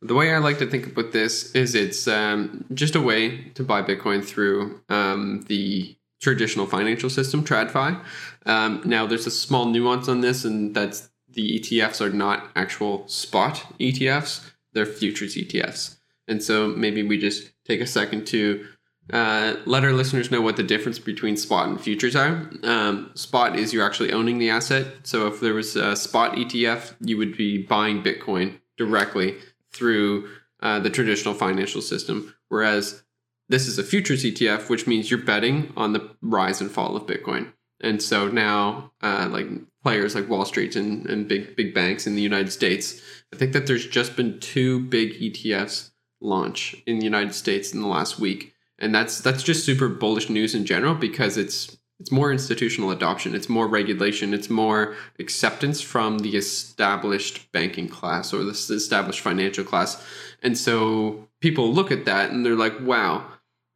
The 0.00 0.14
way 0.14 0.32
I 0.32 0.38
like 0.38 0.58
to 0.58 0.66
think 0.66 0.86
about 0.86 1.12
this 1.12 1.52
is 1.52 1.74
it's 1.74 2.06
um, 2.06 2.64
just 2.72 2.94
a 2.94 3.00
way 3.00 3.50
to 3.54 3.64
buy 3.64 3.82
Bitcoin 3.82 4.24
through 4.24 4.80
um, 4.88 5.44
the 5.48 5.96
traditional 6.20 6.66
financial 6.66 7.10
system, 7.10 7.44
TradFi. 7.44 8.00
Um, 8.46 8.82
now, 8.84 9.06
there's 9.06 9.26
a 9.26 9.30
small 9.30 9.66
nuance 9.66 10.08
on 10.08 10.20
this, 10.20 10.44
and 10.44 10.74
that's 10.74 11.10
the 11.28 11.58
ETFs 11.58 12.00
are 12.00 12.10
not 12.10 12.50
actual 12.54 13.06
spot 13.08 13.64
ETFs, 13.78 14.50
they're 14.72 14.86
futures 14.86 15.34
ETFs. 15.36 15.96
And 16.26 16.42
so 16.42 16.68
maybe 16.68 17.02
we 17.02 17.18
just 17.18 17.50
take 17.64 17.80
a 17.80 17.86
second 17.86 18.26
to 18.28 18.66
uh, 19.12 19.56
let 19.64 19.84
our 19.84 19.92
listeners 19.92 20.30
know 20.30 20.40
what 20.40 20.56
the 20.56 20.62
difference 20.62 20.98
between 20.98 21.36
spot 21.36 21.68
and 21.68 21.80
futures 21.80 22.14
are. 22.14 22.50
Um, 22.62 23.10
spot 23.14 23.58
is 23.58 23.72
you're 23.72 23.86
actually 23.86 24.12
owning 24.12 24.38
the 24.38 24.50
asset. 24.50 24.86
So 25.04 25.26
if 25.26 25.40
there 25.40 25.54
was 25.54 25.76
a 25.76 25.96
spot 25.96 26.34
ETF, 26.34 26.94
you 27.00 27.16
would 27.16 27.36
be 27.36 27.62
buying 27.62 28.02
Bitcoin 28.02 28.60
directly 28.76 29.36
through 29.78 30.28
uh, 30.60 30.80
the 30.80 30.90
traditional 30.90 31.34
financial 31.34 31.80
system. 31.80 32.34
Whereas 32.48 33.02
this 33.48 33.66
is 33.66 33.78
a 33.78 33.84
futures 33.84 34.24
ETF, 34.24 34.68
which 34.68 34.86
means 34.86 35.10
you're 35.10 35.22
betting 35.22 35.72
on 35.76 35.92
the 35.92 36.10
rise 36.20 36.60
and 36.60 36.70
fall 36.70 36.96
of 36.96 37.06
Bitcoin. 37.06 37.52
And 37.80 38.02
so 38.02 38.28
now, 38.28 38.92
uh, 39.02 39.28
like 39.30 39.46
players 39.82 40.14
like 40.14 40.28
Wall 40.28 40.44
Street 40.44 40.74
and, 40.76 41.06
and 41.06 41.28
big 41.28 41.54
big 41.56 41.72
banks 41.72 42.06
in 42.06 42.16
the 42.16 42.22
United 42.22 42.52
States, 42.52 43.00
I 43.32 43.36
think 43.36 43.52
that 43.52 43.66
there's 43.66 43.86
just 43.86 44.16
been 44.16 44.40
two 44.40 44.80
big 44.80 45.12
ETFs 45.14 45.90
launch 46.20 46.74
in 46.86 46.98
the 46.98 47.04
United 47.04 47.34
States 47.34 47.72
in 47.72 47.80
the 47.80 47.86
last 47.86 48.18
week, 48.18 48.52
and 48.80 48.92
that's 48.92 49.20
that's 49.20 49.44
just 49.44 49.64
super 49.64 49.88
bullish 49.88 50.28
news 50.28 50.56
in 50.56 50.66
general 50.66 50.94
because 50.94 51.36
it's 51.36 51.77
it's 52.00 52.12
more 52.12 52.30
institutional 52.30 52.90
adoption, 52.90 53.34
it's 53.34 53.48
more 53.48 53.66
regulation, 53.66 54.32
it's 54.32 54.48
more 54.48 54.94
acceptance 55.18 55.80
from 55.80 56.20
the 56.20 56.36
established 56.36 57.50
banking 57.52 57.88
class 57.88 58.32
or 58.32 58.44
the 58.44 58.50
established 58.50 59.20
financial 59.20 59.64
class, 59.64 60.02
and 60.42 60.56
so 60.56 61.28
people 61.40 61.72
look 61.72 61.90
at 61.90 62.04
that 62.04 62.30
and 62.30 62.44
they're 62.44 62.54
like, 62.54 62.78
wow, 62.80 63.26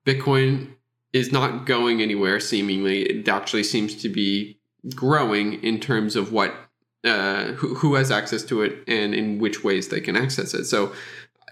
Bitcoin 0.07 0.75
is 1.13 1.31
not 1.33 1.67
going 1.67 2.01
anywhere. 2.01 2.41
Seemingly, 2.41 3.03
it 3.03 3.29
actually 3.29 3.65
seems 3.65 3.95
to 4.03 4.09
be 4.09 4.59
growing 4.95 5.63
in 5.63 5.79
terms 5.79 6.17
of 6.17 6.33
what 6.33 6.55
uh, 7.05 7.47
who, 7.55 7.75
who 7.75 7.95
has 7.95 8.13
access 8.13 8.45
to 8.45 8.63
it 8.63 8.85
and 8.87 9.13
in 9.13 9.39
which 9.41 9.65
ways 9.65 9.89
they 9.89 10.01
can 10.01 10.17
access 10.17 10.55
it. 10.55 10.65
So, 10.65 10.93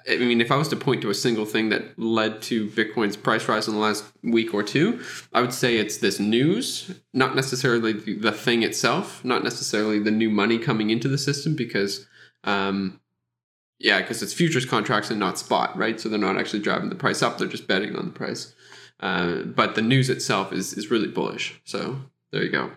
I 0.08 0.16
mean, 0.18 0.40
if 0.40 0.50
I 0.50 0.56
was 0.56 0.68
to 0.68 0.76
point 0.76 1.02
to 1.02 1.10
a 1.10 1.14
single 1.14 1.44
thing 1.44 1.68
that 1.70 1.98
led 1.98 2.42
to 2.42 2.68
Bitcoin's 2.68 3.16
price 3.16 3.48
rise 3.48 3.68
in 3.68 3.74
the 3.74 3.80
last 3.80 4.04
week 4.22 4.54
or 4.54 4.62
two, 4.62 5.02
I 5.32 5.40
would 5.40 5.52
say 5.52 5.76
it's 5.76 5.98
this 5.98 6.20
news, 6.20 6.92
not 7.12 7.34
necessarily 7.34 7.92
the, 7.92 8.32
thing 8.32 8.62
itself, 8.62 9.24
not 9.24 9.44
necessarily 9.44 9.98
the 9.98 10.10
new 10.10 10.30
money 10.30 10.58
coming 10.58 10.90
into 10.90 11.08
the 11.08 11.18
system, 11.18 11.56
because, 11.56 12.06
um, 12.44 13.00
yeah, 13.78 14.00
because 14.00 14.22
it's 14.22 14.32
futures 14.32 14.64
contracts 14.64 15.10
and 15.10 15.20
not 15.20 15.38
spot, 15.38 15.76
right? 15.76 16.00
So 16.00 16.08
they're 16.08 16.18
not 16.18 16.38
actually 16.38 16.60
driving 16.60 16.88
the 16.88 16.94
price 16.94 17.22
up; 17.22 17.38
they're 17.38 17.48
just 17.48 17.66
betting 17.66 17.96
on 17.96 18.06
the 18.06 18.12
price. 18.12 18.54
Uh, 19.00 19.42
but 19.42 19.74
the 19.74 19.82
news 19.82 20.10
itself 20.10 20.52
is 20.52 20.74
is 20.74 20.90
really 20.90 21.08
bullish. 21.08 21.60
So 21.64 22.00
there 22.32 22.44
you 22.44 22.50
go. 22.50 22.72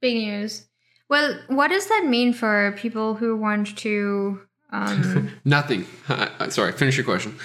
Big 0.00 0.16
news. 0.16 0.66
Well, 1.08 1.38
what 1.46 1.68
does 1.68 1.86
that 1.86 2.04
mean 2.04 2.32
for 2.32 2.72
people 2.76 3.14
who 3.14 3.36
want 3.36 3.78
to? 3.78 4.45
Um, 4.70 5.32
Nothing. 5.44 5.86
Uh, 6.08 6.48
sorry. 6.50 6.72
Finish 6.72 6.96
your 6.96 7.04
question. 7.04 7.38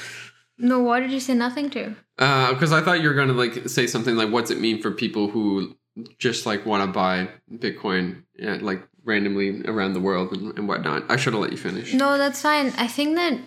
no, 0.58 0.80
why 0.80 1.00
did 1.00 1.12
you 1.12 1.20
say 1.20 1.34
nothing 1.34 1.70
to? 1.72 1.96
Because 2.18 2.72
I 2.72 2.82
thought 2.82 3.02
you 3.02 3.08
were 3.10 3.16
going 3.16 3.30
to 3.30 3.34
like 3.34 3.68
say 3.70 3.88
something 3.88 4.16
like, 4.16 4.30
"What's 4.32 4.52
it 4.52 4.60
mean 4.60 4.82
for 4.82 4.92
people 4.92 5.28
who 5.30 5.76
just 6.18 6.46
like 6.46 6.66
want 6.66 6.84
to 6.84 6.92
buy 6.92 7.30
Bitcoin 7.52 8.24
yeah, 8.38 8.58
like 8.62 8.88
randomly 9.04 9.62
around 9.66 9.94
the 9.94 10.00
world 10.00 10.32
and, 10.34 10.58
and 10.58 10.68
whatnot?" 10.68 11.10
I 11.10 11.16
should 11.16 11.34
have 11.34 11.42
let 11.42 11.52
you 11.52 11.58
finish. 11.58 11.94
No, 11.94 12.18
that's 12.18 12.42
fine. 12.42 12.74
I 12.78 12.88
think 12.88 13.16
that 13.16 13.40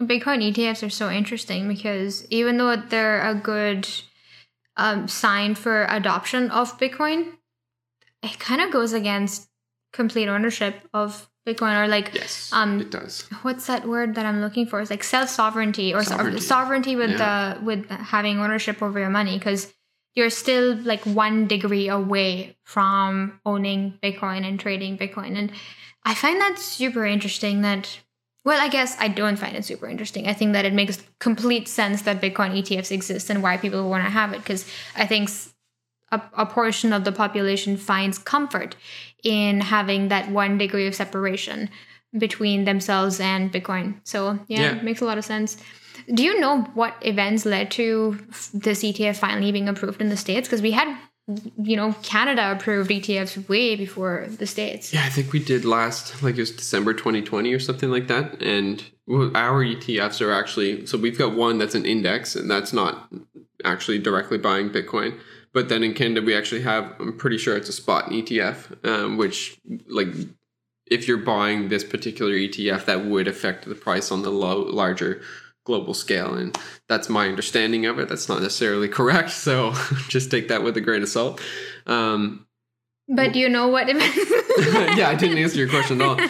Bitcoin 0.00 0.52
ETFs 0.52 0.84
are 0.86 0.90
so 0.90 1.10
interesting 1.10 1.68
because 1.68 2.26
even 2.30 2.56
though 2.58 2.76
they're 2.76 3.26
a 3.28 3.34
good 3.34 3.88
um, 4.76 5.08
sign 5.08 5.54
for 5.54 5.84
adoption 5.90 6.50
of 6.50 6.78
Bitcoin, 6.78 7.32
it 8.22 8.38
kind 8.38 8.60
of 8.62 8.70
goes 8.72 8.92
against 8.92 9.48
complete 9.92 10.28
ownership 10.28 10.88
of 10.94 11.28
Bitcoin 11.46 11.82
or 11.82 11.88
like 11.88 12.10
Yes, 12.14 12.50
Um, 12.52 12.80
it 12.80 12.90
does. 12.90 13.24
what's 13.42 13.66
that 13.66 13.86
word 13.86 14.14
that 14.14 14.24
I'm 14.26 14.40
looking 14.40 14.66
for? 14.66 14.80
It's 14.80 14.90
like 14.90 15.02
self 15.04 15.28
sovereignty 15.28 15.92
or 15.92 16.04
sovereignty, 16.04 16.40
Sovereignty. 16.40 16.96
with 16.96 17.10
Yeah. 17.12 17.54
the 17.58 17.64
with 17.64 17.88
having 17.90 18.38
ownership 18.38 18.82
over 18.82 18.98
your 18.98 19.10
money 19.10 19.38
because 19.38 19.72
you're 20.14 20.30
still 20.30 20.74
like 20.76 21.04
one 21.04 21.46
degree 21.48 21.88
away 21.88 22.56
from 22.64 23.40
owning 23.46 23.98
Bitcoin 24.02 24.46
and 24.46 24.60
trading 24.60 24.96
Bitcoin. 24.98 25.36
And 25.36 25.50
I 26.04 26.14
find 26.14 26.40
that 26.40 26.58
super 26.58 27.04
interesting 27.06 27.62
that 27.62 27.98
well, 28.44 28.60
I 28.60 28.68
guess 28.68 28.96
I 28.98 29.06
don't 29.06 29.36
find 29.36 29.56
it 29.56 29.64
super 29.64 29.86
interesting. 29.88 30.26
I 30.26 30.32
think 30.32 30.52
that 30.54 30.64
it 30.64 30.72
makes 30.72 31.00
complete 31.20 31.68
sense 31.68 32.02
that 32.02 32.20
Bitcoin 32.20 32.56
ETFs 32.60 32.90
exist 32.90 33.30
and 33.30 33.40
why 33.40 33.56
people 33.56 33.88
want 33.88 34.02
to 34.04 34.10
have 34.10 34.32
it 34.32 34.38
because 34.38 34.68
I 34.96 35.06
think 35.06 35.30
a 36.10 36.44
portion 36.44 36.92
of 36.92 37.04
the 37.04 37.12
population 37.12 37.76
finds 37.78 38.18
comfort 38.18 38.76
in 39.22 39.60
having 39.60 40.08
that 40.08 40.30
one 40.30 40.58
degree 40.58 40.86
of 40.86 40.94
separation 40.94 41.68
between 42.18 42.64
themselves 42.64 43.20
and 43.20 43.52
Bitcoin. 43.52 43.94
So 44.04 44.38
yeah, 44.48 44.74
Yeah. 44.74 44.82
makes 44.82 45.00
a 45.00 45.04
lot 45.04 45.18
of 45.18 45.24
sense. 45.24 45.56
Do 46.12 46.22
you 46.24 46.38
know 46.40 46.62
what 46.74 46.96
events 47.02 47.46
led 47.46 47.70
to 47.72 48.18
this 48.52 48.82
ETF 48.82 49.16
finally 49.16 49.52
being 49.52 49.68
approved 49.68 50.00
in 50.00 50.08
the 50.08 50.16
states? 50.16 50.48
Because 50.48 50.60
we 50.60 50.72
had, 50.72 50.96
you 51.62 51.76
know, 51.76 51.94
Canada 52.02 52.52
approved 52.52 52.90
ETFs 52.90 53.48
way 53.48 53.76
before 53.76 54.26
the 54.38 54.46
states. 54.46 54.92
Yeah, 54.92 55.04
I 55.04 55.10
think 55.10 55.32
we 55.32 55.38
did 55.38 55.64
last, 55.64 56.22
like 56.22 56.34
it 56.36 56.40
was 56.40 56.50
December 56.50 56.92
2020 56.92 57.52
or 57.54 57.60
something 57.60 57.90
like 57.90 58.08
that. 58.08 58.42
And 58.42 58.82
our 59.34 59.64
ETFs 59.64 60.20
are 60.20 60.32
actually, 60.32 60.86
so 60.86 60.98
we've 60.98 61.18
got 61.18 61.34
one 61.36 61.58
that's 61.58 61.74
an 61.76 61.86
index, 61.86 62.34
and 62.34 62.50
that's 62.50 62.72
not 62.72 63.08
actually 63.64 63.98
directly 64.00 64.38
buying 64.38 64.70
Bitcoin. 64.70 65.18
But 65.52 65.68
then 65.68 65.82
in 65.82 65.94
Canada, 65.94 66.22
we 66.22 66.34
actually 66.34 66.62
have, 66.62 66.94
I'm 66.98 67.16
pretty 67.16 67.38
sure 67.38 67.56
it's 67.56 67.68
a 67.68 67.74
spot 67.74 68.06
ETF, 68.10 68.86
um, 68.86 69.16
which, 69.18 69.60
like, 69.86 70.08
if 70.86 71.06
you're 71.06 71.18
buying 71.18 71.68
this 71.68 71.84
particular 71.84 72.32
ETF, 72.32 72.86
that 72.86 73.04
would 73.04 73.28
affect 73.28 73.66
the 73.66 73.74
price 73.74 74.10
on 74.10 74.22
the 74.22 74.30
low, 74.30 74.62
larger 74.62 75.22
global 75.64 75.94
scale, 75.94 76.34
and 76.34 76.58
that's 76.88 77.08
my 77.08 77.28
understanding 77.28 77.86
of 77.86 77.98
it. 77.98 78.08
That's 78.08 78.28
not 78.28 78.42
necessarily 78.42 78.88
correct, 78.98 79.30
so 79.30 79.72
just 80.08 80.30
take 80.30 80.48
that 80.48 80.62
with 80.62 80.76
a 80.76 80.80
grain 80.80 81.02
of 81.02 81.08
salt. 81.08 81.40
Um, 81.86 82.46
But 83.14 83.34
you 83.36 83.48
know 83.48 83.68
what? 83.68 83.88
yeah, 83.88 85.08
I 85.08 85.14
didn't 85.14 85.38
answer 85.38 85.58
your 85.58 85.68
question 85.68 86.00
at 86.00 86.08
all. 86.08 86.18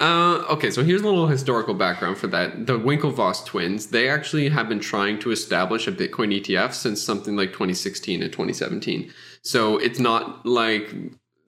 Uh, 0.00 0.44
okay, 0.48 0.70
so 0.70 0.82
here's 0.82 1.02
a 1.02 1.04
little 1.04 1.26
historical 1.26 1.74
background 1.74 2.16
for 2.16 2.26
that. 2.28 2.66
The 2.66 2.78
Winklevoss 2.78 3.44
twins, 3.44 3.88
they 3.88 4.08
actually 4.08 4.48
have 4.48 4.66
been 4.66 4.80
trying 4.80 5.18
to 5.18 5.30
establish 5.30 5.86
a 5.86 5.92
Bitcoin 5.92 6.40
ETF 6.40 6.72
since 6.72 7.02
something 7.02 7.36
like 7.36 7.48
2016 7.52 8.22
and 8.22 8.32
2017. 8.32 9.12
So 9.42 9.76
it's 9.76 9.98
not 9.98 10.46
like 10.46 10.94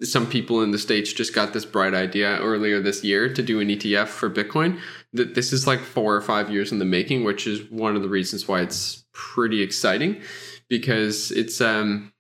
some 0.02 0.26
people 0.26 0.62
in 0.62 0.70
the 0.70 0.78
States 0.78 1.12
just 1.12 1.34
got 1.34 1.52
this 1.52 1.64
bright 1.64 1.94
idea 1.94 2.38
earlier 2.40 2.80
this 2.80 3.02
year 3.02 3.32
to 3.32 3.42
do 3.42 3.60
an 3.60 3.68
ETF 3.68 4.08
for 4.08 4.28
Bitcoin. 4.28 4.78
That 5.14 5.34
this 5.34 5.52
is 5.52 5.66
like 5.66 5.80
four 5.80 6.14
or 6.14 6.20
five 6.20 6.50
years 6.50 6.72
in 6.72 6.78
the 6.78 6.84
making, 6.84 7.24
which 7.24 7.46
is 7.46 7.70
one 7.70 7.96
of 7.96 8.02
the 8.02 8.08
reasons 8.08 8.46
why 8.46 8.60
it's 8.60 9.04
pretty 9.12 9.62
exciting 9.62 10.20
because 10.68 11.30
it's 11.30 11.60
um 11.60 12.11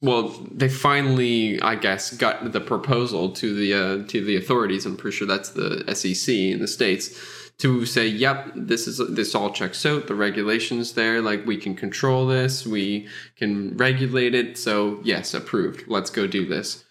well 0.00 0.28
they 0.50 0.68
finally 0.68 1.60
i 1.62 1.74
guess 1.74 2.12
got 2.12 2.52
the 2.52 2.60
proposal 2.60 3.30
to 3.30 3.54
the 3.54 3.74
uh, 3.74 4.06
to 4.06 4.24
the 4.24 4.36
authorities. 4.36 4.86
I'm 4.86 4.96
pretty 4.96 5.16
sure 5.16 5.26
that's 5.26 5.50
the 5.50 5.84
sec 5.94 6.28
in 6.28 6.60
the 6.60 6.68
states 6.68 7.18
to 7.58 7.84
say 7.84 8.06
yep 8.06 8.52
this 8.54 8.86
is 8.86 8.98
this 9.14 9.34
all 9.34 9.50
checks 9.52 9.84
out. 9.84 10.06
The 10.06 10.14
regulations 10.14 10.92
there. 10.92 11.20
Like 11.20 11.44
we 11.46 11.56
can 11.56 11.74
control 11.74 12.26
this. 12.26 12.66
We 12.66 13.08
can 13.36 13.76
regulate 13.76 14.34
it. 14.34 14.56
So 14.56 15.00
yes 15.02 15.34
approved. 15.34 15.84
Let's 15.88 16.10
go 16.10 16.26
do 16.26 16.46
this. 16.46 16.84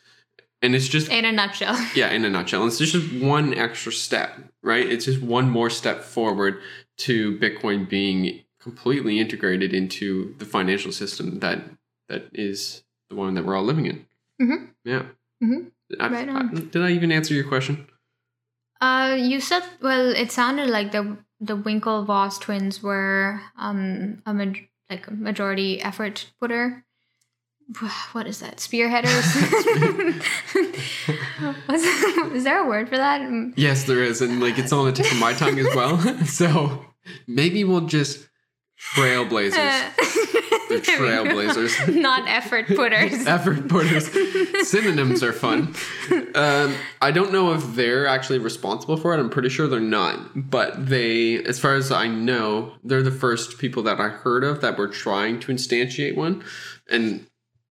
And 0.62 0.76
it's 0.76 0.88
just 0.88 1.10
In 1.10 1.24
a 1.24 1.32
nutshell. 1.32 1.78
yeah 1.96 2.10
in 2.10 2.26
a 2.26 2.30
nutshell. 2.30 2.66
It's 2.68 2.80
just 2.80 3.14
one 3.14 3.54
extra 3.54 3.92
step 3.92 4.38
right? 4.68 4.86
It's 4.86 5.06
just 5.06 5.22
one 5.22 5.50
more 5.50 5.70
step 5.70 6.04
forward 6.04 6.60
to 6.98 7.38
bitcoin 7.40 7.88
being 7.88 8.44
completely 8.60 9.20
integrated 9.20 9.74
into 9.74 10.36
the 10.40 10.46
financial 10.46 10.92
system 10.92 11.40
that 11.40 11.64
that 12.10 12.26
is 12.34 12.84
the 13.10 13.16
one 13.16 13.34
that 13.36 13.46
we're 13.46 13.56
all 13.56 13.64
living 13.64 13.86
in 13.86 14.06
Mhm. 14.42 14.70
yeah 14.84 15.04
Mhm. 15.44 15.72
I- 16.00 16.10
Right 16.10 16.30
I- 16.30 16.48
did 16.72 16.82
i 16.84 16.92
even 16.92 17.12
answer 17.12 17.34
your 17.34 17.48
question 17.48 17.88
Uh, 18.80 19.16
you 19.18 19.42
said 19.42 19.64
well. 19.82 20.14
It 20.24 20.32
sounded 20.32 20.70
like 20.70 20.92
the 20.92 21.18
the 21.42 21.58
Winklevoss 21.58 22.40
twins 22.40 22.84
were 22.84 23.42
um 23.58 24.22
a 24.26 24.34
ma- 24.34 24.62
like 24.90 25.08
a 25.08 25.12
majority 25.14 25.82
effort 25.82 26.28
putter. 26.40 26.84
What 28.14 28.28
is 28.28 28.40
that? 28.40 28.58
Spearheaders. 28.62 29.28
Is 32.38 32.44
there 32.44 32.64
a 32.64 32.68
word 32.68 32.88
for 32.90 32.98
that? 32.98 33.22
Yes 33.56 33.84
there 33.86 34.04
is 34.04 34.22
and 34.22 34.40
like 34.40 34.58
it's 34.60 34.72
on 34.72 34.86
the 34.86 34.92
tip 34.92 35.12
of 35.12 35.18
my 35.20 35.34
tongue 35.34 35.60
as 35.60 35.76
well 35.76 35.98
so 36.26 36.86
maybe 37.28 37.64
we'll 37.64 37.88
just 37.90 38.28
trailblazers 38.94 39.82
they're 40.70 40.80
there 40.80 41.02
we 41.02 41.08
go. 41.08 41.26
trailblazers 41.26 41.96
Not 42.02 42.28
effort 42.28 42.68
putters. 42.68 43.14
effort 43.28 43.68
putters. 43.70 44.10
Synonyms 44.70 45.24
are 45.24 45.34
fun. 45.34 45.74
Um, 46.36 46.76
I 47.02 47.12
don't 47.12 47.32
know 47.32 47.54
if 47.54 47.76
they're 47.76 48.08
actually 48.08 48.40
responsible 48.40 48.98
for 48.98 49.14
it. 49.14 49.20
I'm 49.20 49.30
pretty 49.30 49.50
sure 49.50 49.68
they're 49.68 49.80
not. 49.80 50.50
But 50.50 50.88
they, 50.88 51.44
as 51.44 51.60
far 51.60 51.76
as 51.76 51.92
I 51.92 52.08
know, 52.08 52.74
they're 52.84 53.04
the 53.04 53.12
first 53.12 53.58
people 53.58 53.84
that 53.84 54.00
I 54.00 54.10
heard 54.10 54.44
of 54.44 54.62
that 54.62 54.78
were 54.78 54.88
trying 54.88 55.40
to 55.42 55.52
instantiate 55.52 56.16
one. 56.16 56.44
And 56.90 57.28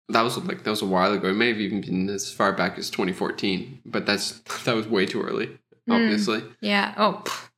that 0.09 0.23
was 0.23 0.37
like 0.39 0.65
that 0.65 0.71
was 0.71 0.83
a 0.83 0.87
while 0.87 1.13
ago. 1.13 1.29
It 1.29 1.35
may 1.35 1.49
have 1.49 1.61
even 1.61 1.81
been 1.81 2.09
as 2.11 2.31
far 2.31 2.53
back 2.53 2.79
as 2.79 2.91
2014. 2.91 3.81
But 3.87 4.07
that's 4.07 4.41
that 4.65 4.75
was 4.75 4.87
way 4.87 5.07
too 5.07 5.23
early. 5.23 5.59
Obviously, 5.91 6.43
yeah. 6.63 6.95
Oh, 6.97 7.23
pff. 7.25 7.49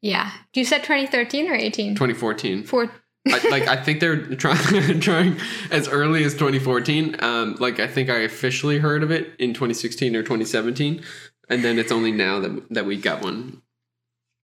yeah. 0.00 0.32
You 0.54 0.64
said 0.64 0.78
2013 0.82 1.50
or 1.50 1.54
18? 1.54 1.94
2014. 1.94 2.64
Four. 2.64 2.90
I, 3.26 3.48
like 3.48 3.68
I 3.68 3.76
think 3.76 4.00
they're 4.00 4.16
trying 4.36 5.00
trying 5.00 5.36
as 5.70 5.88
early 5.88 6.24
as 6.24 6.32
2014. 6.34 7.16
Um, 7.20 7.56
like 7.58 7.80
I 7.80 7.86
think 7.86 8.10
I 8.10 8.18
officially 8.18 8.78
heard 8.78 9.02
of 9.02 9.10
it 9.10 9.34
in 9.38 9.54
2016 9.54 10.14
or 10.16 10.22
2017, 10.22 11.02
and 11.48 11.64
then 11.64 11.78
it's 11.78 11.92
only 11.92 12.12
now 12.12 12.40
that 12.40 12.68
that 12.70 12.86
we 12.86 12.96
got 12.96 13.22
one. 13.22 13.62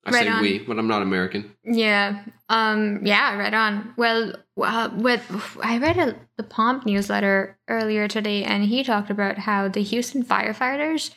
I 0.05 0.11
Right 0.11 0.25
say 0.25 0.29
on. 0.29 0.41
we, 0.41 0.59
but 0.61 0.79
I'm 0.79 0.87
not 0.87 1.03
American. 1.03 1.53
Yeah. 1.65 2.23
Um. 2.49 3.05
Yeah. 3.05 3.37
Right 3.37 3.53
on. 3.53 3.93
Well, 3.97 4.35
uh, 4.61 4.91
with 4.95 5.59
I 5.63 5.79
read 5.79 5.97
a, 5.97 6.17
the 6.37 6.45
Pomp 6.45 6.87
newsletter 6.87 7.59
earlier 7.69 8.07
today, 8.07 8.45
and 8.45 8.65
he 8.65 8.85
talked 8.85 9.11
about 9.11 9.39
how 9.39 9.67
the 9.69 9.83
Houston 9.83 10.23
firefighters 10.25 11.13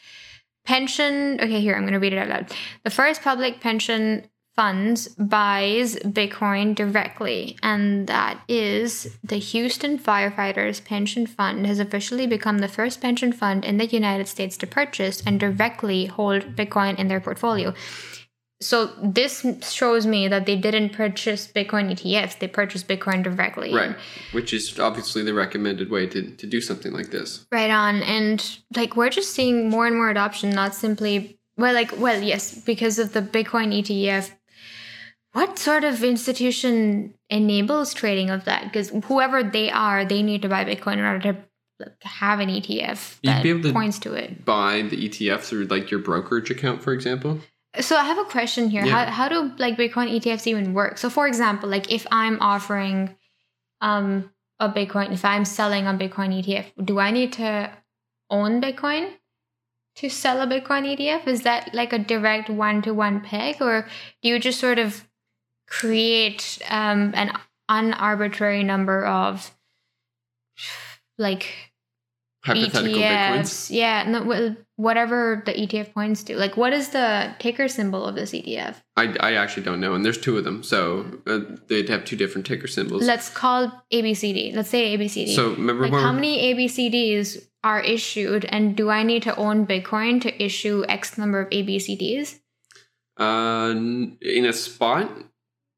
pension. 0.65 1.39
Okay, 1.41 1.61
here 1.61 1.75
I'm 1.75 1.83
going 1.83 1.93
to 1.93 1.99
read 1.99 2.13
it 2.13 2.17
out 2.17 2.29
loud. 2.29 2.51
The 2.83 2.89
first 2.89 3.21
public 3.21 3.59
pension 3.61 4.27
funds 4.59 5.07
buys 5.15 5.95
Bitcoin 5.99 6.75
directly, 6.75 7.57
and 7.63 8.07
that 8.07 8.41
is 8.49 9.17
the 9.23 9.37
Houston 9.37 9.97
Firefighters 9.97 10.83
Pension 10.83 11.25
Fund 11.25 11.65
has 11.65 11.79
officially 11.79 12.27
become 12.27 12.57
the 12.57 12.67
first 12.67 12.99
pension 12.99 13.31
fund 13.31 13.63
in 13.63 13.77
the 13.77 13.85
United 13.85 14.27
States 14.27 14.57
to 14.57 14.67
purchase 14.67 15.23
and 15.25 15.39
directly 15.39 16.07
hold 16.07 16.57
Bitcoin 16.57 16.99
in 16.99 17.07
their 17.07 17.21
portfolio. 17.21 17.73
So 18.59 18.87
this 19.01 19.45
shows 19.71 20.05
me 20.05 20.27
that 20.27 20.45
they 20.45 20.57
didn't 20.57 20.89
purchase 20.89 21.47
Bitcoin 21.47 21.89
ETFs; 21.93 22.39
they 22.39 22.49
purchased 22.49 22.89
Bitcoin 22.89 23.23
directly. 23.23 23.73
Right, 23.73 23.95
which 24.33 24.53
is 24.53 24.77
obviously 24.77 25.23
the 25.23 25.33
recommended 25.33 25.89
way 25.89 26.05
to, 26.07 26.31
to 26.35 26.45
do 26.45 26.59
something 26.59 26.91
like 26.91 27.11
this. 27.11 27.47
Right 27.49 27.71
on. 27.71 28.03
And 28.03 28.45
like 28.75 28.97
we're 28.97 29.09
just 29.09 29.33
seeing 29.33 29.69
more 29.69 29.87
and 29.87 29.95
more 29.95 30.09
adoption, 30.09 30.49
not 30.49 30.75
simply 30.75 31.39
well, 31.59 31.73
like 31.73 31.97
well, 31.97 32.21
yes, 32.21 32.57
because 32.57 32.99
of 32.99 33.11
the 33.11 33.21
Bitcoin 33.21 33.77
ETF. 33.77 34.31
What 35.39 35.57
sort 35.57 35.85
of 35.85 36.03
institution 36.03 37.13
enables 37.29 37.93
trading 37.93 38.29
of 38.29 38.43
that? 38.43 38.65
Because 38.65 38.89
whoever 39.05 39.41
they 39.41 39.71
are, 39.71 40.03
they 40.03 40.21
need 40.21 40.41
to 40.41 40.49
buy 40.49 40.65
Bitcoin 40.65 40.97
in 40.97 41.05
order 41.05 41.31
to 41.31 41.91
have 42.01 42.41
an 42.41 42.49
ETF 42.49 43.19
You'd 43.23 43.43
be 43.43 43.49
able 43.51 43.63
to- 43.63 43.71
points 43.71 43.99
to 43.99 44.15
it. 44.15 44.43
Buy 44.43 44.81
the 44.81 44.97
ETF 45.07 45.39
through 45.39 45.67
like 45.67 45.91
your 45.91 46.01
brokerage 46.01 46.51
account, 46.51 46.83
for 46.83 46.91
example. 46.91 47.39
So 47.79 47.95
I 47.95 48.03
have 48.03 48.17
a 48.17 48.25
question 48.25 48.69
here. 48.69 48.83
Yeah. 48.83 49.05
How 49.05 49.11
how 49.11 49.29
do 49.29 49.55
like 49.57 49.77
Bitcoin 49.77 50.13
ETFs 50.13 50.45
even 50.45 50.73
work? 50.73 50.97
So 50.97 51.09
for 51.09 51.25
example, 51.25 51.69
like 51.69 51.89
if 51.89 52.05
I'm 52.11 52.37
offering 52.41 53.15
um 53.79 54.31
a 54.59 54.67
Bitcoin, 54.67 55.13
if 55.13 55.23
I'm 55.23 55.45
selling 55.45 55.87
a 55.87 55.93
Bitcoin 55.93 56.37
ETF, 56.37 56.65
do 56.83 56.99
I 56.99 57.11
need 57.11 57.31
to 57.33 57.71
own 58.29 58.59
Bitcoin 58.61 59.13
to 59.95 60.09
sell 60.09 60.41
a 60.41 60.47
Bitcoin 60.47 60.83
ETF? 60.83 61.27
Is 61.27 61.43
that 61.43 61.73
like 61.73 61.93
a 61.93 61.99
direct 61.99 62.49
one 62.49 62.81
to 62.81 62.93
one 62.93 63.21
peg, 63.21 63.61
or 63.61 63.87
do 64.21 64.27
you 64.27 64.37
just 64.37 64.59
sort 64.59 64.79
of 64.79 65.05
create 65.69 66.59
um 66.69 67.13
an 67.15 67.31
unarbitrary 67.69 68.63
number 68.63 69.05
of 69.05 69.51
like 71.17 71.69
Hypothetical 72.41 73.01
bitcoins. 73.01 73.41
ETFs. 73.41 73.69
Yeah, 73.69 74.03
no, 74.09 74.55
whatever 74.77 75.43
the 75.45 75.51
ETF 75.51 75.93
points 75.93 76.23
to. 76.23 76.37
Like, 76.37 76.55
what 76.55 76.71
is 76.71 76.89
the 76.89 77.35
ticker 77.37 77.67
symbol 77.67 78.05
of 78.05 78.15
this 78.15 78.31
ETF? 78.31 78.75
I, 78.95 79.13
I 79.19 79.33
actually 79.33 79.63
don't 79.63 79.81
know, 79.81 79.93
and 79.93 80.05
there's 80.05 80.17
two 80.17 80.37
of 80.37 80.45
them, 80.45 80.63
so 80.63 81.19
uh, 81.27 81.41
they'd 81.67 81.89
have 81.89 82.05
two 82.05 82.15
different 82.15 82.47
ticker 82.47 82.67
symbols. 82.67 83.03
Let's 83.03 83.29
call 83.29 83.83
ABCD. 83.91 84.55
Let's 84.55 84.69
say 84.69 84.97
ABCD. 84.97 85.35
so 85.35 85.51
remember 85.51 85.89
like, 85.89 86.01
how 86.01 86.13
many 86.13 86.53
ABCDs 86.53 87.45
are 87.65 87.81
issued, 87.81 88.45
and 88.45 88.73
do 88.73 88.89
I 88.89 89.03
need 89.03 89.23
to 89.23 89.35
own 89.35 89.67
Bitcoin 89.67 90.21
to 90.21 90.43
issue 90.43 90.85
X 90.87 91.17
number 91.17 91.41
of 91.41 91.49
ABCDs? 91.49 92.39
uh, 93.19 93.73
in 93.75 94.45
a 94.45 94.53
spot 94.53 95.11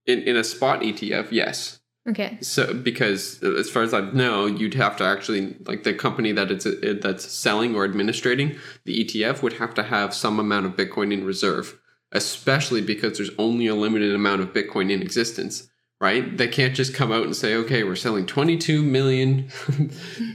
in, 0.06 0.20
in 0.24 0.36
a 0.36 0.44
spot 0.44 0.82
ETF, 0.82 1.32
yes. 1.32 1.82
Okay. 2.10 2.40
So 2.42 2.74
because 2.74 3.44
as 3.44 3.70
far 3.70 3.84
as 3.84 3.94
I 3.94 4.02
know, 4.12 4.48
you'd 4.48 4.74
have 4.74 4.98
to 4.98 5.04
actually 5.04 5.56
like 5.66 5.84
the 5.84 5.94
company 5.94 6.32
that 6.32 6.50
it's 6.50 6.66
uh, 6.66 6.96
that's 7.00 7.32
selling 7.32 7.76
or 7.76 7.86
administrating 7.86 8.58
the 8.86 9.06
ETF 9.06 9.44
would 9.44 9.54
have 9.54 9.76
to 9.76 9.84
have 9.84 10.14
some 10.14 10.40
amount 10.40 10.66
of 10.66 10.76
Bitcoin 10.76 11.14
in 11.14 11.24
reserve, 11.24 11.80
especially 12.12 12.82
because 12.82 13.18
there's 13.18 13.30
only 13.38 13.68
a 13.68 13.76
limited 13.76 14.16
amount 14.16 14.42
of 14.42 14.52
Bitcoin 14.52 14.92
in 14.92 15.02
existence. 15.02 15.68
Right? 16.00 16.36
They 16.36 16.48
can't 16.48 16.74
just 16.74 16.96
come 16.96 17.12
out 17.12 17.26
and 17.26 17.36
say, 17.36 17.54
"Okay, 17.54 17.84
we're 17.84 17.96
selling 17.96 18.26
22 18.26 18.82
million 18.82 19.44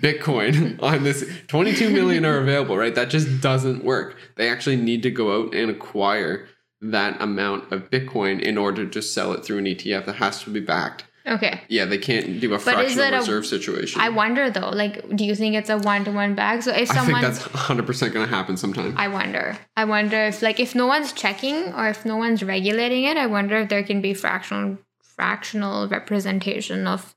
Bitcoin 0.00 0.80
on 0.80 1.02
this. 1.02 1.28
22 1.48 1.90
million 1.90 2.24
are 2.24 2.38
available." 2.38 2.76
Right? 2.76 2.94
That 2.94 3.10
just 3.10 3.40
doesn't 3.40 3.82
work. 3.82 4.16
They 4.36 4.48
actually 4.48 4.76
need 4.76 5.02
to 5.02 5.10
go 5.10 5.42
out 5.42 5.52
and 5.52 5.68
acquire 5.68 6.46
that 6.80 7.20
amount 7.20 7.72
of 7.72 7.90
Bitcoin 7.90 8.40
in 8.40 8.58
order 8.58 8.86
to 8.86 9.00
sell 9.02 9.32
it 9.32 9.44
through 9.44 9.58
an 9.58 9.64
ETF 9.64 10.06
that 10.06 10.16
has 10.16 10.42
to 10.44 10.50
be 10.50 10.60
backed. 10.60 11.04
Okay. 11.26 11.60
Yeah, 11.68 11.86
they 11.86 11.98
can't 11.98 12.38
do 12.38 12.54
a 12.54 12.58
But 12.58 12.84
is 12.84 12.94
fractional 12.94 13.04
it 13.06 13.14
a- 13.14 13.18
reserve 13.18 13.46
situation. 13.46 14.00
I 14.00 14.10
wonder 14.10 14.48
though, 14.48 14.68
like, 14.70 15.08
do 15.16 15.24
you 15.24 15.34
think 15.34 15.56
it's 15.56 15.68
a 15.70 15.76
one 15.78 16.04
to 16.04 16.12
one 16.12 16.36
bag? 16.36 16.62
So 16.62 16.70
if 16.72 16.86
someone, 16.88 17.16
I 17.24 17.30
think 17.32 17.34
that's 17.34 17.48
100% 17.48 18.12
going 18.12 18.28
to 18.28 18.32
happen 18.32 18.56
sometime. 18.56 18.94
I 18.96 19.08
wonder. 19.08 19.58
I 19.76 19.86
wonder 19.86 20.16
if 20.26 20.40
like 20.40 20.60
if 20.60 20.76
no 20.76 20.86
one's 20.86 21.12
checking 21.12 21.72
or 21.74 21.88
if 21.88 22.04
no 22.04 22.16
one's 22.16 22.44
regulating 22.44 23.04
it, 23.04 23.16
I 23.16 23.26
wonder 23.26 23.56
if 23.56 23.68
there 23.70 23.82
can 23.82 24.00
be 24.00 24.14
fractional 24.14 24.78
fractional 25.16 25.88
representation 25.88 26.86
of 26.86 27.16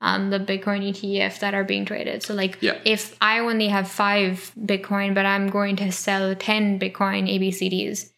um, 0.00 0.30
the 0.30 0.38
Bitcoin 0.38 0.88
ETF 0.88 1.40
that 1.40 1.52
are 1.52 1.64
being 1.64 1.84
traded. 1.84 2.22
So 2.22 2.32
like 2.32 2.56
Yeah. 2.60 2.78
if 2.84 3.16
I 3.20 3.40
only 3.40 3.68
have 3.68 3.90
five 3.90 4.52
Bitcoin, 4.58 5.14
but 5.14 5.26
I'm 5.26 5.48
going 5.48 5.76
to 5.76 5.90
sell 5.92 6.34
ten 6.34 6.78
Bitcoin 6.78 7.28
ABCDs, 7.28 8.10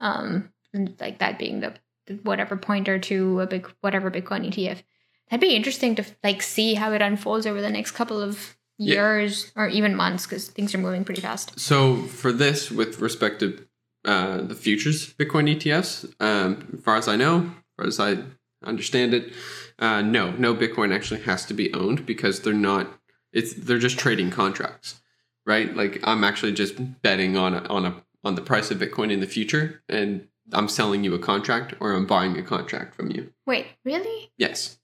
um, 0.00 0.52
and 0.72 0.94
like 1.00 1.18
that 1.18 1.38
being 1.38 1.60
the 1.60 1.74
whatever 2.22 2.56
pointer 2.56 2.98
to 2.98 3.40
a 3.40 3.46
big 3.46 3.70
whatever 3.80 4.10
Bitcoin 4.10 4.46
ETF. 4.48 4.82
That'd 5.30 5.40
be 5.40 5.56
interesting 5.56 5.94
to 5.96 6.04
like 6.22 6.40
see 6.42 6.74
how 6.74 6.92
it 6.92 7.02
unfolds 7.02 7.46
over 7.46 7.60
the 7.60 7.70
next 7.70 7.92
couple 7.92 8.20
of 8.22 8.56
Yeah. 8.78 8.94
years 8.94 9.50
or 9.56 9.68
even 9.68 9.96
months 9.96 10.24
because 10.26 10.48
things 10.48 10.74
are 10.74 10.78
moving 10.78 11.04
pretty 11.04 11.20
fast. 11.22 11.58
So 11.58 11.96
for 12.02 12.30
this, 12.30 12.70
with 12.70 13.00
respect 13.00 13.40
to 13.40 13.66
uh, 14.04 14.42
the 14.42 14.54
futures 14.54 15.12
Bitcoin 15.14 15.48
ETFs, 15.56 16.04
um, 16.20 16.68
as 16.74 16.80
far 16.84 16.96
as 16.96 17.08
I 17.08 17.16
know, 17.16 17.50
as 17.78 17.96
far 17.96 18.06
as 18.08 18.16
I 18.18 18.22
understand 18.64 19.14
it, 19.14 19.32
uh, 19.80 20.02
no, 20.02 20.30
no 20.32 20.54
Bitcoin 20.54 20.94
actually 20.94 21.22
has 21.22 21.44
to 21.46 21.54
be 21.54 21.72
owned 21.74 22.06
because 22.06 22.40
they're 22.42 22.52
not. 22.54 22.86
It's 23.32 23.52
they're 23.54 23.78
just 23.78 23.98
trading 23.98 24.30
contracts, 24.30 25.00
right? 25.44 25.74
Like 25.76 25.98
I'm 26.04 26.22
actually 26.22 26.52
just 26.52 27.02
betting 27.02 27.36
on 27.36 27.52
a, 27.54 27.62
on 27.68 27.84
a 27.84 28.02
on 28.26 28.34
the 28.34 28.42
price 28.42 28.72
of 28.72 28.78
Bitcoin 28.78 29.12
in 29.12 29.20
the 29.20 29.26
future, 29.26 29.82
and 29.88 30.26
I'm 30.52 30.68
selling 30.68 31.04
you 31.04 31.14
a 31.14 31.18
contract 31.18 31.74
or 31.78 31.92
I'm 31.92 32.06
buying 32.06 32.36
a 32.36 32.42
contract 32.42 32.96
from 32.96 33.10
you. 33.10 33.32
Wait, 33.46 33.66
really? 33.84 34.32
Yes. 34.36 34.78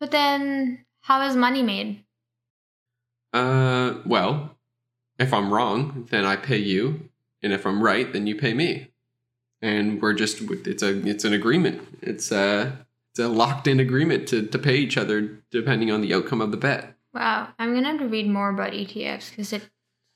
But 0.00 0.10
then 0.10 0.86
how 1.02 1.20
is 1.22 1.36
money 1.36 1.62
made? 1.62 2.02
Uh, 3.34 3.96
well, 4.06 4.56
if 5.18 5.34
I'm 5.34 5.52
wrong, 5.52 6.08
then 6.10 6.24
I 6.24 6.36
pay 6.36 6.56
you, 6.56 7.10
and 7.42 7.52
if 7.52 7.66
I'm 7.66 7.82
right, 7.82 8.10
then 8.10 8.26
you 8.26 8.34
pay 8.34 8.54
me, 8.54 8.90
and 9.60 10.00
we're 10.00 10.14
just 10.14 10.40
it's 10.40 10.82
a 10.82 11.06
it's 11.06 11.24
an 11.24 11.34
agreement. 11.34 11.98
It's 12.00 12.32
a 12.32 12.86
it's 13.12 13.20
a 13.20 13.28
locked 13.28 13.68
in 13.68 13.78
agreement 13.78 14.26
to 14.28 14.46
to 14.46 14.58
pay 14.58 14.76
each 14.76 14.96
other 14.96 15.42
depending 15.50 15.92
on 15.92 16.00
the 16.00 16.14
outcome 16.14 16.40
of 16.40 16.50
the 16.50 16.56
bet. 16.56 16.94
Wow, 17.12 17.48
I'm 17.58 17.74
gonna 17.74 17.90
have 17.90 18.00
to 18.00 18.08
read 18.08 18.28
more 18.28 18.48
about 18.48 18.72
ETFs 18.72 19.30
because 19.30 19.52
it 19.52 19.68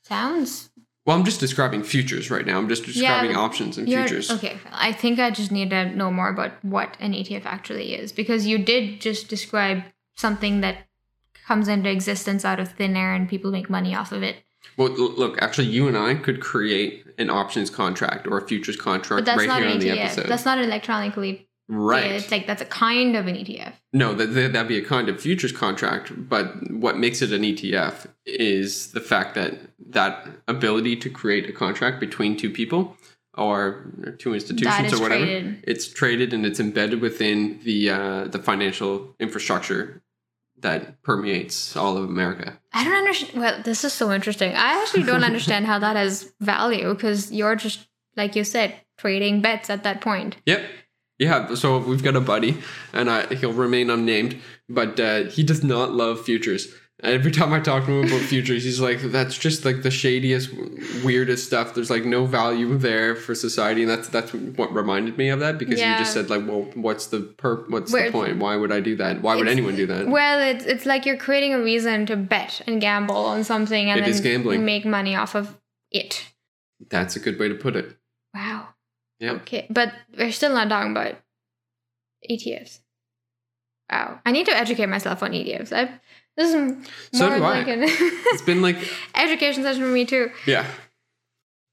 sounds 0.03 0.71
Well, 1.05 1.15
I'm 1.15 1.23
just 1.23 1.39
describing 1.39 1.83
futures 1.83 2.31
right 2.31 2.45
now. 2.45 2.57
I'm 2.57 2.67
just 2.67 2.83
describing 2.83 3.33
but 3.33 3.39
options 3.39 3.77
and 3.77 3.87
futures. 3.87 4.31
Okay, 4.31 4.57
I 4.71 4.91
think 4.91 5.19
I 5.19 5.29
just 5.29 5.51
need 5.51 5.69
to 5.69 5.85
know 5.95 6.11
more 6.11 6.29
about 6.29 6.53
what 6.63 6.97
an 6.99 7.13
ETF 7.13 7.45
actually 7.45 7.93
is 7.93 8.11
because 8.11 8.47
you 8.47 8.57
did 8.57 9.01
just 9.01 9.29
describe 9.29 9.83
something 10.15 10.61
that 10.61 10.87
comes 11.45 11.67
into 11.67 11.91
existence 11.91 12.43
out 12.43 12.59
of 12.59 12.71
thin 12.71 12.97
air 12.97 13.13
and 13.13 13.29
people 13.29 13.51
make 13.51 13.69
money 13.69 13.93
off 13.93 14.11
of 14.11 14.23
it. 14.23 14.37
Well, 14.77 14.89
look, 14.89 15.39
actually, 15.43 15.67
you 15.67 15.87
and 15.87 15.95
I 15.95 16.15
could 16.15 16.41
create 16.41 17.05
an 17.19 17.29
options 17.29 17.69
contract 17.69 18.25
or 18.25 18.39
a 18.39 18.47
futures 18.47 18.75
contract 18.75 19.27
right 19.27 19.41
here 19.41 19.69
on 19.69 19.79
the 19.79 19.91
episode. 19.91 20.27
That's 20.27 20.43
not 20.43 20.57
electronically. 20.57 21.44
Right. 21.67 22.11
It's 22.11 22.31
like 22.31 22.47
that's 22.47 22.61
a 22.61 22.65
kind 22.65 23.15
of 23.15 23.27
an 23.27 23.35
ETF. 23.35 23.73
No, 23.93 24.13
that, 24.13 24.27
that 24.27 24.53
that'd 24.53 24.67
be 24.67 24.77
a 24.77 24.85
kind 24.85 25.09
of 25.09 25.19
futures 25.19 25.51
contract. 25.51 26.11
But 26.29 26.71
what 26.71 26.97
makes 26.97 27.21
it 27.21 27.31
an 27.31 27.41
ETF 27.41 28.07
is 28.25 28.91
the 28.91 29.01
fact 29.01 29.35
that 29.35 29.59
that 29.89 30.27
ability 30.47 30.97
to 30.97 31.09
create 31.09 31.49
a 31.49 31.53
contract 31.53 31.99
between 31.99 32.37
two 32.37 32.49
people 32.49 32.95
or 33.37 33.91
two 34.17 34.33
institutions 34.33 34.93
or 34.93 35.01
whatever, 35.01 35.25
traded. 35.25 35.63
it's 35.63 35.87
traded 35.87 36.33
and 36.33 36.45
it's 36.45 36.59
embedded 36.59 37.01
within 37.01 37.59
the 37.63 37.89
uh, 37.89 38.25
the 38.25 38.39
financial 38.39 39.15
infrastructure 39.19 40.01
that 40.59 41.01
permeates 41.03 41.75
all 41.75 41.97
of 41.97 42.05
America. 42.05 42.59
I 42.73 42.83
don't 42.83 42.95
understand. 42.95 43.39
Well, 43.39 43.61
this 43.63 43.83
is 43.83 43.93
so 43.93 44.11
interesting. 44.11 44.53
I 44.53 44.81
actually 44.81 45.03
don't 45.03 45.23
understand 45.31 45.65
how 45.65 45.79
that 45.79 45.95
has 45.95 46.33
value 46.39 46.93
because 46.93 47.31
you're 47.31 47.55
just 47.55 47.87
like 48.15 48.35
you 48.35 48.43
said 48.43 48.75
trading 48.97 49.41
bets 49.41 49.69
at 49.69 49.83
that 49.83 50.01
point. 50.01 50.37
Yep. 50.45 50.63
Yeah, 51.17 51.55
so 51.55 51.77
we've 51.79 52.03
got 52.03 52.15
a 52.15 52.21
buddy, 52.21 52.57
and 52.91 53.09
I, 53.09 53.33
he'll 53.35 53.53
remain 53.53 53.89
unnamed, 53.89 54.37
but 54.67 54.99
uh, 54.99 55.23
he 55.23 55.43
does 55.43 55.63
not 55.63 55.91
love 55.93 56.21
futures. 56.25 56.67
Every 57.03 57.31
time 57.31 57.51
I 57.53 57.59
talk 57.59 57.85
to 57.85 57.91
him 57.91 58.07
about 58.07 58.21
futures, 58.21 58.63
he's 58.63 58.79
like, 58.79 59.01
"That's 59.01 59.37
just 59.37 59.63
like 59.65 59.81
the 59.83 59.89
shadiest, 59.89 60.49
weirdest 61.03 61.45
stuff. 61.45 61.73
There's 61.73 61.89
like 61.89 62.05
no 62.05 62.25
value 62.25 62.77
there 62.77 63.15
for 63.15 63.35
society." 63.35 63.81
And 63.83 63.91
that's 63.91 64.07
that's 64.09 64.33
what 64.33 64.73
reminded 64.73 65.17
me 65.17 65.27
of 65.29 65.39
that 65.41 65.57
because 65.57 65.79
Yeah. 65.79 65.93
you 65.93 65.99
just 65.99 66.13
said 66.13 66.29
like, 66.29 66.47
"Well, 66.47 66.69
what's 66.73 67.07
the 67.07 67.19
per? 67.21 67.65
What's 67.67 67.91
Where- 67.91 68.05
the 68.07 68.11
point? 68.11 68.37
Why 68.37 68.55
would 68.55 68.71
I 68.71 68.79
do 68.79 68.95
that? 68.95 69.21
Why 69.21 69.35
would 69.35 69.47
anyone 69.49 69.75
do 69.75 69.85
that?" 69.87 70.07
Well, 70.07 70.39
it's 70.39 70.63
it's 70.65 70.85
like 70.85 71.05
you're 71.05 71.17
creating 71.17 71.53
a 71.53 71.59
reason 71.61 72.05
to 72.07 72.15
bet 72.15 72.61
and 72.65 72.79
gamble 72.79 73.15
on 73.17 73.43
something 73.43 73.89
and 73.89 73.99
It 74.05 74.23
then 74.23 74.65
make 74.65 74.85
money 74.85 75.15
off 75.15 75.35
of 75.35 75.57
it. 75.91 76.23
That's 76.89 77.15
a 77.17 77.19
good 77.19 77.37
way 77.39 77.49
to 77.49 77.55
put 77.55 77.75
it. 77.75 77.97
Okay, 79.21 79.67
but 79.69 79.93
we're 80.17 80.31
still 80.31 80.53
not 80.53 80.69
talking 80.69 80.91
about 80.91 81.15
ETFs. 82.29 82.79
Wow, 83.91 84.19
I 84.25 84.31
need 84.31 84.45
to 84.47 84.55
educate 84.55 84.87
myself 84.87 85.21
on 85.23 85.31
ETFs. 85.31 85.71
I've 85.71 85.89
this 86.37 86.49
is 86.49 86.55
more 86.55 86.75
So 87.13 87.29
do 87.29 87.35
of 87.35 87.43
I. 87.43 87.57
an 87.59 87.83
It's 87.85 88.41
been 88.41 88.61
like, 88.61 88.77
education 89.15 89.63
session 89.63 89.83
for 89.83 89.87
me 89.89 90.05
too. 90.05 90.31
yeah, 90.45 90.65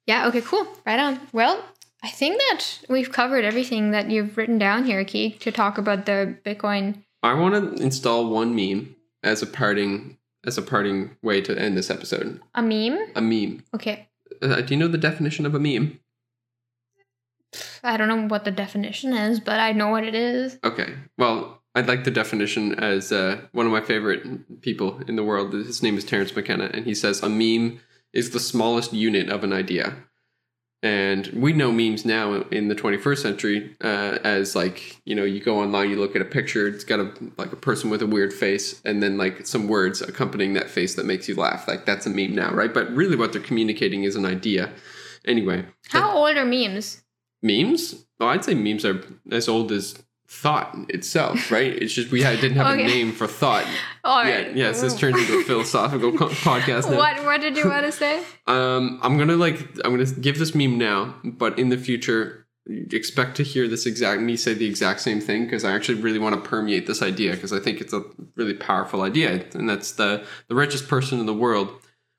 Yeah. 0.06 0.28
Okay. 0.28 0.40
Cool. 0.40 0.66
Right 0.86 1.00
on. 1.00 1.18
Well, 1.32 1.64
I 2.02 2.08
think 2.08 2.38
that 2.38 2.64
we've 2.88 3.10
covered 3.10 3.44
everything 3.44 3.90
that 3.92 4.08
you've 4.10 4.36
written 4.36 4.58
down 4.58 4.84
here, 4.84 5.04
Keek, 5.04 5.40
to 5.40 5.50
talk 5.52 5.78
about 5.78 6.06
the 6.06 6.36
Bitcoin. 6.44 7.02
I 7.24 7.34
want 7.34 7.76
to 7.76 7.82
install 7.82 8.28
one 8.30 8.54
meme 8.54 8.94
as 9.24 9.42
a 9.42 9.46
parting 9.46 10.18
as 10.44 10.58
a 10.58 10.62
parting 10.62 11.16
way 11.22 11.40
to 11.40 11.56
end 11.58 11.76
this 11.76 11.90
episode. 11.90 12.40
A 12.54 12.62
meme. 12.62 12.98
A 13.16 13.20
meme. 13.20 13.62
Okay. 13.74 14.08
Uh, 14.40 14.60
do 14.60 14.74
you 14.74 14.78
know 14.80 14.88
the 14.88 14.98
definition 14.98 15.46
of 15.46 15.54
a 15.54 15.60
meme? 15.60 15.98
I 17.82 17.96
don't 17.96 18.08
know 18.08 18.26
what 18.28 18.44
the 18.44 18.50
definition 18.50 19.12
is, 19.12 19.40
but 19.40 19.60
I 19.60 19.72
know 19.72 19.88
what 19.88 20.04
it 20.04 20.14
is. 20.14 20.58
Okay. 20.64 20.94
Well, 21.18 21.62
I'd 21.74 21.88
like 21.88 22.04
the 22.04 22.10
definition 22.10 22.74
as 22.78 23.12
uh, 23.12 23.40
one 23.52 23.66
of 23.66 23.72
my 23.72 23.80
favorite 23.80 24.60
people 24.60 25.00
in 25.08 25.16
the 25.16 25.24
world. 25.24 25.52
His 25.52 25.82
name 25.82 25.96
is 25.96 26.04
Terence 26.04 26.34
McKenna, 26.34 26.70
and 26.72 26.84
he 26.84 26.94
says 26.94 27.22
a 27.22 27.28
meme 27.28 27.80
is 28.12 28.30
the 28.30 28.40
smallest 28.40 28.92
unit 28.92 29.30
of 29.30 29.42
an 29.42 29.52
idea. 29.52 29.96
And 30.84 31.28
we 31.28 31.52
know 31.52 31.70
memes 31.70 32.04
now 32.04 32.42
in 32.50 32.66
the 32.66 32.74
21st 32.74 33.18
century 33.18 33.76
uh, 33.84 34.18
as 34.24 34.56
like 34.56 35.00
you 35.04 35.14
know 35.14 35.22
you 35.22 35.40
go 35.40 35.60
online, 35.60 35.90
you 35.90 35.96
look 35.96 36.16
at 36.16 36.22
a 36.22 36.26
picture, 36.26 36.66
it's 36.66 36.82
got 36.82 36.98
a 36.98 37.12
like 37.38 37.52
a 37.52 37.56
person 37.56 37.88
with 37.88 38.02
a 38.02 38.06
weird 38.06 38.32
face, 38.32 38.82
and 38.84 39.00
then 39.00 39.16
like 39.16 39.46
some 39.46 39.68
words 39.68 40.02
accompanying 40.02 40.54
that 40.54 40.68
face 40.68 40.96
that 40.96 41.06
makes 41.06 41.28
you 41.28 41.36
laugh. 41.36 41.68
Like 41.68 41.86
that's 41.86 42.04
a 42.06 42.10
meme 42.10 42.34
now, 42.34 42.52
right? 42.52 42.74
But 42.74 42.90
really, 42.94 43.14
what 43.14 43.32
they're 43.32 43.40
communicating 43.40 44.02
is 44.02 44.16
an 44.16 44.26
idea. 44.26 44.72
Anyway, 45.24 45.64
How 45.88 46.16
old 46.16 46.36
are 46.36 46.44
memes? 46.44 47.02
Memes 47.42 48.04
well 48.18 48.28
i'd 48.30 48.44
say 48.44 48.54
memes 48.54 48.84
are 48.84 49.02
as 49.30 49.48
old 49.48 49.72
as 49.72 49.98
thought 50.28 50.74
itself 50.88 51.50
right 51.50 51.74
it's 51.82 51.92
just 51.92 52.10
we 52.10 52.22
had, 52.22 52.40
didn't 52.40 52.56
have 52.56 52.66
Okay. 52.68 52.84
a 52.84 52.86
name 52.86 53.12
for 53.12 53.26
thought 53.26 53.66
All 54.04 54.22
right. 54.22 54.54
yes 54.56 54.80
this 54.80 54.96
turns 54.96 55.18
into 55.18 55.38
a 55.40 55.44
philosophical 55.44 56.12
co- 56.16 56.28
podcast 56.48 56.90
now 56.90 56.96
What 56.96 57.22
What 57.24 57.40
did 57.42 57.56
you 57.56 57.68
want 57.68 57.84
to 57.84 57.92
say? 57.92 58.22
um 58.46 58.98
i'm 59.02 59.18
gonna 59.18 59.36
like 59.36 59.58
i'm 59.84 59.90
gonna 59.94 60.06
give 60.06 60.38
this 60.38 60.54
meme 60.54 60.78
now 60.78 61.14
but 61.22 61.58
in 61.58 61.68
the 61.68 61.76
future 61.76 62.46
expect 62.92 63.36
to 63.36 63.42
hear 63.42 63.66
this 63.68 63.84
exact 63.86 64.22
me 64.22 64.36
say 64.36 64.54
the 64.54 64.64
exact 64.66 65.00
same 65.00 65.20
thing 65.20 65.44
because 65.44 65.64
i 65.64 65.72
actually 65.72 66.00
really 66.00 66.18
want 66.20 66.34
to 66.34 66.48
permeate 66.48 66.86
this 66.86 67.02
idea 67.02 67.32
because 67.32 67.52
i 67.52 67.58
think 67.58 67.80
it's 67.80 67.92
a 67.92 68.02
really 68.36 68.54
powerful 68.54 69.02
idea 69.02 69.44
and 69.54 69.68
that's 69.68 69.92
the 69.92 70.24
the 70.48 70.54
richest 70.54 70.88
person 70.88 71.18
in 71.20 71.26
the 71.26 71.34
world 71.34 71.68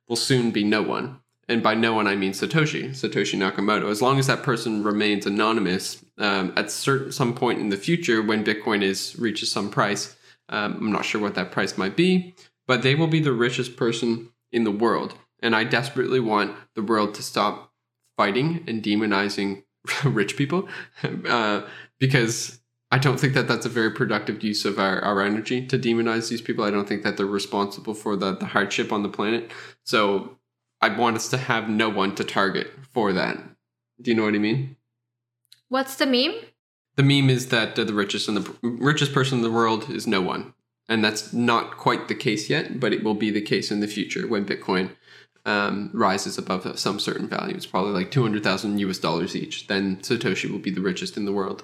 will 0.08 0.18
soon 0.18 0.52
be 0.52 0.64
no 0.64 0.82
one 0.84 1.20
and 1.54 1.62
by 1.62 1.76
no 1.76 1.93
one 1.93 2.08
I 2.08 2.16
mean 2.16 2.32
Satoshi, 2.32 2.89
Satoshi 2.89 3.38
Nakamoto. 3.38 3.89
As 3.89 4.01
long 4.01 4.18
as 4.18 4.26
that 4.26 4.41
person 4.41 4.84
remains 4.84 5.28
anonymous, 5.28 6.04
um, 6.18 6.51
at 6.58 6.72
certain 6.72 7.12
some 7.12 7.36
point 7.36 7.60
in 7.60 7.70
the 7.70 7.78
future, 7.78 8.24
when 8.24 8.43
Bitcoin 8.43 8.82
is 8.82 9.16
reaches 9.20 9.51
some 9.51 9.70
price, 9.70 10.16
um, 10.49 10.78
I'm 10.78 10.91
not 10.91 11.06
sure 11.06 11.22
what 11.22 11.36
that 11.36 11.51
price 11.51 11.78
might 11.78 11.95
be, 11.95 12.34
but 12.68 12.82
they 12.82 12.95
will 12.95 13.08
be 13.08 13.20
the 13.20 13.32
richest 13.32 13.78
person 13.78 14.30
in 14.51 14.64
the 14.64 14.72
world. 14.72 15.14
And 15.41 15.56
I 15.56 15.64
desperately 15.64 16.20
want 16.20 16.56
the 16.76 16.82
world 16.82 17.14
to 17.16 17.24
stop 17.24 17.72
fighting 18.18 18.64
and 18.68 18.82
demonizing 18.82 19.64
rich 20.04 20.36
people, 20.36 20.68
uh, 21.30 21.62
because 21.99 22.60
I 22.91 22.97
don't 22.97 23.20
think 23.20 23.36
that 23.36 23.47
that's 23.47 23.66
a 23.66 23.70
very 23.70 23.91
productive 23.91 24.43
use 24.43 24.66
of 24.66 24.80
our, 24.80 24.99
our 25.01 25.22
energy 25.22 25.66
to 25.68 25.78
demonize 25.78 26.30
these 26.30 26.41
people. 26.41 26.64
I 26.64 26.72
don't 26.72 26.88
think 26.88 27.04
that 27.04 27.18
they're 27.18 27.26
responsible 27.26 27.93
for 27.93 28.16
the, 28.16 28.36
the 28.36 28.47
hardship 28.47 28.91
on 28.91 29.04
the 29.04 29.10
planet. 29.10 29.51
So 29.84 30.38
I 30.84 30.90
want 30.90 31.16
us 31.16 31.30
to 31.30 31.38
have 31.38 31.70
no 31.70 31.88
one 31.88 32.14
to 32.16 32.26
target 32.26 32.70
for 32.92 33.14
that. 33.14 33.42
Do 34.02 34.12
you 34.12 34.18
know 34.18 34.26
what 34.26 34.36
I 34.36 34.40
mean? 34.40 34.76
What's 35.70 35.96
the 35.96 36.06
meme? 36.06 36.36
The 36.98 37.04
meme 37.04 37.30
is 37.30 37.48
that 37.48 37.80
uh, 37.80 37.86
the 37.86 37.94
richest 37.94 38.28
and 38.28 38.36
the 38.36 38.54
richest 38.62 39.14
person 39.14 39.38
in 39.38 39.44
the 39.44 39.52
world 39.52 39.90
is 39.90 40.06
no 40.06 40.20
one, 40.20 40.54
and 40.90 41.02
that's 41.02 41.32
not 41.32 41.78
quite 41.78 42.10
the 42.10 42.16
case 42.16 42.50
yet, 42.50 42.82
but 42.82 42.92
it 42.92 43.02
will 43.02 43.14
be 43.14 43.32
the 43.32 43.42
case 43.42 43.72
in 43.72 43.80
the 43.80 43.88
future 43.88 44.28
when 44.28 44.46
Bitcoin 44.46 44.90
um, 45.46 45.90
rises 45.94 46.38
above 46.38 46.78
some 46.78 47.00
certain 47.00 47.30
value. 47.30 47.56
It's 47.56 47.66
probably 47.66 47.94
like 47.94 48.12
two 48.12 48.22
hundred 48.22 48.44
thousand 48.44 48.78
US 48.80 48.98
dollars 48.98 49.38
each. 49.38 49.68
Then 49.68 49.98
Satoshi 50.02 50.52
will 50.52 50.60
be 50.60 50.70
the 50.70 50.82
richest 50.82 51.16
in 51.16 51.24
the 51.24 51.32
world, 51.32 51.64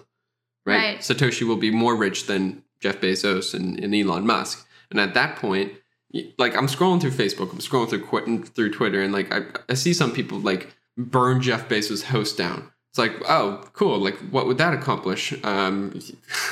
right? 0.65 0.77
Right. 0.77 0.99
Satoshi 0.99 1.45
will 1.45 1.57
be 1.57 1.71
more 1.71 1.97
rich 1.97 2.27
than 2.27 2.63
Jeff 2.79 3.01
Bezos 3.01 3.53
and, 3.53 3.77
and 3.83 3.93
Elon 3.93 4.25
Musk, 4.25 4.65
and 4.89 4.97
at 4.97 5.13
that 5.13 5.35
point, 5.35 5.73
like 6.37 6.55
I'm 6.55 6.67
scrolling 6.67 7.01
through 7.01 7.11
Facebook, 7.11 7.51
I'm 7.51 7.59
scrolling 7.59 7.89
through 7.89 8.05
Qu- 8.05 8.45
through 8.45 8.71
Twitter, 8.71 9.01
and 9.01 9.13
like 9.13 9.33
I, 9.33 9.41
I 9.69 9.73
see 9.73 9.93
some 9.93 10.11
people 10.11 10.39
like 10.39 10.75
burn 10.97 11.41
Jeff 11.41 11.69
Bezos' 11.69 12.03
house 12.03 12.33
down. 12.33 12.71
It's 12.91 12.97
like, 12.97 13.13
oh, 13.29 13.63
cool. 13.73 13.99
Like, 13.99 14.17
what 14.31 14.47
would 14.47 14.57
that 14.57 14.73
accomplish? 14.73 15.33
Um, 15.43 15.99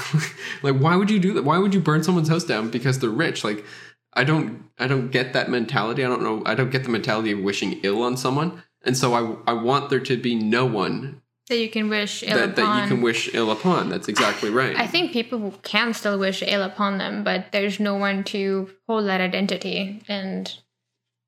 like, 0.63 0.75
why 0.75 0.95
would 0.95 1.09
you 1.09 1.19
do 1.19 1.33
that? 1.33 1.43
Why 1.43 1.57
would 1.57 1.73
you 1.73 1.79
burn 1.79 2.03
someone's 2.03 2.29
house 2.29 2.43
down 2.43 2.69
because 2.69 2.99
they're 2.99 3.09
rich? 3.09 3.43
Like, 3.43 3.65
I 4.13 4.23
don't, 4.23 4.69
I 4.77 4.87
don't 4.87 5.09
get 5.09 5.33
that 5.33 5.49
mentality. 5.49 6.05
I 6.05 6.07
don't 6.07 6.21
know. 6.21 6.43
I 6.45 6.53
don't 6.53 6.69
get 6.69 6.83
the 6.83 6.89
mentality 6.89 7.31
of 7.31 7.39
wishing 7.39 7.79
ill 7.81 8.03
on 8.03 8.17
someone. 8.17 8.61
And 8.83 8.95
so 8.95 9.13
I, 9.47 9.51
I 9.51 9.53
want 9.53 9.89
there 9.89 9.99
to 9.99 10.15
be 10.15 10.35
no 10.35 10.65
one 10.65 11.21
that 11.49 11.57
you 11.57 11.69
can 11.69 11.89
wish 11.89 12.23
ill 12.23 12.37
that, 12.37 12.55
that 12.55 12.61
upon. 12.61 12.81
you 12.83 12.87
can 12.87 13.01
wish 13.01 13.33
ill 13.33 13.51
upon. 13.51 13.89
That's 13.89 14.07
exactly 14.07 14.49
right. 14.49 14.75
I 14.75 14.87
think 14.87 15.11
people 15.11 15.53
can 15.63 15.93
still 15.93 16.19
wish 16.19 16.43
ill 16.45 16.63
upon 16.63 16.97
them, 16.97 17.23
but 17.23 17.51
there's 17.51 17.79
no 17.79 17.95
one 17.95 18.23
to 18.25 18.69
hold 18.87 19.05
that 19.07 19.21
identity. 19.21 20.01
And 20.07 20.53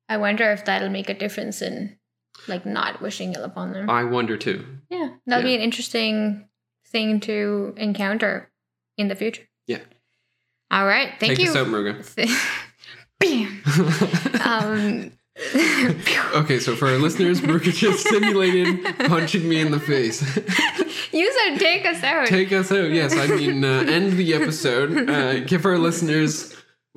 I 0.08 0.16
wonder 0.18 0.50
if 0.52 0.64
that'll 0.64 0.90
make 0.90 1.08
a 1.08 1.14
difference 1.14 1.62
in 1.62 1.96
like 2.48 2.66
not 2.66 3.00
wishing 3.00 3.34
ill 3.34 3.44
upon 3.44 3.72
them. 3.72 3.88
I 3.88 4.04
wonder 4.04 4.36
too. 4.36 4.64
yeah, 4.88 5.10
that'll 5.26 5.44
be 5.44 5.54
an 5.54 5.60
interesting 5.60 6.48
thing 6.86 7.20
to 7.20 7.74
encounter 7.76 8.50
in 8.98 9.08
the 9.08 9.14
future. 9.14 9.44
Yeah. 9.66 9.80
All 10.70 10.86
right. 10.86 11.12
Thank 11.18 11.36
Take 11.36 11.46
you. 11.46 11.50
us 11.50 11.56
out, 11.56 11.66
Muruga. 11.66 12.04
Um, 14.42 15.12
okay, 16.34 16.58
so 16.58 16.76
for 16.76 16.88
our 16.88 16.98
listeners, 16.98 17.40
Muruga 17.40 17.72
just 17.72 18.06
simulated 18.06 18.84
punching 19.06 19.48
me 19.48 19.60
in 19.60 19.70
the 19.70 19.80
face. 19.80 20.20
you 21.12 21.32
said 21.32 21.58
take 21.58 21.86
us 21.86 22.02
out. 22.02 22.26
Take 22.26 22.52
us 22.52 22.70
out. 22.70 22.90
Yes, 22.90 23.16
I 23.16 23.26
mean, 23.26 23.64
uh, 23.64 23.84
end 23.88 24.12
the 24.12 24.34
episode. 24.34 25.08
Uh, 25.08 25.40
give 25.40 25.64
our 25.64 25.78
listeners 25.78 26.54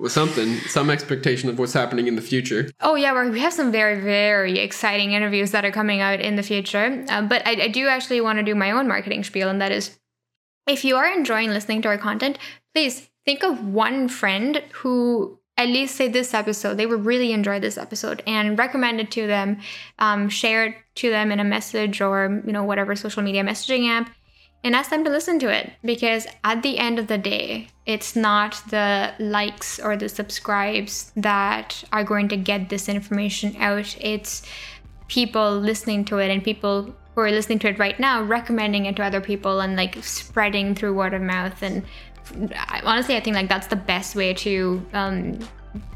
something, 0.08 0.58
some 0.68 0.90
expectation 0.90 1.50
of 1.50 1.60
what's 1.60 1.74
happening 1.74 2.08
in 2.08 2.16
the 2.16 2.22
future. 2.22 2.70
Oh 2.82 2.96
yeah, 2.96 3.30
we 3.30 3.40
have 3.40 3.54
some 3.54 3.72
very 3.72 4.02
very 4.02 4.60
exciting 4.60 5.14
interviews 5.14 5.52
that 5.52 5.64
are 5.64 5.72
coming 5.72 6.02
out 6.02 6.20
in 6.20 6.36
the 6.36 6.44
future. 6.44 7.06
Uh, 7.10 7.22
but 7.22 7.46
I, 7.48 7.64
I 7.64 7.68
do 7.68 7.88
actually 7.88 8.22
want 8.22 8.40
to 8.40 8.44
do 8.44 8.56
my 8.56 8.72
own 8.72 8.88
marketing 8.88 9.24
spiel, 9.24 9.50
and 9.50 9.62
that 9.62 9.72
is, 9.72 10.00
if 10.68 10.84
you 10.84 10.96
are 10.96 11.10
enjoying 11.10 11.50
listening 11.50 11.82
to 11.84 11.88
our 11.90 11.98
content, 11.98 12.38
please 12.74 13.10
think 13.26 13.44
of 13.44 13.66
one 13.66 14.10
friend 14.10 14.62
who 14.74 15.40
at 15.58 15.68
least 15.68 15.96
say 15.96 16.08
this 16.08 16.34
episode. 16.34 16.78
They 16.78 16.86
would 16.86 17.06
really 17.06 17.32
enjoy 17.32 17.60
this 17.60 17.78
episode 17.78 18.24
and 18.26 18.58
recommend 18.58 19.00
it 19.00 19.12
to 19.12 19.28
them 19.28 19.60
um, 20.00 20.30
share 20.30 20.66
it 20.66 20.76
to 20.96 21.10
them 21.10 21.32
in 21.32 21.40
a 21.40 21.44
message 21.44 22.02
or 22.02 22.42
you 22.46 22.52
know 22.52 22.64
whatever 22.64 22.96
social 22.96 23.22
media 23.24 23.44
messaging 23.44 23.88
app 23.90 24.12
and 24.64 24.76
ask 24.76 24.90
them 24.90 25.04
to 25.04 25.10
listen 25.10 25.40
to 25.40 25.50
it. 25.50 25.74
Because 25.84 26.26
at 26.44 26.64
the 26.64 26.80
end 26.80 26.98
of 26.98 27.08
the 27.08 27.18
day 27.18 27.68
it's 27.86 28.16
not 28.16 28.62
the 28.70 29.14
likes 29.20 29.80
or 29.80 29.96
the 29.96 30.10
subscribes 30.10 31.12
that 31.16 31.84
are 31.92 32.04
going 32.04 32.30
to 32.30 32.38
get 32.38 32.70
this 32.70 32.90
information 32.90 33.56
out. 33.58 33.96
It's 34.00 34.44
people 35.08 35.60
listening 35.60 36.06
to 36.06 36.18
it 36.18 36.32
and 36.32 36.44
people 36.44 36.96
who 37.14 37.22
are 37.22 37.30
listening 37.30 37.60
to 37.60 37.68
it 37.70 37.78
right 37.78 38.00
now 38.00 38.24
recommending 38.24 38.86
it 38.86 38.96
to 38.96 39.04
other 39.04 39.22
people 39.22 39.60
and 39.60 39.76
like 39.76 40.04
spreading 40.04 40.74
through 40.74 40.96
word 40.96 41.14
of 41.14 41.22
mouth 41.22 41.62
and 41.62 41.84
honestly 42.84 43.16
i 43.16 43.20
think 43.20 43.36
like 43.36 43.50
that's 43.50 43.68
the 43.68 43.76
best 43.76 44.16
way 44.16 44.34
to 44.34 44.84
um, 44.94 45.38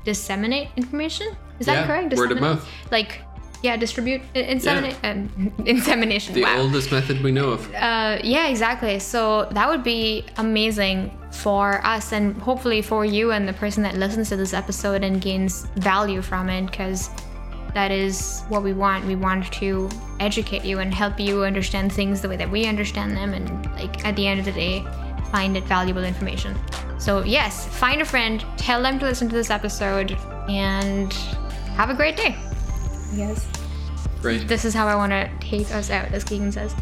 disseminate 0.05 0.69
information 0.75 1.27
is 1.59 1.65
that 1.65 1.73
Yeah, 1.73 1.87
correct 1.87 2.13
word 2.15 2.31
of 2.31 2.39
mouth. 2.41 2.67
like 2.91 3.21
yeah 3.63 3.75
distribute 3.77 4.21
inseminate 4.35 4.95
um, 5.03 5.53
insemination 5.65 6.33
The 6.35 6.43
wow 6.43 6.59
oldest 6.59 6.91
method 6.91 7.21
we 7.23 7.31
know 7.31 7.49
of. 7.51 7.73
uh, 7.73 8.19
yeah, 8.23 8.47
exactly. 8.47 8.99
So 8.99 9.47
that 9.51 9.67
would 9.67 9.83
be 9.83 10.25
amazing 10.37 11.11
for 11.31 11.83
us 11.83 12.11
and 12.13 12.35
hopefully 12.39 12.81
for 12.83 13.03
you 13.03 13.31
and 13.31 13.47
the 13.47 13.53
person 13.53 13.81
that 13.83 13.95
listens 13.95 14.29
to 14.29 14.35
this 14.35 14.53
episode 14.53 15.03
and 15.03 15.19
gains 15.19 15.65
value 15.77 16.21
from 16.21 16.49
it 16.49 16.67
because 16.67 17.09
that 17.73 17.89
is 17.91 18.43
what 18.49 18.61
we 18.61 18.73
want. 18.73 19.05
We 19.05 19.15
want 19.15 19.51
to 19.53 19.89
educate 20.19 20.63
you 20.63 20.77
and 20.79 20.93
help 20.93 21.19
you 21.19 21.43
understand 21.43 21.91
things 21.91 22.21
the 22.21 22.29
way 22.29 22.37
that 22.37 22.49
we 22.51 22.65
understand 22.67 23.17
them 23.17 23.33
and 23.33 23.65
like 23.73 24.05
at 24.05 24.15
the 24.15 24.27
end 24.27 24.39
of 24.39 24.45
the 24.45 24.51
day 24.51 24.85
find 25.31 25.57
it 25.57 25.63
valuable 25.65 26.03
information. 26.03 26.55
So 26.97 27.23
yes, 27.23 27.67
find 27.67 28.01
a 28.01 28.05
friend, 28.05 28.43
tell 28.57 28.81
them 28.81 28.99
to 28.99 29.05
listen 29.05 29.29
to 29.29 29.35
this 29.35 29.49
episode 29.49 30.11
and 30.49 31.13
have 31.75 31.89
a 31.89 31.93
great 31.93 32.17
day. 32.17 32.35
Yes 33.13 33.47
Great. 34.21 34.47
this 34.47 34.65
is 34.65 34.73
how 34.73 34.87
I 34.87 34.95
want 34.95 35.11
to 35.11 35.29
take 35.39 35.71
us 35.71 35.89
out, 35.89 36.11
as 36.11 36.23
Keegan 36.23 36.51
says. 36.51 36.75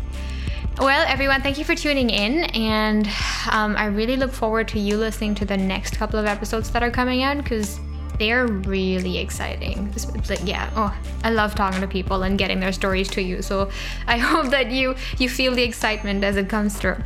Well, 0.77 1.05
everyone, 1.07 1.41
thank 1.41 1.57
you 1.57 1.63
for 1.63 1.75
tuning 1.75 2.09
in, 2.09 2.45
and 2.55 3.07
um, 3.51 3.75
I 3.77 3.85
really 3.85 4.17
look 4.17 4.31
forward 4.31 4.67
to 4.69 4.79
you 4.79 4.97
listening 4.97 5.35
to 5.35 5.45
the 5.45 5.55
next 5.55 5.95
couple 5.95 6.19
of 6.19 6.25
episodes 6.25 6.69
that 6.71 6.83
are 6.83 6.91
coming 6.91 7.23
out 7.23 7.37
because 7.37 7.79
they're 8.19 8.47
really 8.47 9.17
exciting. 9.17 9.89
It's, 9.95 10.05
it's 10.09 10.29
like, 10.29 10.41
yeah, 10.43 10.69
oh, 10.75 10.95
I 11.23 11.29
love 11.29 11.55
talking 11.55 11.81
to 11.81 11.87
people 11.87 12.23
and 12.23 12.37
getting 12.37 12.59
their 12.59 12.73
stories 12.73 13.09
to 13.09 13.21
you. 13.21 13.41
So 13.41 13.69
I 14.07 14.17
hope 14.31 14.51
that 14.51 14.71
you 14.71 14.95
you 15.17 15.29
feel 15.29 15.53
the 15.55 15.63
excitement 15.63 16.23
as 16.23 16.35
it 16.35 16.49
comes 16.49 16.77
through. 16.77 16.97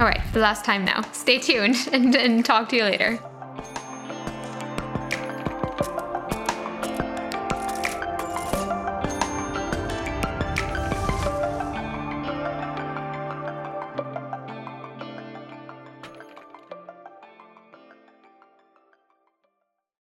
All 0.00 0.06
right, 0.06 0.20
the 0.32 0.40
last 0.40 0.64
time 0.64 0.84
now. 0.84 1.02
Stay 1.12 1.38
tuned 1.38 1.76
and, 1.92 2.14
and 2.16 2.44
talk 2.44 2.68
to 2.70 2.76
you 2.76 2.82
later. 2.84 3.20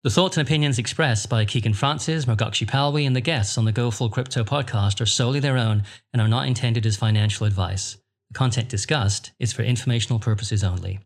The 0.05 0.15
thoughts 0.15 0.39
and 0.39 0.47
opinions 0.47 0.79
expressed 0.79 1.29
by 1.29 1.45
Keegan 1.45 1.75
Francis, 1.75 2.25
Margakshi 2.25 2.67
Palwi, 2.67 3.07
and 3.07 3.15
the 3.15 3.21
guests 3.21 3.59
on 3.59 3.67
the 3.67 3.73
Go 3.73 3.91
Full 3.91 4.09
Crypto 4.09 4.43
podcast 4.43 5.01
are 5.01 5.07
solely 5.07 5.39
their 5.39 5.59
own 5.59 5.83
and 6.13 6.23
are 6.23 6.29
not 6.29 6.49
intended 6.49 6.87
as 6.87 6.97
financial 6.97 7.47
advice. 7.47 7.99
The 8.31 8.39
content 8.39 8.69
discussed 8.69 9.33
is 9.39 9.53
for 9.53 9.63
informational 9.63 10.19
purposes 10.19 10.63
only. 10.63 11.01